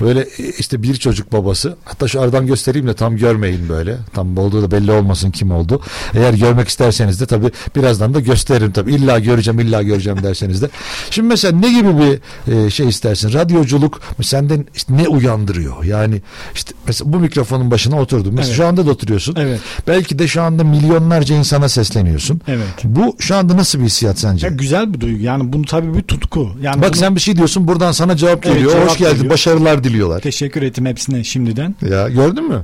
Böyle 0.02 0.20
e, 0.22 0.50
işte 0.60 0.84
bir 0.84 0.96
çocuk 0.96 1.32
babası. 1.32 1.76
Hatta 1.86 2.08
şu 2.08 2.22
aradan 2.22 2.48
göstereyim 2.48 2.88
de 2.88 2.94
tam 2.94 3.18
görmeyin 3.18 3.70
böyle. 3.70 3.98
Tam 4.14 4.38
olduğu 4.38 4.62
da 4.62 4.72
belli 4.72 4.92
olmasın 4.92 5.32
kim 5.32 5.52
oldu. 5.52 5.82
Eğer 6.14 6.34
görmek 6.34 6.68
isterseniz 6.68 7.22
de 7.22 7.26
tabii 7.26 7.52
birazdan 7.76 8.14
da 8.14 8.20
gösteririm 8.20 8.72
tabii. 8.72 8.94
İlla 8.94 9.20
göreceğim 9.20 9.60
illa 9.60 9.82
göreceğim 9.82 10.24
derseniz 10.24 10.62
de. 10.62 10.70
Şimdi 11.10 11.28
mesela 11.28 11.60
ne 11.60 11.74
gibi 11.74 11.90
bir 11.98 12.20
e, 12.54 12.70
şey 12.70 12.88
istersin? 12.88 13.34
Radyoculuk 13.34 14.02
senden 14.22 14.66
işte 14.76 14.98
ne 14.98 15.08
uyandırıyor? 15.08 15.84
Yani 15.84 16.22
işte 16.56 16.74
mesela 16.88 17.14
bu 17.14 17.20
mikrofonun 17.20 17.72
başına 17.74 18.02
oturdun. 18.02 18.34
Mesela 18.34 18.48
Evet. 18.48 18.58
şu 18.58 18.66
anda 18.68 18.86
da 18.86 18.92
oturuyorsun. 18.92 19.36
Evet. 19.40 19.60
Belki 19.88 20.20
de 20.20 20.28
şu 20.28 20.42
anda 20.42 20.64
milyonlarca 20.64 21.36
insana 21.36 21.70
sesleniyorsun. 21.70 22.42
Evet. 22.48 22.68
Bu 22.84 23.16
şu 23.20 23.36
anda 23.36 23.58
nasıl 23.58 23.80
bir 23.80 23.84
hissiyat 23.86 24.20
sence? 24.20 24.48
Ya 24.48 24.54
güzel 24.54 24.94
bir 24.94 25.00
duygu. 25.00 25.24
Yani 25.24 25.54
bunu 25.54 25.66
tabii 25.66 25.98
bir 25.98 26.02
tutku. 26.02 26.52
Yani 26.62 26.82
Bak 26.82 26.90
bunu- 26.90 27.00
sen 27.00 27.16
bir 27.16 27.22
şey 27.22 27.36
diyorsun 27.36 27.68
buradan 27.68 27.92
sana 27.92 28.16
cevap 28.18 28.46
Evet, 28.46 28.56
geliyor. 28.56 28.72
cevap 28.72 28.90
Hoş 28.90 28.98
geldin 28.98 29.14
geliyor. 29.16 29.32
başarılar 29.34 29.84
diliyorlar. 29.84 30.20
teşekkür 30.22 30.62
ettim 30.62 30.86
hepsine 30.86 31.24
şimdiden. 31.24 31.76
Ya 31.90 32.10
gördün 32.10 32.50
mü? 32.50 32.64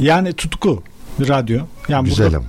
Yani 0.00 0.32
tutku 0.32 0.82
radyo. 1.28 1.60
Yani 1.88 2.04
Güzel 2.08 2.26
burada- 2.26 2.36
ama. 2.38 2.46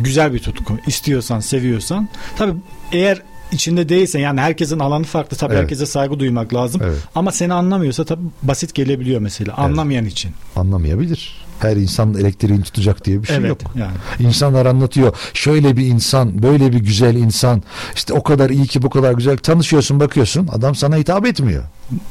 güzel 0.00 0.34
bir 0.34 0.38
tutku. 0.38 0.78
İstiyorsan, 0.86 1.40
seviyorsan. 1.40 2.08
Tabii 2.36 2.52
eğer 2.92 3.22
içinde 3.52 3.88
değilsen 3.88 4.20
yani 4.20 4.40
herkesin 4.40 4.78
alanı 4.78 5.04
farklı. 5.04 5.36
Tabii 5.36 5.52
Evet. 5.52 5.62
herkese 5.62 5.86
saygı 5.86 6.18
duymak 6.20 6.54
lazım. 6.54 6.80
Evet. 6.84 6.98
Ama 7.14 7.32
seni 7.32 7.52
anlamıyorsa 7.54 8.04
tabii 8.04 8.22
basit 8.42 8.74
gelebiliyor 8.74 9.20
mesela. 9.20 9.54
Anlamayan 9.56 10.04
için. 10.04 10.30
Anlamayabilir. 10.56 11.41
Her 11.64 11.76
insan 11.76 12.14
elektriğini 12.14 12.62
tutacak 12.62 13.04
diye 13.04 13.22
bir 13.22 13.26
şey 13.26 13.36
evet. 13.36 13.48
yok. 13.48 13.60
Yani. 13.76 13.92
İnsanlar 14.18 14.66
anlatıyor. 14.66 15.16
Şöyle 15.34 15.76
bir 15.76 15.86
insan, 15.86 16.42
böyle 16.42 16.72
bir 16.72 16.78
güzel 16.78 17.16
insan. 17.16 17.62
işte 17.94 18.12
o 18.12 18.22
kadar 18.22 18.50
iyi 18.50 18.66
ki 18.66 18.82
bu 18.82 18.90
kadar 18.90 19.12
güzel. 19.12 19.36
Tanışıyorsun, 19.36 20.00
bakıyorsun. 20.00 20.48
Adam 20.52 20.74
sana 20.74 20.96
hitap 20.96 21.26
etmiyor. 21.26 21.64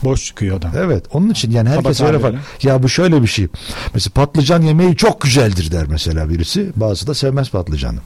Boş 0.03 0.25
çıkıyor 0.25 0.57
adam. 0.57 0.71
Evet. 0.77 1.05
Onun 1.13 1.29
için 1.29 1.51
yani 1.51 1.69
herkes 1.69 1.97
Kaba 1.97 2.07
öyle 2.07 2.21
tabirle. 2.21 2.39
Ya 2.63 2.83
bu 2.83 2.89
şöyle 2.89 3.21
bir 3.21 3.27
şey. 3.27 3.47
Mesela 3.93 4.11
patlıcan 4.13 4.61
yemeği 4.61 4.95
çok 4.95 5.21
güzeldir 5.21 5.71
der 5.71 5.87
mesela 5.89 6.29
birisi. 6.29 6.71
Bazısı 6.75 7.07
da 7.07 7.13
sevmez 7.13 7.49
patlıcanı. 7.49 7.99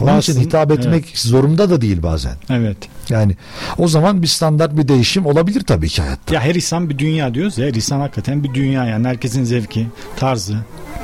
Onun 0.00 0.18
için 0.18 0.34
Bazısının- 0.34 0.44
hitap 0.44 0.70
etmek 0.70 1.18
zorunda 1.18 1.70
da 1.70 1.80
değil 1.80 2.02
bazen. 2.02 2.34
Evet. 2.50 2.76
Yani 3.08 3.36
o 3.78 3.88
zaman 3.88 4.22
bir 4.22 4.26
standart 4.26 4.76
bir 4.76 4.88
değişim 4.88 5.26
olabilir 5.26 5.60
tabii 5.60 5.88
ki 5.88 6.02
hayatta. 6.02 6.34
Ya 6.34 6.40
her 6.40 6.54
insan 6.54 6.90
bir 6.90 6.98
dünya 6.98 7.34
diyoruz 7.34 7.58
ya. 7.58 7.66
Her 7.66 7.74
insan 7.74 8.00
hakikaten 8.00 8.44
bir 8.44 8.54
dünya 8.54 8.84
yani. 8.84 9.08
Herkesin 9.08 9.44
zevki, 9.44 9.86
tarzı, 10.16 10.56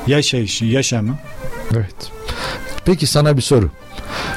yaşayışı, 0.07 0.65
yaşamı. 0.65 1.19
Evet. 1.74 1.95
Peki 2.85 3.07
sana 3.07 3.37
bir 3.37 3.43
soru. 3.43 3.70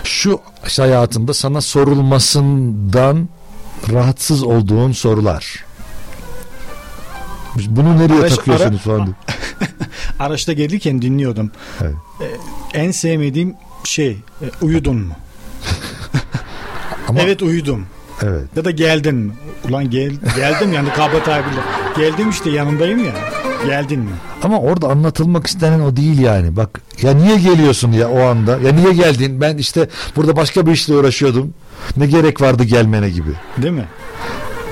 Şu 0.04 0.42
hayatında 0.78 1.34
sana 1.34 1.62
sorulmasından 1.62 3.30
rahatsız 3.92 4.44
olduğun 4.44 4.92
sorular. 4.92 5.66
Bunu 7.56 7.98
nereye 8.00 8.20
Araç- 8.20 8.36
takıyorsunuz 8.36 8.88
ara- 8.88 8.98
falan. 8.98 9.16
Araçta 10.20 10.54
gelirken 10.54 11.02
dinliyordum. 11.02 11.52
Evet. 11.82 11.96
Ee, 12.22 12.80
en 12.80 12.92
sevmediğim 12.92 13.56
şey 13.84 14.12
e, 14.12 14.46
uyudun 14.62 14.96
mu? 14.96 15.14
Ama- 17.08 17.20
Evet 17.22 17.42
uyudum. 17.42 17.86
Evet. 18.24 18.44
Ya 18.56 18.66
da 18.66 18.72
geldin 18.72 19.16
mi? 19.16 19.34
Ulan 19.70 19.90
gel, 19.90 20.12
geldim 20.36 20.74
yani 20.74 20.90
kaba 20.96 21.24
tabirle. 21.24 21.62
Geldim 21.98 22.30
işte 22.30 22.50
yanındayım 22.50 23.06
ya. 23.06 23.14
Geldin 23.66 24.00
mi? 24.00 24.12
Ama 24.44 24.60
orada 24.60 24.88
anlatılmak 24.88 25.48
istenen 25.48 25.80
o 25.80 25.96
değil 25.96 26.20
yani. 26.20 26.56
Bak 26.56 26.82
ya 27.02 27.14
niye 27.14 27.38
geliyorsun 27.38 27.92
ya 27.92 28.10
o 28.10 28.22
anda? 28.22 28.52
Ya 28.52 28.72
niye 28.74 28.94
geldin? 28.94 29.42
Ben 29.42 29.58
işte 29.58 29.90
burada 30.16 30.36
başka 30.36 30.66
bir 30.66 30.72
işle 30.72 30.94
uğraşıyordum. 30.94 31.54
Ne 31.98 32.06
gerek 32.06 32.42
vardı 32.42 32.64
gelmene 32.64 33.10
gibi. 33.10 33.30
Değil 33.58 33.74
mi? 33.74 33.86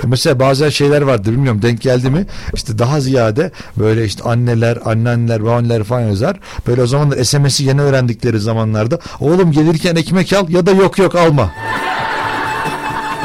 Mesela 0.03 0.39
bazen 0.39 0.69
şeyler 0.69 1.01
vardır 1.01 1.31
bilmiyorum 1.31 1.61
denk 1.61 1.81
geldi 1.81 2.09
mi? 2.09 2.25
İşte 2.53 2.79
daha 2.79 2.99
ziyade 2.99 3.51
böyle 3.77 4.05
işte 4.05 4.23
anneler, 4.23 4.77
anneanneler, 4.85 5.43
babaanneler 5.43 5.83
falan 5.83 6.01
yazar. 6.01 6.39
Böyle 6.67 6.81
o 6.81 6.87
zamanlar 6.87 7.23
SMS'i 7.23 7.63
yeni 7.63 7.81
öğrendikleri 7.81 8.39
zamanlarda 8.39 8.99
oğlum 9.19 9.51
gelirken 9.51 9.95
ekmek 9.95 10.33
al 10.33 10.49
ya 10.49 10.65
da 10.65 10.71
yok 10.71 10.97
yok 10.97 11.15
alma. 11.15 11.51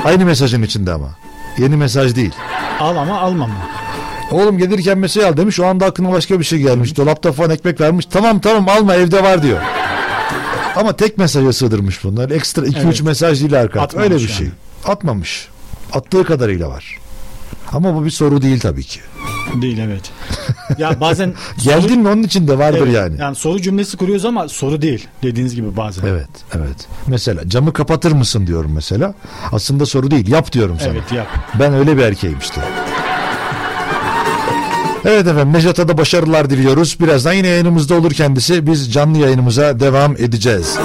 Aynı 0.04 0.24
mesajın 0.24 0.62
içinde 0.62 0.92
ama. 0.92 1.08
Yeni 1.58 1.76
mesaj 1.76 2.16
değil. 2.16 2.32
Al 2.80 2.96
ama 2.96 3.20
alma 3.20 3.46
mı? 3.46 3.54
Oğlum 4.30 4.58
gelirken 4.58 4.98
mesaj 4.98 5.24
al 5.24 5.36
demiş. 5.36 5.60
O 5.60 5.66
anda 5.66 5.86
aklına 5.86 6.12
başka 6.12 6.38
bir 6.38 6.44
şey 6.44 6.58
gelmiş. 6.58 6.96
Dolapta 6.96 7.32
falan 7.32 7.50
ekmek 7.50 7.80
vermiş. 7.80 8.06
Tamam 8.06 8.40
tamam 8.40 8.68
alma 8.68 8.94
evde 8.94 9.22
var 9.22 9.42
diyor. 9.42 9.58
Ama 10.76 10.96
tek 10.96 11.18
mesaja 11.18 11.52
sığdırmış 11.52 12.04
bunlar. 12.04 12.30
Ekstra 12.30 12.62
2-3 12.66 12.78
Evet. 12.84 13.02
mesaj 13.02 13.40
değil 13.40 13.60
arka. 13.60 13.80
Atmamış 13.80 14.04
Öyle 14.04 14.14
bir 14.14 14.28
yani. 14.28 14.32
şey. 14.38 14.48
Atmamış. 14.84 15.48
Attığı 15.92 16.24
kadarıyla 16.24 16.68
var. 16.68 16.98
Ama 17.72 17.94
bu 17.94 18.04
bir 18.04 18.10
soru 18.10 18.42
değil 18.42 18.60
tabii 18.60 18.84
ki. 18.84 19.00
Değil 19.62 19.78
evet. 19.78 20.10
ya 20.78 21.00
bazen 21.00 21.34
Geldin 21.64 22.00
mi 22.00 22.08
onun 22.08 22.22
için 22.22 22.48
de 22.48 22.58
vardır 22.58 22.80
Evet, 22.82 22.94
yani. 22.94 23.16
Yani 23.20 23.36
soru 23.36 23.60
cümlesi 23.62 23.96
kuruyoruz 23.96 24.24
ama 24.24 24.48
soru 24.48 24.82
değil. 24.82 25.08
Dediğiniz 25.22 25.54
gibi 25.54 25.76
bazen. 25.76 26.06
Evet, 26.06 26.28
evet. 26.56 26.86
Mesela 27.06 27.48
camı 27.48 27.72
kapatır 27.72 28.12
mısın 28.12 28.46
diyorum 28.46 28.70
mesela. 28.74 29.14
Aslında 29.52 29.86
soru 29.86 30.10
değil. 30.10 30.28
Yap 30.28 30.52
diyorum 30.52 30.76
sana. 30.80 30.92
Evet 30.92 31.12
yap. 31.12 31.26
Ben 31.58 31.74
öyle 31.74 31.96
bir 31.96 32.02
erkeğim 32.02 32.38
işte. 32.38 32.60
Evet 35.10 35.26
efendim 35.26 35.52
Necat'a 35.52 35.88
da 35.88 35.98
başarılar 35.98 36.50
diliyoruz. 36.50 36.96
Birazdan 37.00 37.32
yine 37.32 37.48
yayınımızda 37.48 37.94
olur 37.94 38.12
kendisi. 38.12 38.66
Biz 38.66 38.92
canlı 38.92 39.18
yayınımıza 39.18 39.80
devam 39.80 40.12
edeceğiz. 40.12 40.76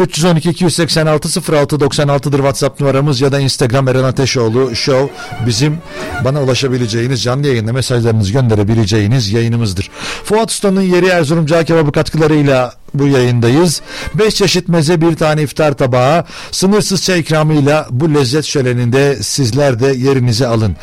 0312 0.00 0.50
286 0.50 1.28
0696'dır 1.28 2.36
WhatsApp 2.36 2.80
numaramız 2.80 3.20
ya 3.20 3.32
da 3.32 3.40
Instagram 3.40 3.88
Eren 3.88 4.04
Ateşoğlu 4.04 4.76
Show 4.76 5.14
bizim 5.46 5.78
bana 6.24 6.42
ulaşabileceğiniz 6.42 7.22
canlı 7.22 7.46
yayında 7.46 7.72
mesajlarınızı 7.72 8.32
gönderebileceğiniz 8.32 9.32
yayınımızdır. 9.32 9.90
Fuat 10.24 10.50
Usta'nın 10.50 10.82
yeri 10.82 11.06
Erzurum 11.06 11.46
Cağ 11.46 11.64
Kebabı 11.64 11.92
katkılarıyla 11.92 12.72
bu 12.94 13.06
yayındayız. 13.06 13.82
5 14.14 14.34
çeşit 14.34 14.68
meze 14.68 15.00
bir 15.00 15.16
tane 15.16 15.42
iftar 15.42 15.72
tabağı 15.72 16.24
sınırsız 16.50 17.04
çay 17.04 17.20
ikramıyla 17.20 17.86
bu 17.90 18.14
lezzet 18.14 18.44
şöleninde 18.44 19.22
sizler 19.22 19.80
de 19.80 19.86
yerinizi 19.86 20.46
alın. 20.46 20.76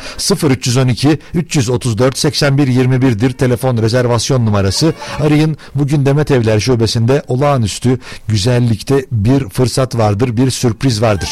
0312 0.50 1.18
334 1.34 2.18
81 2.18 2.66
21'dir 2.66 3.32
telefon 3.32 3.76
rezervasyon 3.76 4.46
numarası. 4.46 4.94
Arayın 5.20 5.56
bugün 5.74 6.06
Demet 6.06 6.30
Evler 6.30 6.60
Şubesi'nde 6.60 7.22
olağanüstü 7.28 7.98
güzellikte 8.28 9.06
bir 9.12 9.48
fırsat 9.48 9.96
vardır 9.98 10.36
bir 10.36 10.50
sürpriz 10.50 11.02
vardır. 11.02 11.30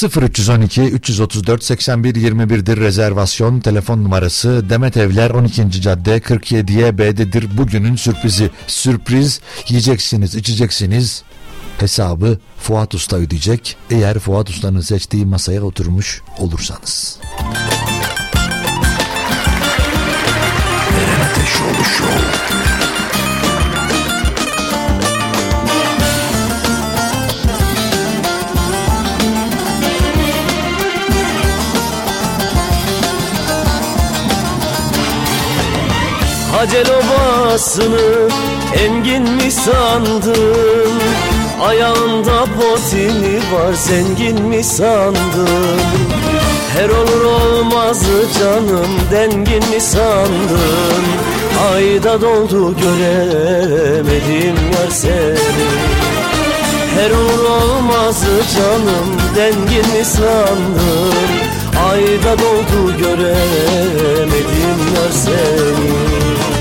...0312 0.00 0.82
334 0.82 1.64
81 1.64 2.14
21'dir 2.14 2.76
rezervasyon 2.76 3.60
telefon 3.60 4.04
numarası 4.04 4.70
Demet 4.70 4.96
Evler 4.96 5.30
12. 5.30 5.70
cadde 5.70 6.18
47'ye 6.18 6.98
B'dedir 6.98 7.58
bugünün 7.58 7.96
sürprizi 7.96 8.50
sürpriz 8.66 9.40
yiyeceksiniz 9.68 10.34
içeceksiniz 10.34 11.22
hesabı 11.78 12.38
Fuat 12.58 12.94
Usta 12.94 13.16
ödeyecek 13.16 13.76
eğer 13.90 14.18
Fuat 14.18 14.50
Usta'nın 14.50 14.80
seçtiği 14.80 15.26
masaya 15.26 15.62
oturmuş 15.62 16.22
olursanız. 16.38 17.18
Ateşoğlu 21.24 21.84
Show. 21.98 22.59
Hacel 36.60 36.86
obasını 36.86 38.28
engin 38.84 39.22
mi 39.22 39.50
sandın? 39.50 40.92
Ayağında 41.62 42.44
potini 42.44 43.36
var 43.52 43.72
zengin 43.72 44.42
mi 44.42 44.64
sandın? 44.64 45.80
Her 46.76 46.88
olur 46.88 47.24
olmazı 47.24 48.26
canım 48.38 48.90
dengin 49.12 49.70
mi 49.70 49.80
sandın? 49.80 51.04
Ayda 51.74 52.20
doldu 52.20 52.74
göremedim 52.76 54.56
yar 54.72 54.90
seni. 54.90 55.38
Her 56.94 57.10
olur 57.10 57.44
olmazı 57.44 58.42
canım 58.56 59.16
dengin 59.36 59.98
mi 59.98 60.04
sandın 60.04 61.59
Ayda 61.88 62.38
doldu 62.38 62.98
göremedim 62.98 64.80
yar 64.96 65.10
seni 65.10 66.59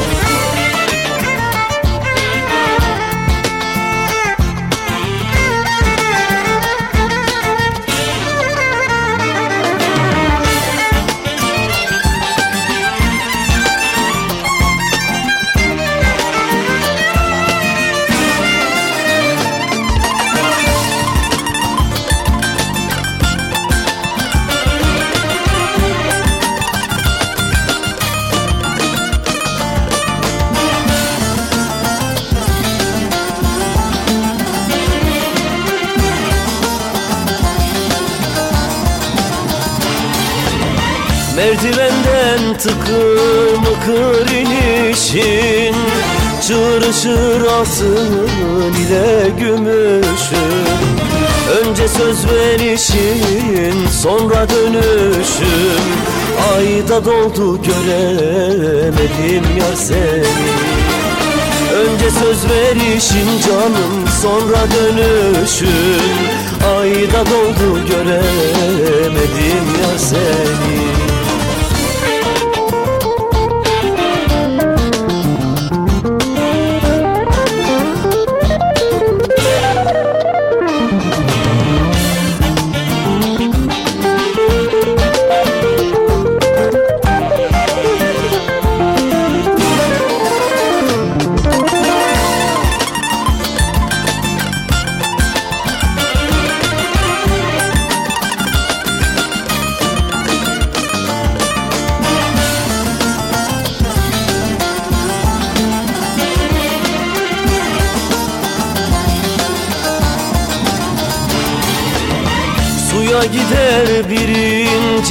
Merdivenden 42.40 42.58
tıkır 42.58 43.58
mıkır 43.58 44.32
inişin 44.32 45.76
Çığırışır 46.48 47.42
altın 47.42 48.74
ile 48.74 49.30
gümüşün. 49.40 50.66
Önce 51.60 51.88
söz 51.88 52.26
verişin 52.32 53.88
sonra 54.02 54.48
dönüşüm 54.50 55.86
Ayda 56.56 57.06
doldu 57.06 57.62
göremedim 57.62 59.44
yar 59.60 59.76
seni. 59.76 60.50
Önce 61.74 62.12
söz 62.12 62.50
verişin 62.50 63.28
canım 63.48 64.08
sonra 64.22 64.62
dönüşün. 64.76 66.02
Ayda 66.80 67.26
doldu 67.26 67.80
göremedim 67.90 69.66
yar 69.82 69.98
seni 69.98 71.19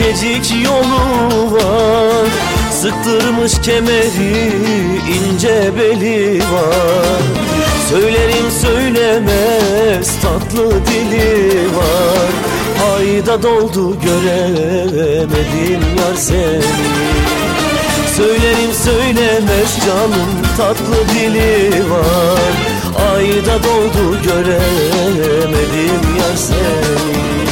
incecik 0.09 0.65
yolu 0.65 1.53
var. 1.53 2.27
Sıktırmış 2.73 3.53
kemeri 3.63 4.53
ince 5.09 5.73
beli 5.79 6.39
var. 6.39 7.23
Söylerim 7.91 8.51
söylemez 8.63 10.21
tatlı 10.23 10.87
dili 10.87 11.77
var. 11.77 12.31
Ayda 12.97 13.43
doldu 13.43 13.97
göremedim 14.01 15.81
yar 15.99 16.17
seni. 16.17 16.63
Söylerim 18.17 18.73
söylemez 18.85 19.79
canım 19.87 20.29
tatlı 20.57 21.09
dili 21.15 21.91
var. 21.91 22.53
Ayda 23.15 23.63
doldu 23.63 24.19
göremedim 24.25 26.01
yar 26.19 26.37
seni 26.37 27.48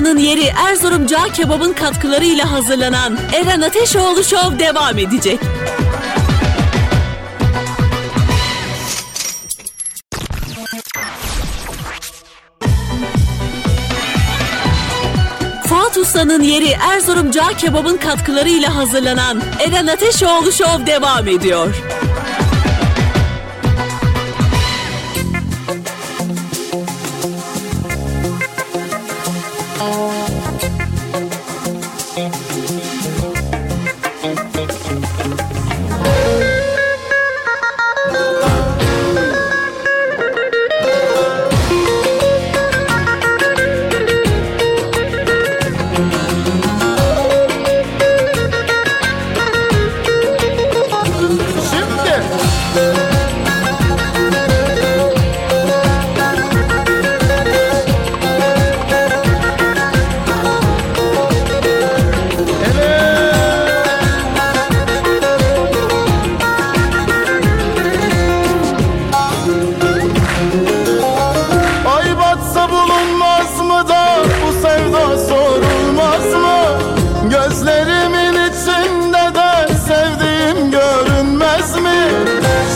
Usta'nın 0.00 0.18
yeri 0.18 0.44
Erzurum 0.68 1.06
Cağ 1.06 1.24
Kebab'ın 1.32 1.72
katkılarıyla 1.72 2.52
hazırlanan 2.52 3.18
Eren 3.34 3.60
Ateşoğlu 3.60 4.24
Show 4.24 4.58
devam 4.58 4.98
edecek. 4.98 5.40
Fuat 15.66 15.96
Usta'nın 15.96 16.42
yeri 16.42 16.76
Erzurum 16.92 17.30
Cağ 17.30 17.48
Kebab'ın 17.48 17.96
katkılarıyla 17.96 18.76
hazırlanan 18.76 19.42
Eren 19.66 19.86
Ateşoğlu 19.86 20.52
Show 20.52 20.86
devam 20.86 21.28
ediyor. 21.28 21.89
Da 73.88 74.16
bu 74.42 74.52
sevda 74.62 75.18
sorulmaz 75.18 76.34
mı? 76.34 76.60
Gözlerimin 77.30 78.32
içinde 78.32 79.34
de 79.34 79.74
sevdiğim 79.88 80.70
görünmez 80.70 81.76
mi? 81.76 82.10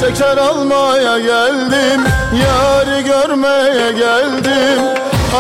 Şeker 0.01 0.37
almaya 0.37 1.19
geldim, 1.19 2.01
yarı 2.33 3.01
görmeye 3.01 3.93
geldim 3.93 4.83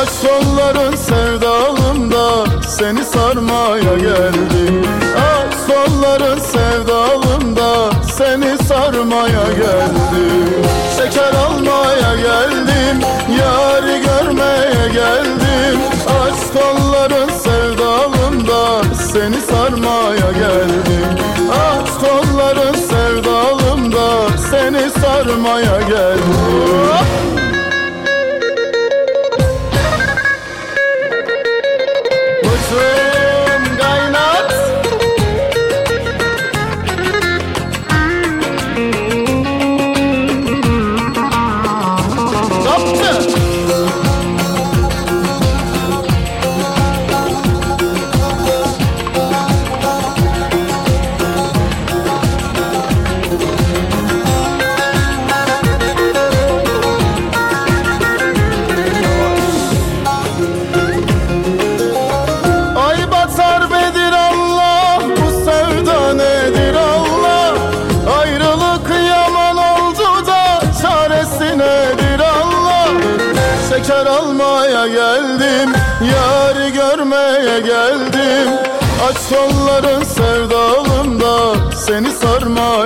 Aç 0.03 0.09
solların 0.09 0.97
sevdalımda 0.97 2.51
seni 2.69 3.05
sarmaya 3.05 3.97
geldim 3.97 4.82
Aç 5.16 5.55
solların 5.55 6.39
sevdalımda 6.39 7.91
seni 8.19 8.59
sarmaya 8.59 9.45
geldim 9.57 10.65
Şeker 10.97 11.32
almaya 11.35 12.16
geldim, 12.16 13.01
yarı 13.41 13.99
görmeye 13.99 14.89
geldim 14.93 15.43
kolların 16.55 17.28
sevdalımda 17.28 18.85
seni 18.94 19.40
sarmaya 19.40 20.32
geldim. 20.32 21.18
Aç 21.51 21.89
kolların 21.89 22.74
sevdalımda 22.74 24.28
seni 24.51 24.90
sarmaya 24.90 25.81
geldim 25.81 27.34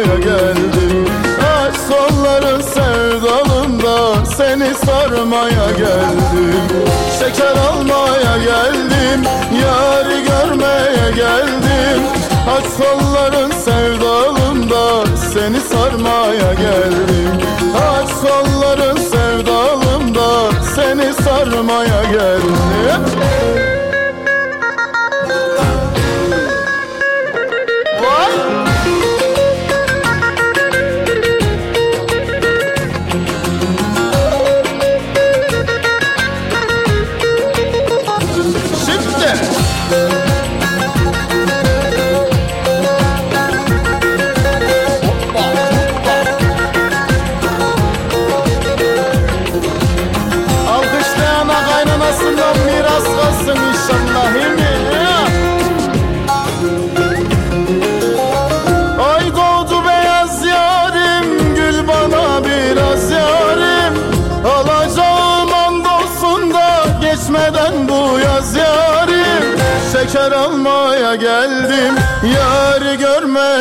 sarmaya 0.08 0.18
geldim. 0.18 1.06
Aç 1.60 1.74
kolların 1.88 2.60
sevdalımda 2.60 4.24
Seni 4.24 4.74
sarmaya 4.74 5.70
geldim. 5.78 6.54
Şeker 7.18 7.56
almaya 7.56 8.36
geldim 8.36 9.22
Yarı 9.62 10.20
görmeye 10.20 11.10
geldim. 11.16 12.02
Aç 12.56 12.64
kolların 12.78 13.50
sevdalımda 13.50 15.06
Seni 15.32 15.60
sarmaya 15.60 16.54
geldim. 16.54 17.32
Aç 17.76 18.08
kolların 18.08 18.96
sevdalımda 18.96 20.50
Seni 20.74 21.14
sarmaya 21.14 22.04
geldim 22.04 23.77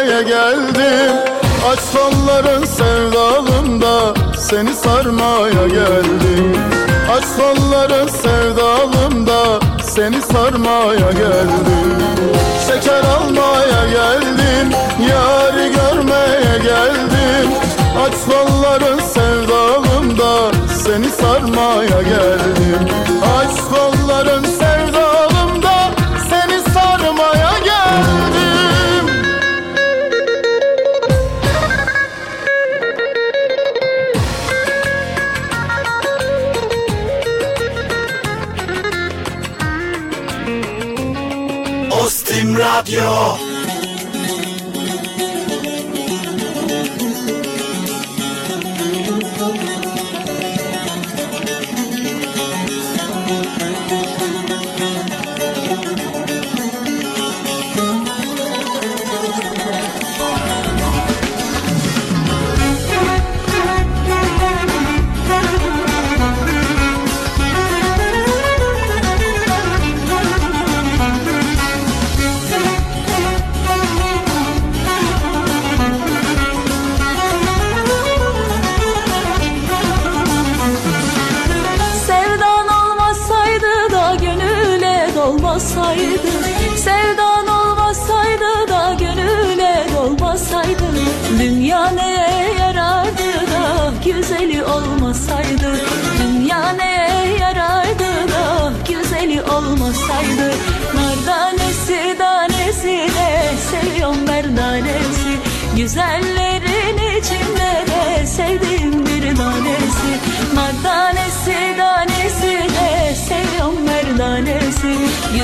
görmeye 0.07 0.23
geldim. 0.23 1.15
Aç 1.71 1.79
kolların 1.93 2.65
sevdalımda 2.65 4.13
Seni 4.38 4.73
sarmaya 4.73 5.67
geldim. 5.67 6.57
Aç 7.11 7.23
kolların 7.38 8.07
sevdalımda 8.07 9.59
Seni 9.84 10.21
sarmaya 10.21 11.11
geldim. 11.11 11.97
Şeker 12.67 13.03
almaya 13.03 13.88
geldim 13.89 14.77
Yarı 15.09 15.67
görmeye 15.67 16.57
geldim. 16.57 17.51
Aç 18.05 18.13
kolların 18.29 18.99
sevdalımda 18.99 20.51
Seni 20.84 21.09
sarmaya 21.09 22.01
geldim. 22.01 22.89
Aç 23.38 23.57
kolların 23.61 24.43
sevdalımda 24.43 24.76
Ostim 42.77 43.46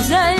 Güzellerin 0.03 0.32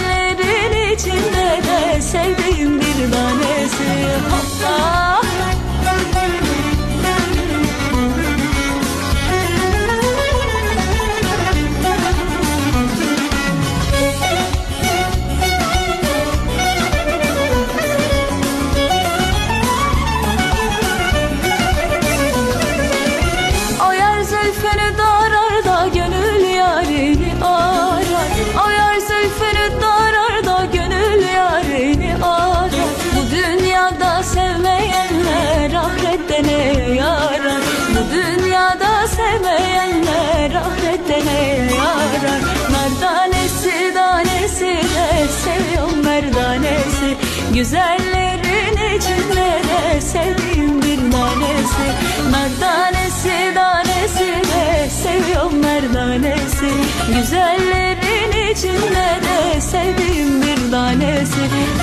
Güzellerin 47.63 48.97
içinde 48.97 49.61
de 49.63 50.01
sevdiğim 50.01 50.81
bir 50.81 51.11
tanesi. 51.11 51.85
Merdanesi 52.31 53.55
danesi 53.55 54.27
de 54.49 54.89
seviyorum 54.89 55.59
merdanesi. 55.59 56.69
Güzellerin 57.15 58.51
içinde 58.51 59.19
de 59.23 59.61
sevdiğim 59.61 60.41
bir 60.41 60.71
tanesi. 60.71 61.39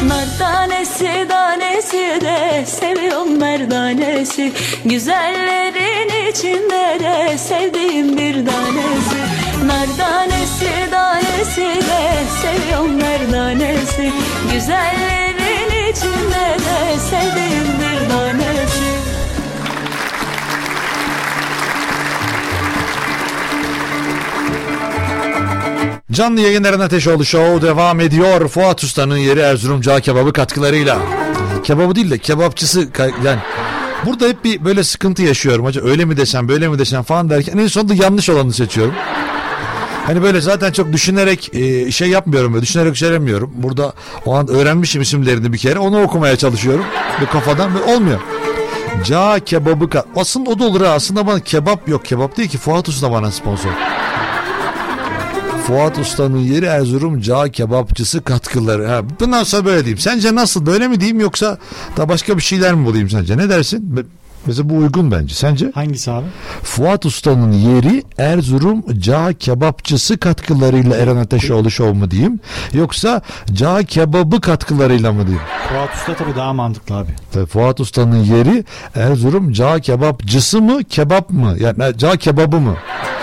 Merdanesi 0.09 1.29
danesi 1.29 2.21
de 2.21 2.67
seviyorum 2.67 3.39
merdanesi. 3.39 4.53
Güzellerin 4.85 6.31
içinde 6.31 6.99
de 7.01 7.39
sevdiğim 7.39 8.17
bir 8.17 8.35
tanesi. 8.35 9.17
Merdanesi 9.67 10.93
danesi 10.93 11.61
de 11.61 12.13
seviyorum 12.43 12.95
merdanesi. 12.95 14.13
Güzellerin 14.53 15.20
içinde 16.01 16.57
de 16.59 16.99
sevdiğim 16.99 17.65
bir 17.81 18.09
tanesi 18.09 18.81
Canlı 26.13 26.41
yayınların 26.41 26.81
Ateşoğlu 26.81 27.25
Show 27.25 27.69
devam 27.69 28.01
ediyor. 28.01 28.49
Fuat 28.49 28.85
Usta'nın 28.85 29.17
yeri 29.17 29.41
Erzurum 29.41 29.81
Cağ 29.81 30.01
Kebabı 30.01 30.33
katkılarıyla. 30.33 30.99
Kebabı 31.65 31.95
değil 31.95 32.11
de 32.11 32.19
kebapçısı 32.19 32.89
yani 33.25 33.41
burada 34.07 34.29
hep 34.29 34.45
bir 34.45 34.65
böyle 34.65 34.85
sıkıntı 34.85 35.23
yaşıyorum. 35.23 35.67
Acaba 35.67 35.89
öyle 35.89 36.05
mi 36.05 36.17
desem 36.17 36.49
böyle 36.49 36.69
mi 36.69 36.79
desem 36.79 37.03
falan 37.03 37.31
derken 37.31 37.59
en 37.59 37.67
sonunda 37.67 37.95
yanlış 37.95 38.29
olanı 38.29 38.53
seçiyorum. 38.53 38.95
Hani 40.11 40.23
böyle 40.23 40.41
zaten 40.41 40.73
çok 40.73 40.93
düşünerek 40.93 41.55
e, 41.55 41.91
şey 41.93 42.09
yapmıyorum 42.09 42.53
böyle 42.55 42.63
düşünerek 42.63 42.99
söylemiyorum. 42.99 43.51
Burada 43.55 43.93
o 44.27 44.35
an 44.35 44.49
öğrenmişim 44.49 45.03
isimlerini 45.03 45.53
bir 45.53 45.59
kere 45.59 45.79
onu 45.79 46.03
okumaya 46.03 46.37
çalışıyorum. 46.37 46.85
Bir 47.21 47.27
kafadan 47.27 47.75
ve 47.75 47.83
olmuyor. 47.95 48.21
Cağ 49.05 49.39
kebabı 49.39 49.85
ka- 49.85 50.05
aslında 50.17 50.51
o 50.51 50.59
da 50.59 50.65
olur 50.65 50.81
ha 50.81 50.93
aslında 50.93 51.27
bana 51.27 51.41
kebap 51.41 51.89
yok 51.89 52.05
kebap 52.05 52.37
değil 52.37 52.49
ki 52.49 52.59
Fuat 52.59 52.89
Usta 52.89 53.13
bana 53.13 53.31
sponsor. 53.31 53.71
Fuat 55.67 55.99
Usta'nın 55.99 56.39
yeri 56.39 56.65
Erzurum 56.67 57.21
Cağ 57.21 57.49
Kebapçısı 57.49 58.25
katkıları. 58.25 58.87
Ha, 58.87 59.03
bundan 59.21 59.43
sonra 59.43 59.65
böyle 59.65 59.79
diyeyim. 59.81 59.99
Sence 59.99 60.35
nasıl? 60.35 60.67
Böyle 60.67 60.89
mi 60.89 61.01
diyeyim 61.01 61.21
yoksa 61.21 61.59
da 61.97 62.09
başka 62.09 62.37
bir 62.37 62.43
şeyler 62.43 62.75
mi 62.75 62.87
bulayım 62.87 63.11
sence? 63.11 63.37
Ne 63.37 63.49
dersin? 63.49 64.07
Mesela 64.47 64.71
bu 64.71 64.77
uygun 64.77 65.11
bence. 65.11 65.35
Sence? 65.35 65.71
Hangisi 65.75 66.11
abi? 66.11 66.27
Fuat 66.63 67.07
Usta'nın 67.07 67.53
yeri 67.53 68.05
Erzurum 68.19 68.99
Cağ 69.01 69.33
Kebapçısı 69.33 70.19
katkılarıyla 70.19 70.97
Eren 70.97 71.17
Ateşoğlu 71.17 71.71
Show 71.71 71.99
mu 71.99 72.11
diyeyim? 72.11 72.41
Yoksa 72.73 73.23
Cağ 73.53 73.83
Kebabı 73.83 74.41
katkılarıyla 74.41 75.13
mı 75.13 75.27
diyeyim? 75.27 75.47
Fuat 75.69 75.95
Usta 75.95 76.15
tabii 76.15 76.37
daha 76.37 76.53
mantıklı 76.53 76.95
abi. 76.97 77.11
Tabii 77.33 77.47
Fuat 77.47 77.81
Usta'nın 77.81 78.25
yeri 78.25 78.65
Erzurum 78.95 79.53
Cağ 79.53 79.81
Kebapçısı 79.81 80.63
mı 80.63 80.85
kebap 80.85 81.31
mı? 81.31 81.57
Yani 81.59 81.99
Cağ 81.99 82.17
Kebabı 82.17 82.61
mı? 82.61 82.77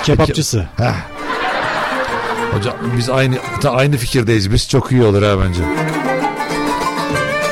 Kebapçısı. 0.03 0.67
Heh. 0.77 0.93
Hocam 2.53 2.73
biz 2.97 3.09
aynı 3.09 3.35
aynı 3.69 3.97
fikirdeyiz 3.97 4.51
biz. 4.51 4.69
Çok 4.69 4.91
iyi 4.91 5.03
olur 5.03 5.23
ha 5.23 5.35
bence. 5.45 5.61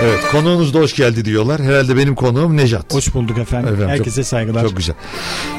Evet 0.02 0.20
konuğunuz 0.32 0.74
da 0.74 0.80
hoş 0.80 0.96
geldi 0.96 1.26
diyorlar. 1.26 1.62
Herhalde 1.62 1.98
benim 1.98 2.16
konuğum 2.16 2.58
Nejat. 2.58 2.94
Hoş 2.94 3.14
bulduk 3.14 3.38
efendim. 3.38 3.68
Efendim, 3.74 3.90
Herkese 3.90 4.22
çok- 4.22 4.26
saygılar. 4.28 4.62
Çok 4.62 4.78
güzel. 4.78 4.96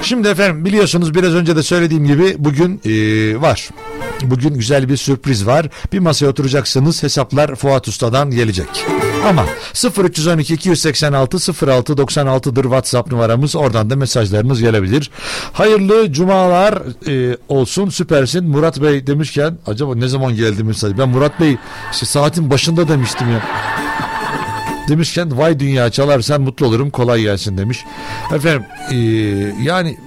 Şimdi 0.03 0.29
efendim 0.29 0.65
biliyorsunuz 0.65 1.15
biraz 1.15 1.35
önce 1.35 1.57
de 1.57 1.63
söylediğim 1.63 2.07
gibi 2.07 2.35
bugün 2.39 2.81
e, 2.85 2.91
var. 3.41 3.69
Bugün 4.23 4.55
güzel 4.55 4.89
bir 4.89 4.97
sürpriz 4.97 5.47
var. 5.47 5.67
Bir 5.93 5.99
masaya 5.99 6.27
oturacaksınız 6.27 7.03
hesaplar 7.03 7.55
Fuat 7.55 7.89
Usta'dan 7.89 8.31
gelecek. 8.31 8.67
Ama 9.29 9.45
0312 10.05 10.55
286 10.55 11.37
06 11.67 11.93
96'dır 11.93 12.63
WhatsApp 12.63 13.13
numaramız. 13.13 13.57
Oradan 13.57 13.91
da 13.91 13.97
mesajlarınız 13.97 14.61
gelebilir. 14.61 15.11
Hayırlı 15.53 16.13
cumalar 16.13 16.83
e, 17.09 17.37
olsun 17.49 17.89
süpersin. 17.89 18.49
Murat 18.49 18.83
Bey 18.83 19.07
demişken 19.07 19.59
acaba 19.67 19.95
ne 19.95 20.09
zaman 20.09 20.37
geldi 20.37 20.65
mesaj? 20.65 20.99
Ben 20.99 21.09
Murat 21.09 21.41
Bey 21.41 21.57
işte 21.93 22.07
saatin 22.07 22.51
başında 22.51 22.89
demiştim 22.89 23.31
ya. 23.33 23.43
Demişken 24.89 25.39
vay 25.39 25.61
dünya 25.61 25.91
çalarsan 25.91 26.41
mutlu 26.41 26.67
olurum 26.67 26.91
kolay 26.91 27.21
gelsin 27.21 27.59
demiş. 27.59 27.85
Efendim 28.35 28.65
e, 28.91 28.97
yani 29.63 29.99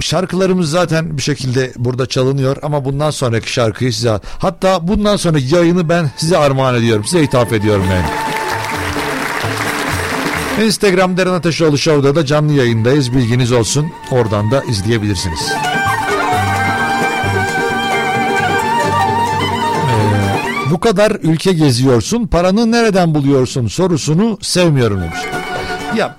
şarkılarımız 0.00 0.70
zaten 0.70 1.16
bir 1.16 1.22
şekilde 1.22 1.72
burada 1.76 2.06
çalınıyor 2.06 2.56
ama 2.62 2.84
bundan 2.84 3.10
sonraki 3.10 3.52
şarkıyı 3.52 3.92
size 3.92 4.20
hatta 4.38 4.88
bundan 4.88 5.16
sonraki 5.16 5.54
yayını 5.54 5.88
ben 5.88 6.10
size 6.16 6.38
armağan 6.38 6.74
ediyorum. 6.74 7.04
Size 7.04 7.22
ithaf 7.22 7.52
ediyorum 7.52 7.84
yani. 7.90 8.06
Instagram 10.66 11.16
Deren 11.16 11.32
Ateşoğlu 11.32 11.78
Show'da 11.78 12.14
da 12.14 12.26
canlı 12.26 12.52
yayındayız. 12.52 13.12
Bilginiz 13.12 13.52
olsun. 13.52 13.86
Oradan 14.10 14.50
da 14.50 14.64
izleyebilirsiniz. 14.64 15.52
Bu 20.74 20.80
kadar 20.80 21.10
ülke 21.10 21.52
geziyorsun. 21.52 22.26
Paranı 22.26 22.72
nereden 22.72 23.14
buluyorsun 23.14 23.66
sorusunu 23.66 24.38
sevmiyorum 24.42 25.00
demiş. 25.00 25.18
Ya 25.96 26.16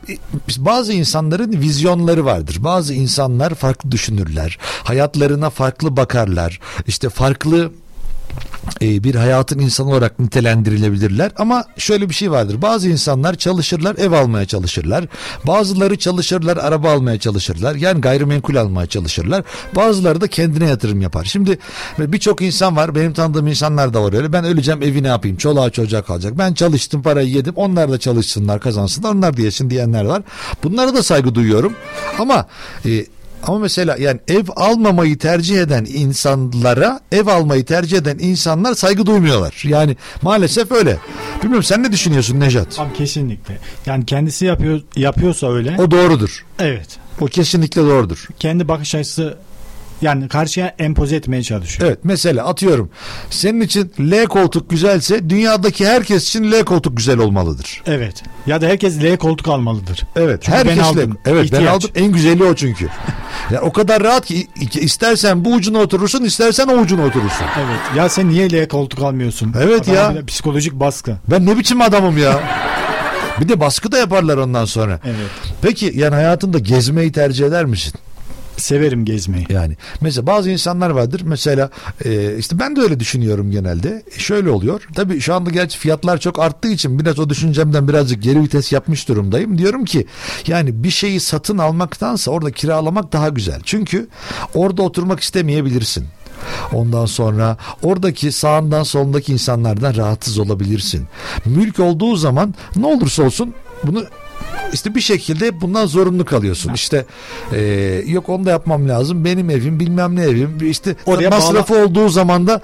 biz- 0.47 0.65
bazı 0.65 0.93
insanların 0.93 1.51
vizyonları 1.51 2.25
vardır. 2.25 2.57
Bazı 2.59 2.93
insanlar 2.93 3.55
farklı 3.55 3.91
düşünürler. 3.91 4.57
Hayatlarına 4.83 5.49
farklı 5.49 5.97
bakarlar. 5.97 6.59
İşte 6.87 7.09
farklı 7.09 7.71
e, 8.81 9.03
bir 9.03 9.15
hayatın 9.15 9.59
insanı 9.59 9.89
olarak 9.89 10.19
nitelendirilebilirler. 10.19 11.31
Ama 11.37 11.65
şöyle 11.77 12.09
bir 12.09 12.13
şey 12.13 12.31
vardır. 12.31 12.61
Bazı 12.61 12.89
insanlar 12.89 13.35
çalışırlar 13.35 13.95
ev 13.95 14.11
almaya 14.11 14.45
çalışırlar. 14.45 15.05
Bazıları 15.47 15.97
çalışırlar 15.97 16.57
araba 16.57 16.91
almaya 16.91 17.19
çalışırlar. 17.19 17.75
Yani 17.75 18.01
gayrimenkul 18.01 18.55
almaya 18.55 18.87
çalışırlar. 18.87 19.43
Bazıları 19.75 20.21
da 20.21 20.27
kendine 20.27 20.69
yatırım 20.69 21.01
yapar. 21.01 21.23
Şimdi 21.23 21.59
birçok 21.99 22.41
insan 22.41 22.75
var. 22.75 22.95
Benim 22.95 23.13
tanıdığım 23.13 23.47
insanlar 23.47 23.93
da 23.93 24.03
var 24.03 24.13
öyle. 24.13 24.33
Ben 24.33 24.45
öleceğim 24.45 24.83
evi 24.83 25.03
ne 25.03 25.07
yapayım? 25.07 25.37
Çoluğa 25.37 25.69
çocuğa 25.69 26.01
kalacak. 26.01 26.37
Ben 26.37 26.53
çalıştım 26.53 27.01
parayı 27.01 27.29
yedim. 27.29 27.53
Onlar 27.55 27.91
da 27.91 27.97
çalışsınlar 27.97 28.59
kazansınlar. 28.59 29.11
Onlar 29.11 29.37
da 29.37 29.41
yesin 29.41 29.69
diyenler 29.69 30.05
var. 30.05 30.21
Bunlara 30.63 30.93
da 30.95 31.03
saygı 31.03 31.35
duyuyorum. 31.35 31.73
Ama 32.19 32.47
e, 32.85 33.05
ama 33.47 33.59
mesela 33.59 33.95
yani 33.99 34.19
ev 34.27 34.43
almamayı 34.55 35.17
tercih 35.17 35.59
eden 35.61 35.85
insanlara 35.85 36.99
ev 37.11 37.27
almayı 37.27 37.65
tercih 37.65 37.97
eden 37.97 38.17
insanlar 38.19 38.73
saygı 38.75 39.05
duymuyorlar. 39.05 39.61
Yani 39.63 39.97
maalesef 40.21 40.71
öyle. 40.71 40.97
Bilmiyorum 41.41 41.63
sen 41.63 41.83
ne 41.83 41.91
düşünüyorsun 41.91 42.39
Nejat? 42.39 42.79
Abi 42.79 42.93
kesinlikle. 42.93 43.57
Yani 43.85 44.05
kendisi 44.05 44.45
yapıyor 44.45 44.81
yapıyorsa 44.95 45.51
öyle. 45.53 45.75
O 45.79 45.91
doğrudur. 45.91 46.45
Evet. 46.59 46.87
O 47.21 47.25
kesinlikle 47.25 47.81
doğrudur. 47.81 48.27
Kendi 48.39 48.67
bakış 48.67 48.95
açısı 48.95 49.37
Yani 50.01 50.27
karşıya 50.27 50.75
empoze 50.79 51.15
etmeye 51.15 51.43
çalışıyor. 51.43 51.89
Evet 51.89 51.99
mesela 52.03 52.45
atıyorum 52.45 52.89
senin 53.29 53.61
için 53.61 53.91
L 53.99 54.25
koltuk 54.25 54.69
güzelse 54.69 55.29
dünyadaki 55.29 55.87
herkes 55.87 56.27
için 56.27 56.51
L 56.51 56.63
koltuk 56.63 56.97
güzel 56.97 57.17
olmalıdır. 57.19 57.81
Evet. 57.87 58.23
Ya 58.47 58.61
da 58.61 58.65
herkes 58.67 59.03
L 59.03 59.17
koltuk 59.17 59.47
almalıdır. 59.47 60.03
Evet. 60.15 60.39
Çünkü 60.43 60.57
ben 60.57 60.65
herkes 60.65 60.77
L- 60.83 60.87
aldım. 60.87 61.17
Evet 61.25 61.39
ben 61.39 61.43
İhtiyaç. 61.45 61.67
aldım. 61.75 61.89
En 61.95 62.11
güzeli 62.11 62.43
o 62.43 62.55
çünkü. 62.55 62.87
ya 63.51 63.61
o 63.61 63.71
kadar 63.71 64.03
rahat 64.03 64.25
ki 64.25 64.47
istersen 64.73 65.45
bu 65.45 65.53
ucuna 65.53 65.77
oturursun, 65.79 66.23
istersen 66.23 66.67
o 66.67 66.73
ucuna 66.73 67.05
oturursun. 67.05 67.45
Evet. 67.57 67.79
Ya 67.97 68.09
sen 68.09 68.29
niye 68.29 68.51
L 68.51 68.67
koltuk 68.67 69.01
almıyorsun? 69.01 69.53
Evet 69.59 69.89
Adama 69.89 70.17
ya. 70.19 70.25
Psikolojik 70.25 70.73
baskı. 70.73 71.17
Ben 71.31 71.45
ne 71.45 71.57
biçim 71.57 71.81
adamım 71.81 72.17
ya? 72.17 72.39
Bir 73.41 73.49
de 73.49 73.59
baskı 73.59 73.91
da 73.91 73.97
yaparlar 73.97 74.37
ondan 74.37 74.65
sonra. 74.65 74.99
Evet. 75.05 75.15
Peki 75.61 75.91
yani 75.95 76.15
hayatında 76.15 76.59
gezmeyi 76.59 77.11
tercih 77.11 77.45
eder 77.47 77.65
misin? 77.65 77.93
Severim 78.57 79.05
gezmeyi. 79.05 79.45
Yani 79.49 79.77
mesela 80.01 80.27
bazı 80.27 80.49
insanlar 80.49 80.89
vardır 80.89 81.21
mesela 81.25 81.69
e, 82.05 82.37
işte 82.37 82.59
ben 82.59 82.75
de 82.75 82.81
öyle 82.81 82.99
düşünüyorum 82.99 83.51
genelde. 83.51 84.03
E, 84.15 84.19
şöyle 84.19 84.49
oluyor. 84.49 84.87
Tabii 84.95 85.21
şu 85.21 85.33
anda 85.33 85.49
gerçi 85.49 85.77
fiyatlar 85.77 86.17
çok 86.17 86.39
arttığı 86.39 86.67
için 86.67 86.99
biraz 86.99 87.19
o 87.19 87.29
düşüncemden 87.29 87.87
birazcık 87.87 88.23
geri 88.23 88.41
vites 88.41 88.71
yapmış 88.71 89.07
durumdayım. 89.07 89.57
Diyorum 89.57 89.85
ki 89.85 90.05
yani 90.47 90.83
bir 90.83 90.89
şeyi 90.89 91.19
satın 91.19 91.57
almaktansa 91.57 92.31
orada 92.31 92.51
kiralamak 92.51 93.13
daha 93.13 93.29
güzel. 93.29 93.61
Çünkü 93.63 94.07
orada 94.53 94.81
oturmak 94.81 95.19
istemeyebilirsin. 95.19 96.05
Ondan 96.73 97.05
sonra 97.05 97.57
oradaki 97.83 98.31
sağından 98.31 98.83
solundaki 98.83 99.33
insanlardan 99.33 99.95
rahatsız 99.95 100.39
olabilirsin. 100.39 101.07
Mülk 101.45 101.79
olduğu 101.79 102.15
zaman 102.15 102.53
ne 102.75 102.85
olursa 102.85 103.23
olsun 103.23 103.53
bunu 103.83 104.05
işte 104.73 104.95
bir 104.95 105.01
şekilde 105.01 105.61
bundan 105.61 105.85
zorunlu 105.85 106.25
kalıyorsun. 106.25 106.73
İşte 106.73 107.05
e, 107.53 107.61
yok 108.07 108.29
onu 108.29 108.45
da 108.45 108.49
yapmam 108.49 108.89
lazım. 108.89 109.25
Benim 109.25 109.49
evim 109.49 109.79
bilmem 109.79 110.15
ne 110.15 110.23
evim. 110.23 110.57
İşte 110.69 110.95
Oraya 111.05 111.29
masrafı 111.29 111.75
olduğu 111.83 112.09
zaman 112.09 112.47
da 112.47 112.61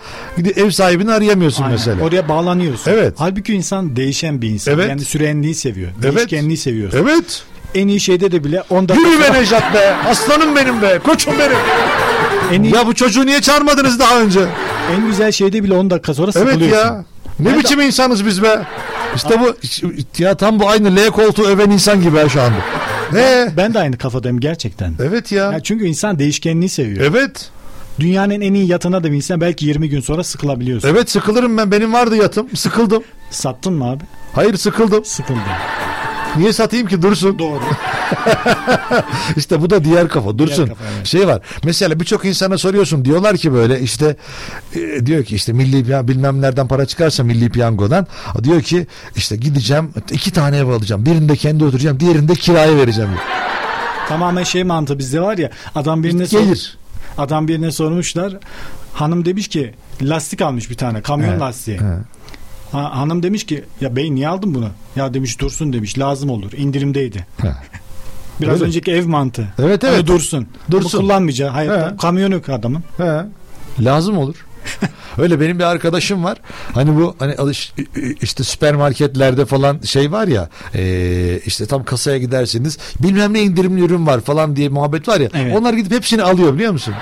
ev 0.55 0.69
sahibini 0.71 1.11
arayamıyorsun 1.13 1.63
Aynen. 1.63 1.77
mesela. 1.77 2.03
Oraya 2.03 2.29
bağlanıyorsun. 2.29 2.91
Evet. 2.91 3.13
Halbuki 3.17 3.53
insan 3.53 3.95
değişen 3.95 4.41
bir 4.41 4.49
insan. 4.49 4.73
Evet. 4.73 4.89
Yani 4.89 5.01
sürenliği 5.01 5.55
seviyor. 5.55 5.91
Evet. 6.03 6.15
Değişkenliği 6.15 6.57
seviyor. 6.57 6.91
Evet. 6.95 7.43
En 7.75 7.87
iyi 7.87 7.99
şeyde 7.99 8.31
de 8.31 8.43
bile 8.43 8.63
10 8.69 8.89
dakika 8.89 9.09
Yürü 9.09 9.21
be 9.23 9.33
Nejat 9.33 9.73
be. 9.73 9.95
Aslanım 10.09 10.55
benim 10.55 10.81
be. 10.81 10.99
Koçum 11.03 11.33
benim. 11.39 11.57
En, 12.51 12.63
iyi, 12.63 12.75
Ya 12.75 12.87
bu 12.87 12.93
çocuğu 12.95 13.25
niye 13.25 13.41
çağırmadınız 13.41 13.99
daha 13.99 14.21
önce? 14.21 14.39
en 14.97 15.07
güzel 15.07 15.31
şeyde 15.31 15.63
bile 15.63 15.73
10 15.73 15.89
dakika 15.89 16.13
sonra 16.13 16.31
Evet 16.35 16.47
sıkılıyorsun. 16.47 16.77
ya. 16.87 17.05
Ne 17.39 17.45
Ben 17.45 17.53
de- 17.55 17.59
biçim 17.59 17.81
insanız 17.81 18.25
biz 18.25 18.43
be? 18.43 18.61
İşte 19.15 19.39
bu 19.39 19.55
ya 20.23 20.37
tam 20.37 20.59
bu 20.59 20.69
aynı 20.69 20.95
L 20.95 21.09
koltuğu 21.09 21.43
öven 21.43 21.69
insan 21.69 22.01
gibi 22.01 22.17
ha 22.17 22.29
şu 22.29 22.41
anda. 22.41 22.55
He. 23.13 23.51
Ben 23.57 23.73
de 23.73 23.79
aynı 23.79 23.97
kafadayım 23.97 24.39
gerçekten. 24.39 24.93
Evet 25.03 25.31
ya. 25.31 25.51
Ya 25.51 25.59
çünkü 25.59 25.85
insan 25.85 26.19
değişkenliği 26.19 26.69
seviyor. 26.69 27.05
Evet. 27.05 27.49
Dünyanın 27.99 28.41
en 28.41 28.53
iyi 28.53 28.67
yatına 28.67 29.03
da 29.03 29.11
binsen 29.11 29.41
belki 29.41 29.65
20 29.65 29.89
gün 29.89 30.01
sonra 30.01 30.23
sıkılabiliyorsun. 30.23 30.89
Evet 30.89 31.09
sıkılırım 31.11 31.57
ben. 31.57 31.71
Benim 31.71 31.93
vardı 31.93 32.15
yatım. 32.15 32.55
Sıkıldım. 32.55 33.03
Sattın 33.31 33.73
mı 33.73 33.89
abi? 33.89 34.03
Hayır 34.33 34.57
sıkıldım. 34.57 35.05
Sıkıldım. 35.05 35.41
Niye 36.37 36.53
satayım 36.53 36.87
ki 36.87 37.01
dursun? 37.01 37.39
Doğru. 37.39 37.59
İşte 39.37 39.61
bu 39.61 39.69
da 39.69 39.83
diğer 39.83 40.07
kafa 40.09 40.37
dursun. 40.37 40.67
kafa, 40.67 40.83
evet. 40.95 41.07
Şey 41.07 41.27
var. 41.27 41.41
Mesela 41.63 41.99
birçok 41.99 42.25
insana 42.25 42.57
soruyorsun 42.57 43.05
diyorlar 43.05 43.37
ki 43.37 43.53
böyle 43.53 43.79
işte 43.79 44.15
e, 44.75 45.05
diyor 45.05 45.23
ki 45.23 45.35
işte 45.35 45.53
milli 45.53 46.07
bilmem 46.07 46.41
nereden 46.41 46.67
para 46.67 46.85
çıkarsa 46.85 47.23
milli 47.23 47.49
piyangodan 47.49 48.07
diyor 48.43 48.61
ki 48.61 48.87
işte 49.15 49.35
gideceğim 49.35 49.93
iki 50.11 50.31
tane 50.31 50.57
ev 50.57 50.67
alacağım. 50.67 51.05
Birinde 51.05 51.35
kendi 51.35 51.65
oturacağım, 51.65 51.99
diğerinde 51.99 52.33
kiraya 52.33 52.77
vereceğim. 52.77 53.09
Tamamen 54.09 54.43
şey 54.43 54.63
mantığı 54.63 54.99
bizde 54.99 55.21
var 55.21 55.37
ya 55.37 55.49
adam 55.75 56.03
birine 56.03 56.23
Gelir. 56.25 56.77
adam 57.17 57.47
birine 57.47 57.71
sormuşlar. 57.71 58.33
Hanım 58.93 59.25
demiş 59.25 59.47
ki 59.47 59.73
lastik 60.01 60.41
almış 60.41 60.69
bir 60.69 60.77
tane 60.77 61.01
kamyon 61.01 61.33
He, 61.33 61.39
lastiği. 61.39 61.79
he. 61.79 61.83
Ha, 62.71 62.91
hanım 62.97 63.23
demiş 63.23 63.45
ki 63.45 63.63
ya 63.81 63.95
bey 63.95 64.15
niye 64.15 64.27
aldın 64.27 64.55
bunu? 64.55 64.69
Ya 64.95 65.13
demiş 65.13 65.39
dursun 65.39 65.73
demiş 65.73 65.99
lazım 65.99 66.29
olur 66.29 66.51
indirimdeydi. 66.57 67.25
Biraz 68.41 68.53
Öyle. 68.55 68.63
önceki 68.65 68.91
ev 68.91 69.07
mantığı. 69.07 69.47
Evet 69.59 69.83
Hani 69.83 69.95
evet. 69.95 70.07
dursun. 70.07 70.47
Dursun. 70.71 70.99
Bu 70.99 71.03
kullanmayacağı 71.03 71.49
hayatta 71.49 71.91
He. 71.91 71.97
kamyon 71.97 72.31
yok 72.31 72.49
adamın. 72.49 72.83
He. 72.97 73.21
Lazım 73.79 74.17
olur. 74.17 74.35
Öyle 75.17 75.39
benim 75.39 75.59
bir 75.59 75.63
arkadaşım 75.63 76.23
var. 76.23 76.37
Hani 76.73 76.95
bu 76.95 77.15
hani 77.19 77.35
alış 77.35 77.73
işte 78.21 78.43
süpermarketlerde 78.43 79.45
falan 79.45 79.79
şey 79.79 80.11
var 80.11 80.27
ya 80.27 80.49
e, 80.75 81.39
işte 81.45 81.65
tam 81.65 81.83
kasaya 81.83 82.17
gidersiniz 82.17 82.77
bilmem 82.99 83.33
ne 83.33 83.41
indirimli 83.41 83.81
ürün 83.85 84.07
var 84.07 84.21
falan 84.21 84.55
diye 84.55 84.69
muhabbet 84.69 85.07
var 85.07 85.19
ya. 85.19 85.29
Evet. 85.33 85.55
Onlar 85.57 85.73
gidip 85.73 85.91
hepsini 85.91 86.23
alıyor 86.23 86.53
biliyor 86.53 86.71
musun? 86.71 86.93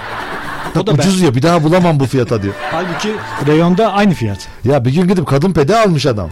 O 0.82 0.88
da 0.88 0.92
Ucuz 0.92 1.22
ya 1.22 1.36
bir 1.36 1.42
daha 1.42 1.64
bulamam 1.64 2.00
bu 2.00 2.06
fiyata 2.06 2.44
diyor. 2.44 2.54
Halbuki 2.72 3.12
reyonda 3.48 3.92
aynı 3.94 4.14
fiyat. 4.14 4.48
Ya 4.64 4.86
bir 4.86 4.94
gün 4.94 5.08
gidip 5.08 5.28
kadın 5.28 5.54
pede 5.54 5.80
almış 5.80 6.06
adam. 6.06 6.30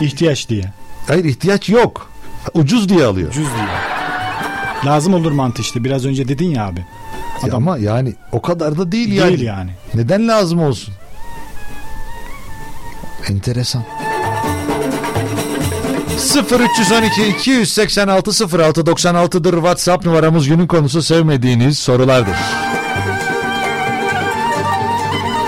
İhtiyaç 0.00 0.48
diye. 0.48 0.72
Hayır 1.08 1.24
ihtiyaç 1.24 1.68
yok. 1.68 2.10
Ucuz 2.54 2.88
diye 2.88 3.04
alıyor. 3.04 3.28
Ucuz 3.28 3.46
diye. 3.54 3.66
Lazım 4.84 5.14
olur 5.14 5.32
mantığı 5.32 5.62
işte. 5.62 5.84
Biraz 5.84 6.06
önce 6.06 6.28
dedin 6.28 6.50
ya 6.50 6.66
abi. 6.66 6.84
Ya 7.46 7.54
ama 7.54 7.78
yani 7.78 8.14
o 8.32 8.42
kadar 8.42 8.78
da 8.78 8.92
değil 8.92 9.12
yani. 9.12 9.28
Değil 9.28 9.40
yani. 9.40 9.70
Neden 9.94 10.28
lazım 10.28 10.60
olsun? 10.62 10.94
Enteresan. 13.28 13.84
0312 16.14 17.26
286 17.28 18.30
06 18.58 18.80
96'dır 18.80 19.54
WhatsApp 19.54 20.06
numaramız 20.06 20.48
günün 20.48 20.66
konusu 20.66 21.02
sevmediğiniz 21.02 21.78
sorulardır. 21.78 22.34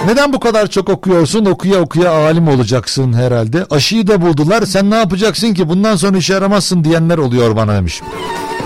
Neden 0.07 0.33
bu 0.33 0.41
kadar 0.41 0.67
çok 0.67 0.89
okuyorsun? 0.89 1.45
Okuya 1.45 1.81
okuya 1.81 2.11
alim 2.11 2.49
olacaksın 2.49 3.13
herhalde. 3.13 3.67
Aşıyı 3.71 4.07
da 4.07 4.23
buldular. 4.23 4.63
Sen 4.63 4.91
ne 4.91 4.95
yapacaksın 4.95 5.55
ki? 5.55 5.69
Bundan 5.69 5.97
sonra 5.97 6.19
işe 6.19 6.33
yaramazsın 6.33 6.85
diyenler 6.85 7.19
oluyor 7.19 7.57
bana 7.57 7.75
demiş. 7.75 8.03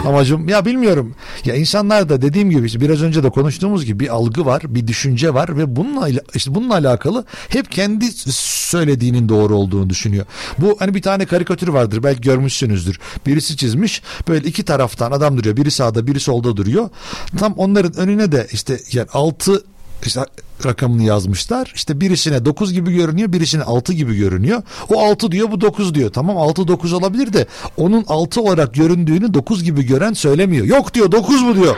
Amacım 0.06 0.48
ya 0.48 0.64
bilmiyorum. 0.64 1.14
Ya 1.44 1.54
insanlar 1.54 2.08
da 2.08 2.22
dediğim 2.22 2.50
gibi 2.50 2.66
işte 2.66 2.80
biraz 2.80 3.02
önce 3.02 3.22
de 3.22 3.30
konuştuğumuz 3.30 3.84
gibi 3.84 4.00
bir 4.00 4.08
algı 4.08 4.46
var, 4.46 4.62
bir 4.68 4.86
düşünce 4.86 5.34
var 5.34 5.56
ve 5.58 5.76
bununla 5.76 6.08
işte 6.34 6.54
bununla 6.54 6.74
alakalı 6.74 7.24
hep 7.48 7.72
kendi 7.72 8.12
söylediğinin 8.32 9.28
doğru 9.28 9.56
olduğunu 9.56 9.90
düşünüyor. 9.90 10.26
Bu 10.58 10.76
hani 10.78 10.94
bir 10.94 11.02
tane 11.02 11.26
karikatür 11.26 11.68
vardır 11.68 12.02
belki 12.02 12.20
görmüşsünüzdür. 12.20 13.00
Birisi 13.26 13.56
çizmiş 13.56 14.02
böyle 14.28 14.48
iki 14.48 14.62
taraftan 14.62 15.12
adam 15.12 15.38
duruyor. 15.38 15.56
Biri 15.56 15.70
sağda, 15.70 16.06
biri 16.06 16.20
solda 16.20 16.56
duruyor. 16.56 16.90
Tam 17.38 17.52
onların 17.52 17.96
önüne 17.96 18.32
de 18.32 18.46
işte 18.52 18.80
yani 18.92 19.08
altı 19.12 19.64
işte 20.06 20.24
rakamını 20.64 21.02
yazmışlar. 21.02 21.72
İşte 21.74 22.00
birisine 22.00 22.44
9 22.44 22.72
gibi 22.72 22.92
görünüyor, 22.92 23.32
birisine 23.32 23.62
6 23.62 23.92
gibi 23.92 24.16
görünüyor. 24.16 24.62
O 24.88 25.00
6 25.00 25.32
diyor, 25.32 25.50
bu 25.50 25.60
9 25.60 25.94
diyor. 25.94 26.12
Tamam 26.12 26.38
6 26.38 26.68
9 26.68 26.92
olabilir 26.92 27.32
de 27.32 27.46
onun 27.76 28.04
6 28.08 28.42
olarak 28.42 28.74
göründüğünü 28.74 29.34
9 29.34 29.64
gibi 29.64 29.86
gören 29.86 30.12
söylemiyor. 30.12 30.66
Yok 30.66 30.94
diyor 30.94 31.12
9 31.12 31.46
bu 31.46 31.54
diyor. 31.54 31.76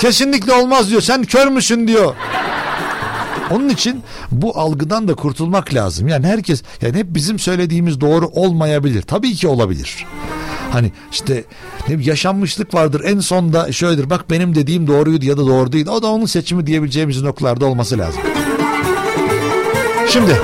Kesinlikle 0.00 0.52
olmaz 0.52 0.90
diyor. 0.90 1.00
Sen 1.00 1.24
kör 1.24 1.46
müsün 1.46 1.88
diyor. 1.88 2.14
Onun 3.50 3.68
için 3.68 4.02
bu 4.30 4.58
algıdan 4.58 5.08
da 5.08 5.14
kurtulmak 5.14 5.74
lazım. 5.74 6.08
Yani 6.08 6.26
herkes 6.26 6.62
yani 6.82 6.96
hep 6.96 7.06
bizim 7.14 7.38
söylediğimiz 7.38 8.00
doğru 8.00 8.26
olmayabilir. 8.26 9.02
Tabii 9.02 9.34
ki 9.34 9.48
olabilir. 9.48 10.06
Hani 10.72 10.92
işte 11.12 11.44
ne 11.88 11.96
yaşanmışlık 12.02 12.74
vardır. 12.74 13.02
En 13.04 13.20
sonda 13.20 13.72
şöyledir. 13.72 14.10
Bak 14.10 14.30
benim 14.30 14.54
dediğim 14.54 14.86
doğruydu 14.86 15.26
ya 15.26 15.36
da 15.36 15.46
doğru 15.46 15.72
değil. 15.72 15.86
O 15.86 16.02
da 16.02 16.06
onun 16.06 16.26
seçimi 16.26 16.66
diyebileceğimiz 16.66 17.22
noktalarda 17.22 17.66
olması 17.66 17.98
lazım. 17.98 18.20
Şimdi 20.08 20.36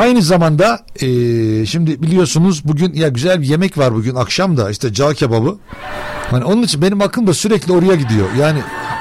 Aynı 0.00 0.22
zamanda 0.22 0.80
eee, 1.00 1.66
şimdi 1.66 2.02
biliyorsunuz 2.02 2.64
bugün 2.64 2.92
ya 2.94 3.08
güzel 3.08 3.40
bir 3.42 3.46
yemek 3.46 3.78
var 3.78 3.94
bugün 3.94 4.14
akşam 4.14 4.56
da 4.56 4.70
işte 4.70 4.92
cağ 4.92 5.14
kebabı. 5.14 5.56
Hani 6.30 6.44
onun 6.44 6.62
için 6.62 6.82
benim 6.82 7.00
aklım 7.02 7.26
da 7.26 7.34
sürekli 7.34 7.72
oraya 7.72 7.94
gidiyor. 7.94 8.26
Yani 8.40 8.58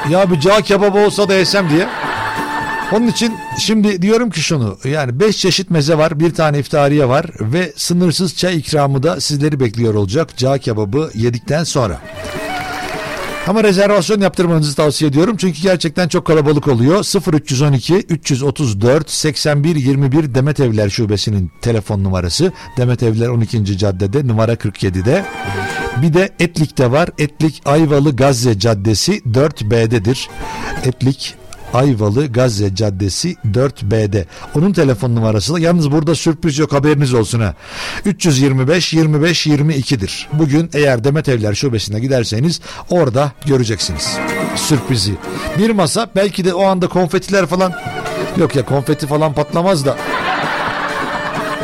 ya 0.10 0.32
bir 0.32 0.40
cağ 0.40 0.62
kebabı 0.62 0.98
olsa 0.98 1.30
da 1.30 1.34
yesem 1.34 1.70
diye. 1.70 1.88
Onun 2.94 3.08
için 3.08 3.34
şimdi 3.60 4.02
diyorum 4.02 4.30
ki 4.30 4.42
şunu 4.42 4.78
yani 4.84 5.20
5 5.20 5.38
çeşit 5.38 5.72
meze 5.72 5.98
var 5.98 6.20
bir 6.20 6.34
tane 6.34 6.60
iftariye 6.60 7.10
var 7.10 7.26
ve 7.42 7.74
sınırsız 7.76 8.36
çay 8.36 8.58
ikramı 8.58 9.04
da 9.04 9.22
sizleri 9.22 9.60
bekliyor 9.60 9.94
olacak 9.94 10.38
cağ 10.38 10.58
kebabı 10.58 11.12
yedikten 11.16 11.64
sonra. 11.64 12.02
Ama 13.48 13.64
rezervasyon 13.64 14.22
yaptırmanızı 14.22 14.76
tavsiye 14.76 15.10
ediyorum 15.10 15.38
çünkü 15.38 15.62
gerçekten 15.62 16.08
çok 16.08 16.26
kalabalık 16.26 16.68
oluyor. 16.68 17.34
0312 17.34 17.96
334 17.96 19.10
81 19.12 19.76
21 19.76 20.36
Demet 20.36 20.60
Evler 20.60 20.90
Şubesi'nin 20.90 21.52
telefon 21.62 22.04
numarası. 22.04 22.52
Demet 22.78 23.04
Evler 23.04 23.28
12. 23.28 23.78
caddede 23.78 24.28
numara 24.28 24.54
47'de. 24.54 25.26
Bir 26.02 26.14
de 26.14 26.30
Etlik'te 26.40 26.92
var. 26.92 27.10
Etlik 27.18 27.62
Ayvalı 27.66 28.16
Gazze 28.16 28.60
Caddesi 28.60 29.20
4B'dedir. 29.20 30.30
Etlik 30.86 31.39
Ayvalı 31.74 32.28
Gazze 32.28 32.76
Caddesi 32.76 33.36
4B'de. 33.54 34.26
Onun 34.56 34.74
telefon 34.74 35.16
numarası 35.16 35.54
da 35.54 35.60
yalnız 35.60 35.92
burada 35.92 36.16
sürpriz 36.16 36.58
yok 36.58 36.74
haberiniz 36.74 37.14
olsun 37.14 37.40
ha. 37.40 37.54
325 38.06 38.94
25 38.94 39.48
22'dir. 39.48 40.28
Bugün 40.34 40.70
eğer 40.74 41.04
Demet 41.04 41.30
Evler 41.30 41.54
Şubesi'ne 41.54 42.00
giderseniz 42.00 42.62
orada 42.90 43.32
göreceksiniz. 43.46 44.18
Sürprizi. 44.56 45.14
Bir 45.58 45.70
masa 45.70 46.10
belki 46.16 46.46
de 46.46 46.54
o 46.54 46.64
anda 46.66 46.88
konfetiler 46.88 47.46
falan 47.46 47.74
yok 48.38 48.56
ya 48.56 48.66
konfeti 48.66 49.08
falan 49.08 49.34
patlamaz 49.34 49.86
da 49.86 49.98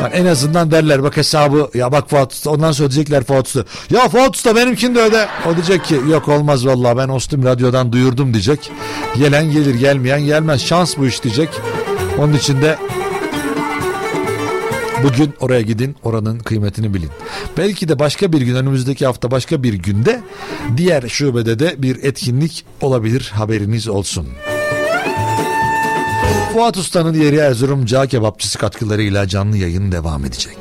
yani 0.02 0.14
en 0.14 0.26
azından 0.26 0.70
derler 0.70 1.02
bak 1.02 1.16
hesabı 1.16 1.70
ya 1.74 1.92
bak 1.92 2.10
Fuat 2.10 2.32
Usta 2.32 2.50
ondan 2.50 2.72
sonra 2.72 2.90
diyecekler 2.90 3.24
Fuat 3.24 3.46
Usta. 3.46 3.64
Ya 3.90 4.08
Fuat 4.08 4.36
Usta 4.36 4.56
benimkini 4.56 4.94
de 4.94 5.00
öde. 5.00 5.28
O 5.50 5.54
diyecek 5.54 5.84
ki 5.84 6.00
yok 6.10 6.28
olmaz 6.28 6.66
vallahi 6.66 6.96
ben 6.96 7.08
Ostum 7.08 7.44
radyodan 7.44 7.92
duyurdum 7.92 8.32
diyecek. 8.34 8.70
Gelen 9.16 9.50
gelir 9.50 9.74
gelmeyen 9.74 10.20
gelmez 10.20 10.60
şans 10.60 10.96
bu 10.96 11.06
iş 11.06 11.22
diyecek. 11.22 11.48
Onun 12.18 12.32
için 12.32 12.62
de 12.62 12.76
Bugün 15.02 15.34
oraya 15.40 15.62
gidin 15.62 15.96
oranın 16.02 16.38
kıymetini 16.38 16.94
bilin. 16.94 17.10
Belki 17.56 17.88
de 17.88 17.98
başka 17.98 18.32
bir 18.32 18.40
gün 18.40 18.54
önümüzdeki 18.54 19.06
hafta 19.06 19.30
başka 19.30 19.62
bir 19.62 19.74
günde 19.74 20.20
diğer 20.76 21.08
şubede 21.08 21.58
de 21.58 21.74
bir 21.78 22.04
etkinlik 22.04 22.64
olabilir 22.80 23.32
haberiniz 23.34 23.88
olsun. 23.88 24.26
Fuat 26.56 26.76
Usta'nın 26.76 27.14
yeri 27.14 27.36
Erzurum 27.36 27.86
Cağ 27.86 28.06
Kebapçısı 28.06 28.58
katkılarıyla 28.58 29.28
canlı 29.28 29.56
yayın 29.56 29.92
devam 29.92 30.24
edecek. 30.24 30.56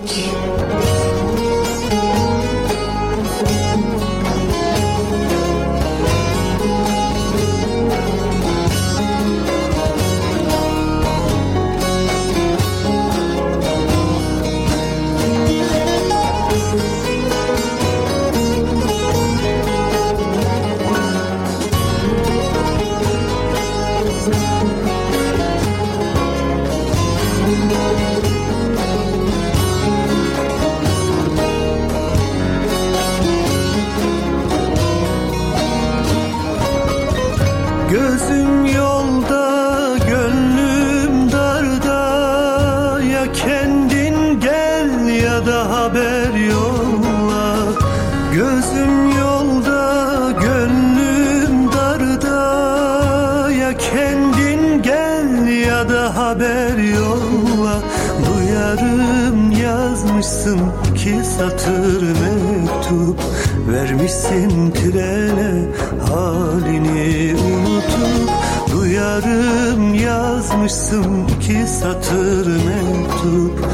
Satır 61.38 62.02
mektup 62.02 63.20
Vermişsin 63.68 64.72
trene 64.72 65.66
halini 66.10 67.36
unutup 67.36 68.30
Duyarım 68.72 69.94
yazmışsın 69.94 71.28
ki 71.28 71.68
satır 71.82 72.48
mektup 72.48 73.70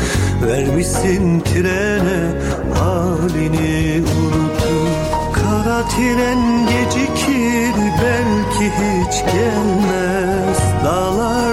Vermişsin 0.47 1.39
trene 1.39 2.41
halini 2.75 4.01
unutup. 4.01 4.89
Kara 5.33 5.87
tren 5.87 6.67
gecikir 6.67 7.73
belki 8.01 8.65
hiç 8.65 9.25
gelmez. 9.33 10.57
Dağlarda 10.85 11.50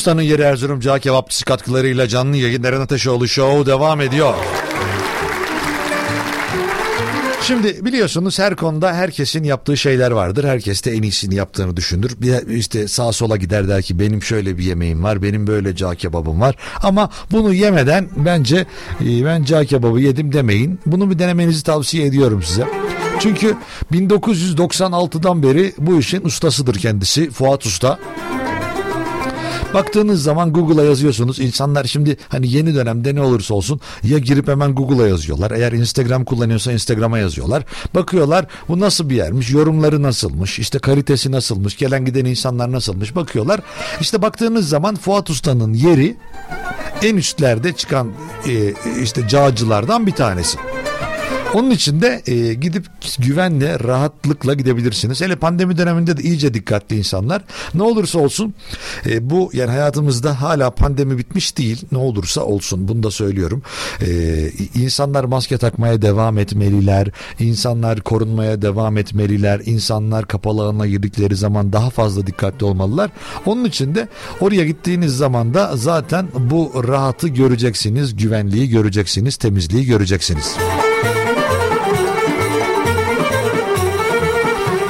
Usta'nın 0.00 0.22
yeri 0.22 0.42
Erzurum 0.42 0.80
Cağ 0.80 0.98
Kebapçısı 0.98 1.44
katkılarıyla 1.44 2.08
canlı 2.08 2.36
yayın 2.36 2.62
Eren 2.62 2.80
Ateşoğlu 2.80 3.28
Show 3.28 3.72
devam 3.72 4.00
ediyor. 4.00 4.34
Şimdi 7.42 7.84
biliyorsunuz 7.84 8.38
her 8.38 8.56
konuda 8.56 8.94
herkesin 8.94 9.44
yaptığı 9.44 9.76
şeyler 9.76 10.10
vardır. 10.10 10.44
Herkes 10.44 10.84
de 10.84 10.92
en 10.92 11.02
iyisini 11.02 11.34
yaptığını 11.34 11.76
düşünür. 11.76 12.12
Bir 12.20 12.48
işte 12.48 12.88
sağa 12.88 13.12
sola 13.12 13.36
gider 13.36 13.68
der 13.68 13.82
ki 13.82 13.98
benim 13.98 14.22
şöyle 14.22 14.58
bir 14.58 14.64
yemeğim 14.64 15.04
var, 15.04 15.22
benim 15.22 15.46
böyle 15.46 15.76
cağ 15.76 15.94
kebabım 15.94 16.40
var. 16.40 16.56
Ama 16.82 17.10
bunu 17.30 17.54
yemeden 17.54 18.08
bence 18.16 18.66
e, 19.00 19.24
ben 19.24 19.44
cağ 19.44 19.64
kebabı 19.64 20.00
yedim 20.00 20.32
demeyin. 20.32 20.80
Bunu 20.86 21.10
bir 21.10 21.18
denemenizi 21.18 21.64
tavsiye 21.64 22.06
ediyorum 22.06 22.42
size. 22.42 22.66
Çünkü 23.18 23.56
1996'dan 23.92 25.42
beri 25.42 25.72
bu 25.78 25.98
işin 25.98 26.24
ustasıdır 26.24 26.74
kendisi 26.74 27.30
Fuat 27.30 27.66
Usta. 27.66 27.98
Baktığınız 29.74 30.22
zaman 30.22 30.52
Google'a 30.52 30.84
yazıyorsunuz. 30.84 31.40
İnsanlar 31.40 31.84
şimdi 31.84 32.16
hani 32.28 32.52
yeni 32.52 32.74
dönemde 32.74 33.14
ne 33.14 33.20
olursa 33.20 33.54
olsun 33.54 33.80
ya 34.02 34.18
girip 34.18 34.48
hemen 34.48 34.74
Google'a 34.74 35.08
yazıyorlar. 35.08 35.50
Eğer 35.50 35.72
Instagram 35.72 36.24
kullanıyorsa 36.24 36.72
Instagram'a 36.72 37.18
yazıyorlar. 37.18 37.64
Bakıyorlar 37.94 38.46
bu 38.68 38.80
nasıl 38.80 39.10
bir 39.10 39.14
yermiş, 39.14 39.50
yorumları 39.50 40.02
nasılmış, 40.02 40.58
işte 40.58 40.78
kalitesi 40.78 41.32
nasılmış, 41.32 41.76
gelen 41.76 42.04
giden 42.04 42.24
insanlar 42.24 42.72
nasılmış 42.72 43.16
bakıyorlar. 43.16 43.60
İşte 44.00 44.22
baktığınız 44.22 44.68
zaman 44.68 44.96
Fuat 44.96 45.30
Usta'nın 45.30 45.74
yeri 45.74 46.16
en 47.02 47.16
üstlerde 47.16 47.72
çıkan 47.72 48.12
e, 48.48 48.74
işte 49.02 49.28
cağcılardan 49.28 50.06
bir 50.06 50.12
tanesi. 50.12 50.58
Onun 51.54 51.70
için 51.70 52.00
de 52.00 52.22
e, 52.26 52.54
gidip 52.54 52.86
güvenle, 53.18 53.80
rahatlıkla 53.80 54.54
gidebilirsiniz. 54.54 55.20
Hele 55.20 55.36
pandemi 55.36 55.78
döneminde 55.78 56.16
de 56.16 56.22
iyice 56.22 56.54
dikkatli 56.54 56.96
insanlar. 56.96 57.42
Ne 57.74 57.82
olursa 57.82 58.18
olsun 58.18 58.54
e, 59.06 59.30
bu 59.30 59.50
yani 59.52 59.70
hayatımızda 59.70 60.40
hala 60.40 60.70
pandemi 60.70 61.18
bitmiş 61.18 61.58
değil. 61.58 61.84
Ne 61.92 61.98
olursa 61.98 62.40
olsun 62.40 62.88
bunu 62.88 63.02
da 63.02 63.10
söylüyorum. 63.10 63.62
E, 64.00 64.50
insanlar 64.74 65.24
maske 65.24 65.58
takmaya 65.58 66.02
devam 66.02 66.38
etmeliler. 66.38 67.08
İnsanlar 67.38 68.00
korunmaya 68.00 68.62
devam 68.62 68.98
etmeliler. 68.98 69.60
İnsanlar 69.64 70.28
kapalı 70.28 70.62
alana 70.62 70.86
girdikleri 70.86 71.36
zaman 71.36 71.72
daha 71.72 71.90
fazla 71.90 72.26
dikkatli 72.26 72.66
olmalılar. 72.66 73.10
Onun 73.46 73.64
için 73.64 73.94
de 73.94 74.08
oraya 74.40 74.64
gittiğiniz 74.64 75.16
zaman 75.16 75.54
da 75.54 75.76
zaten 75.76 76.28
bu 76.38 76.84
rahatı 76.88 77.28
göreceksiniz, 77.28 78.16
güvenliği 78.16 78.68
göreceksiniz, 78.68 79.36
temizliği 79.36 79.86
göreceksiniz. 79.86 80.56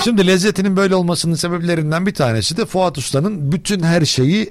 Şimdi 0.04 0.26
lezzetinin 0.26 0.76
böyle 0.76 0.94
olmasının 0.94 1.34
sebeplerinden 1.34 2.06
bir 2.06 2.14
tanesi 2.14 2.56
de 2.56 2.66
Fuat 2.66 2.98
Usta'nın 2.98 3.52
bütün 3.52 3.82
her 3.82 4.04
şeyi 4.04 4.50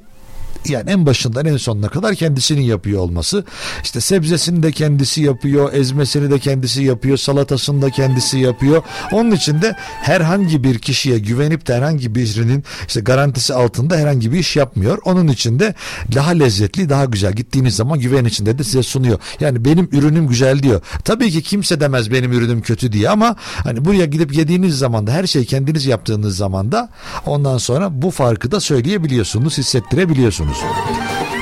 yani 0.68 0.90
en 0.92 1.06
başından 1.06 1.46
en 1.46 1.58
sonuna 1.58 1.90
kadar 1.90 2.16
kendisinin 2.16 2.62
yapıyor 2.62 3.02
olması. 3.02 3.44
İşte 3.84 4.02
sebzesini 4.02 4.64
de 4.64 4.72
kendisi 4.72 5.22
yapıyor, 5.22 5.74
ezmesini 5.74 6.32
de 6.32 6.40
kendisi 6.40 6.84
yapıyor, 6.84 7.18
salatasını 7.18 7.82
da 7.82 7.90
kendisi 7.90 8.38
yapıyor. 8.40 8.84
Onun 9.12 9.32
için 9.32 9.62
de 9.62 9.76
herhangi 10.02 10.64
bir 10.64 10.80
kişiye 10.80 11.20
güvenip 11.20 11.68
de 11.68 11.76
herhangi 11.76 12.16
birinin 12.16 12.64
işte 12.88 13.02
garantisi 13.02 13.54
altında 13.54 13.98
herhangi 13.98 14.32
bir 14.32 14.40
iş 14.40 14.56
yapmıyor. 14.56 14.98
Onun 15.06 15.28
için 15.28 15.60
de 15.60 15.76
daha 16.16 16.32
lezzetli, 16.32 16.90
daha 16.90 17.06
güzel. 17.06 17.34
Gittiğiniz 17.34 17.76
zaman 17.76 18.00
güven 18.00 18.26
içinde 18.26 18.58
de 18.58 18.64
size 18.64 18.84
sunuyor. 18.84 19.20
Yani 19.40 19.66
benim 19.66 19.90
ürünüm 19.92 20.28
güzel 20.28 20.64
diyor. 20.64 20.82
Tabii 21.06 21.32
ki 21.32 21.42
kimse 21.42 21.80
demez 21.80 22.12
benim 22.12 22.34
ürünüm 22.34 22.62
kötü 22.62 22.92
diye 22.92 23.10
ama 23.10 23.36
hani 23.64 23.86
buraya 23.86 24.06
gidip 24.06 24.34
yediğiniz 24.34 24.78
zaman 24.78 25.08
da 25.08 25.12
her 25.12 25.28
şeyi 25.28 25.46
kendiniz 25.46 25.86
yaptığınız 25.86 26.38
zaman 26.38 26.72
da 26.72 26.90
ondan 27.26 27.58
sonra 27.58 28.02
bu 28.02 28.12
farkı 28.12 28.52
da 28.52 28.60
söyleyebiliyorsunuz, 28.60 29.58
hissettirebiliyorsunuz. 29.58 30.49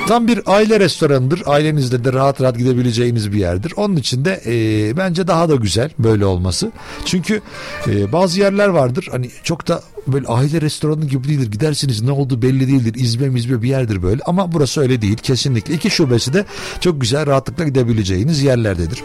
Tam 0.08 0.28
bir 0.28 0.40
aile 0.46 0.80
restoranıdır. 0.80 1.42
Ailenizle 1.46 2.04
de 2.04 2.12
rahat 2.12 2.40
rahat 2.40 2.58
gidebileceğiniz 2.58 3.32
bir 3.32 3.38
yerdir. 3.38 3.72
Onun 3.76 3.96
için 3.96 4.24
de 4.24 4.40
e, 4.46 4.96
bence 4.96 5.26
daha 5.26 5.48
da 5.48 5.54
güzel 5.54 5.90
böyle 5.98 6.26
olması. 6.26 6.72
Çünkü 7.04 7.40
e, 7.86 8.12
bazı 8.12 8.40
yerler 8.40 8.68
vardır. 8.68 9.08
Hani 9.10 9.30
çok 9.42 9.68
da 9.68 9.82
böyle 10.06 10.26
aile 10.26 10.60
restoranı 10.60 11.04
gibi 11.04 11.28
değildir. 11.28 11.50
Gidersiniz 11.50 12.02
ne 12.02 12.10
oldu 12.10 12.42
belli 12.42 12.68
değildir. 12.68 12.94
İzbe 12.96 13.28
mizbe 13.28 13.62
bir 13.62 13.68
yerdir 13.68 14.02
böyle. 14.02 14.22
Ama 14.26 14.52
burası 14.52 14.80
öyle 14.80 15.02
değil. 15.02 15.16
Kesinlikle. 15.16 15.74
İki 15.74 15.90
şubesi 15.90 16.32
de 16.32 16.44
çok 16.80 17.00
güzel 17.00 17.26
rahatlıkla 17.26 17.64
gidebileceğiniz 17.64 18.42
yerlerdedir. 18.42 19.02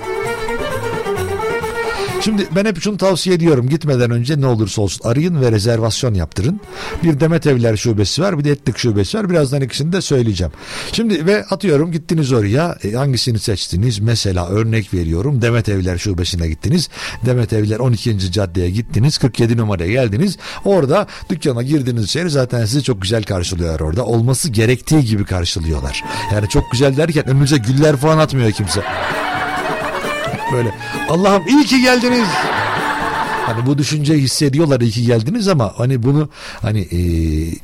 Şimdi 2.23 2.47
ben 2.55 2.65
hep 2.65 2.81
şunu 2.81 2.97
tavsiye 2.97 3.35
ediyorum. 3.35 3.69
Gitmeden 3.69 4.11
önce 4.11 4.41
ne 4.41 4.47
olursa 4.47 4.81
olsun 4.81 5.09
arayın 5.09 5.41
ve 5.41 5.51
rezervasyon 5.51 6.13
yaptırın. 6.13 6.61
Bir 7.03 7.19
Demet 7.19 7.47
Evler 7.47 7.77
şubesi 7.77 8.21
var 8.21 8.39
bir 8.39 8.43
de 8.43 8.51
Etlik 8.51 8.77
şubesi 8.77 9.17
var. 9.17 9.29
Birazdan 9.29 9.61
ikisini 9.61 9.93
de 9.93 10.01
söyleyeceğim. 10.01 10.53
Şimdi 10.91 11.25
ve 11.25 11.45
atıyorum 11.45 11.91
gittiniz 11.91 12.31
oraya. 12.31 12.77
E, 12.83 12.91
hangisini 12.91 13.39
seçtiniz? 13.39 13.99
Mesela 13.99 14.47
örnek 14.47 14.93
veriyorum. 14.93 15.41
Demet 15.41 15.69
Evler 15.69 15.97
şubesine 15.97 16.47
gittiniz. 16.47 16.89
Demet 17.25 17.53
Evler 17.53 17.79
12. 17.79 18.31
caddeye 18.31 18.69
gittiniz. 18.69 19.17
47 19.17 19.57
numaraya 19.57 19.91
geldiniz. 19.91 20.37
Orada 20.65 21.07
dükkana 21.29 21.63
girdiğiniz 21.63 22.03
içeri 22.03 22.29
zaten 22.29 22.65
sizi 22.65 22.83
çok 22.83 23.01
güzel 23.01 23.23
karşılıyorlar 23.23 23.79
orada. 23.79 24.05
Olması 24.05 24.49
gerektiği 24.49 25.05
gibi 25.05 25.25
karşılıyorlar. 25.25 26.03
Yani 26.33 26.49
çok 26.49 26.71
güzel 26.71 26.97
derken 26.97 27.29
önünüze 27.29 27.57
güller 27.57 27.97
falan 27.97 28.17
atmıyor 28.17 28.51
kimse 28.51 28.81
böyle. 30.53 30.75
Allah'ım 31.09 31.47
iyi 31.47 31.65
ki 31.65 31.81
geldiniz. 31.81 32.27
Hani 33.45 33.65
bu 33.65 33.77
düşünceyi 33.77 34.21
hissediyorlar 34.21 34.81
iyi 34.81 34.91
ki 34.91 35.05
geldiniz 35.05 35.47
ama 35.47 35.73
hani 35.77 36.03
bunu 36.03 36.29
hani 36.61 36.79
e, 36.79 36.99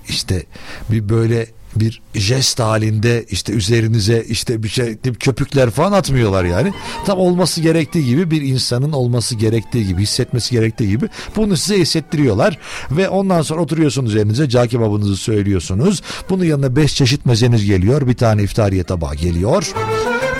işte 0.07 0.43
bir 0.89 1.09
böyle 1.09 1.47
bir 1.75 2.01
jest 2.13 2.59
halinde 2.59 3.25
işte 3.29 3.53
üzerinize 3.53 4.23
işte 4.29 4.63
bir 4.63 4.69
şey 4.69 4.97
köpükler 5.19 5.69
falan 5.69 5.91
atmıyorlar 5.91 6.43
yani. 6.43 6.73
Tam 7.05 7.19
olması 7.19 7.61
gerektiği 7.61 8.05
gibi 8.05 8.31
bir 8.31 8.41
insanın 8.41 8.91
olması 8.91 9.35
gerektiği 9.35 9.87
gibi 9.87 10.01
hissetmesi 10.01 10.51
gerektiği 10.51 10.89
gibi 10.89 11.09
bunu 11.35 11.57
size 11.57 11.79
hissettiriyorlar 11.79 12.57
ve 12.91 13.09
ondan 13.09 13.41
sonra 13.41 13.61
oturuyorsunuz 13.61 14.15
elinize 14.15 14.49
cağ 14.49 14.67
kebabınızı 14.67 15.17
söylüyorsunuz. 15.17 16.01
Bunun 16.29 16.43
yanına 16.43 16.75
beş 16.75 16.95
çeşit 16.95 17.25
mezeniz 17.25 17.65
geliyor. 17.65 18.07
Bir 18.07 18.15
tane 18.15 18.43
iftariye 18.43 18.83
tabağı 18.83 19.15
geliyor. 19.15 19.73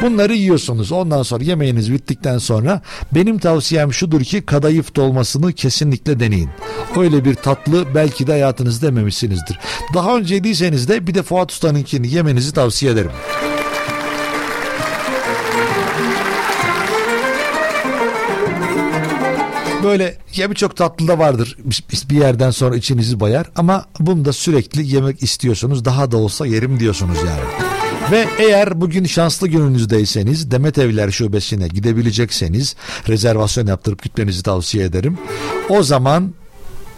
Bunları 0.02 0.34
yiyorsunuz. 0.34 0.92
Ondan 0.92 1.24
sonra 1.24 1.44
yemeğiniz 1.44 1.92
bittikten 1.92 2.38
sonra 2.38 2.82
benim 3.12 3.40
tavsiyem 3.40 3.94
şudur 3.94 4.22
ki 4.22 4.42
kadayıf 4.42 4.96
dolmasını 4.96 5.54
kesinlikle 5.54 6.20
deneyin. 6.20 6.50
Öyle 6.98 7.26
bir 7.26 7.36
tatlı 7.36 7.96
belki 7.96 8.28
de 8.28 8.32
hayatınızda 8.32 8.86
yememişsinizdir. 8.86 9.60
Daha 9.94 10.18
önce 10.18 10.36
yediyseniz 10.36 10.90
de 10.90 11.08
bir 11.08 11.14
de 11.14 11.24
Fuat 11.24 11.52
Usta'nınkini 11.52 12.14
yemenizi 12.14 12.54
tavsiye 12.54 12.92
ederim. 12.92 13.12
Böyle 19.84 20.18
ya 20.36 20.50
birçok 20.50 20.78
tatlı 20.78 21.08
da 21.08 21.20
vardır 21.20 21.58
bir 22.10 22.16
yerden 22.16 22.52
sonra 22.52 22.76
içinizi 22.76 23.20
bayar 23.20 23.50
ama 23.56 23.86
bunu 24.00 24.26
da 24.26 24.34
sürekli 24.34 24.96
yemek 24.96 25.24
istiyorsunuz 25.24 25.86
daha 25.86 26.12
da 26.12 26.18
olsa 26.18 26.46
yerim 26.46 26.80
diyorsunuz 26.80 27.18
yani. 27.18 27.69
Ve 28.12 28.28
eğer 28.40 28.82
bugün 28.82 29.06
şanslı 29.06 29.48
gününüzdeyseniz 29.48 30.52
Demet 30.52 30.78
Evler 30.78 31.12
Şubesi'ne 31.12 31.68
gidebilecekseniz 31.68 32.76
rezervasyon 33.08 33.68
yaptırıp 33.68 34.04
gitmenizi 34.04 34.44
tavsiye 34.44 34.86
ederim. 34.86 35.18
O 35.70 35.84
zaman 35.84 36.34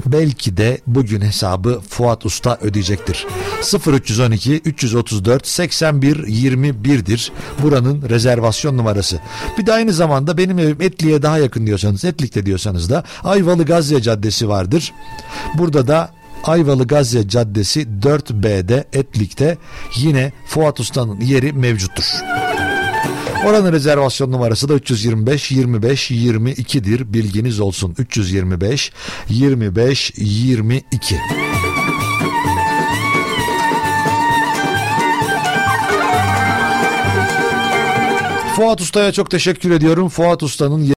belki 0.05 0.57
de 0.57 0.81
bugün 0.88 1.21
hesabı 1.21 1.81
Fuat 1.89 2.25
Usta 2.25 2.57
ödeyecektir. 2.61 3.27
0312 3.88 4.61
334 4.65 5.47
81 5.47 6.15
21'dir 6.15 7.31
buranın 7.63 8.09
rezervasyon 8.09 8.77
numarası. 8.77 9.19
Bir 9.57 9.65
de 9.65 9.73
aynı 9.73 9.93
zamanda 9.93 10.38
benim 10.38 10.59
evim 10.59 10.81
Etli'ye 10.81 11.21
daha 11.21 11.38
yakın 11.38 11.67
diyorsanız 11.67 12.05
Etlik'te 12.05 12.45
diyorsanız 12.45 12.89
da 12.89 13.03
Ayvalı 13.23 13.65
Gazze 13.65 14.01
Caddesi 14.01 14.49
vardır. 14.49 14.93
Burada 15.57 15.88
da 15.88 16.20
Ayvalı 16.43 16.88
Gazze 16.88 17.27
Caddesi 17.27 17.88
4B'de 18.01 18.85
Etlik'te 18.93 19.57
yine 19.97 20.31
Fuat 20.45 20.80
Usta'nın 20.80 21.22
yeri 21.22 21.53
mevcuttur. 21.53 22.03
Oranın 23.45 23.73
rezervasyon 23.73 24.31
numarası 24.31 24.69
da 24.69 24.73
325 24.73 25.51
25 25.51 26.11
22'dir. 26.11 27.13
Bilginiz 27.13 27.59
olsun. 27.59 27.95
325 27.97 28.91
25 29.30 30.13
22. 30.18 31.15
Fuat 38.55 38.81
Usta'ya 38.81 39.11
çok 39.11 39.31
teşekkür 39.31 39.72
ediyorum. 39.72 40.09
Fuat 40.09 40.43
Usta'nın 40.43 40.84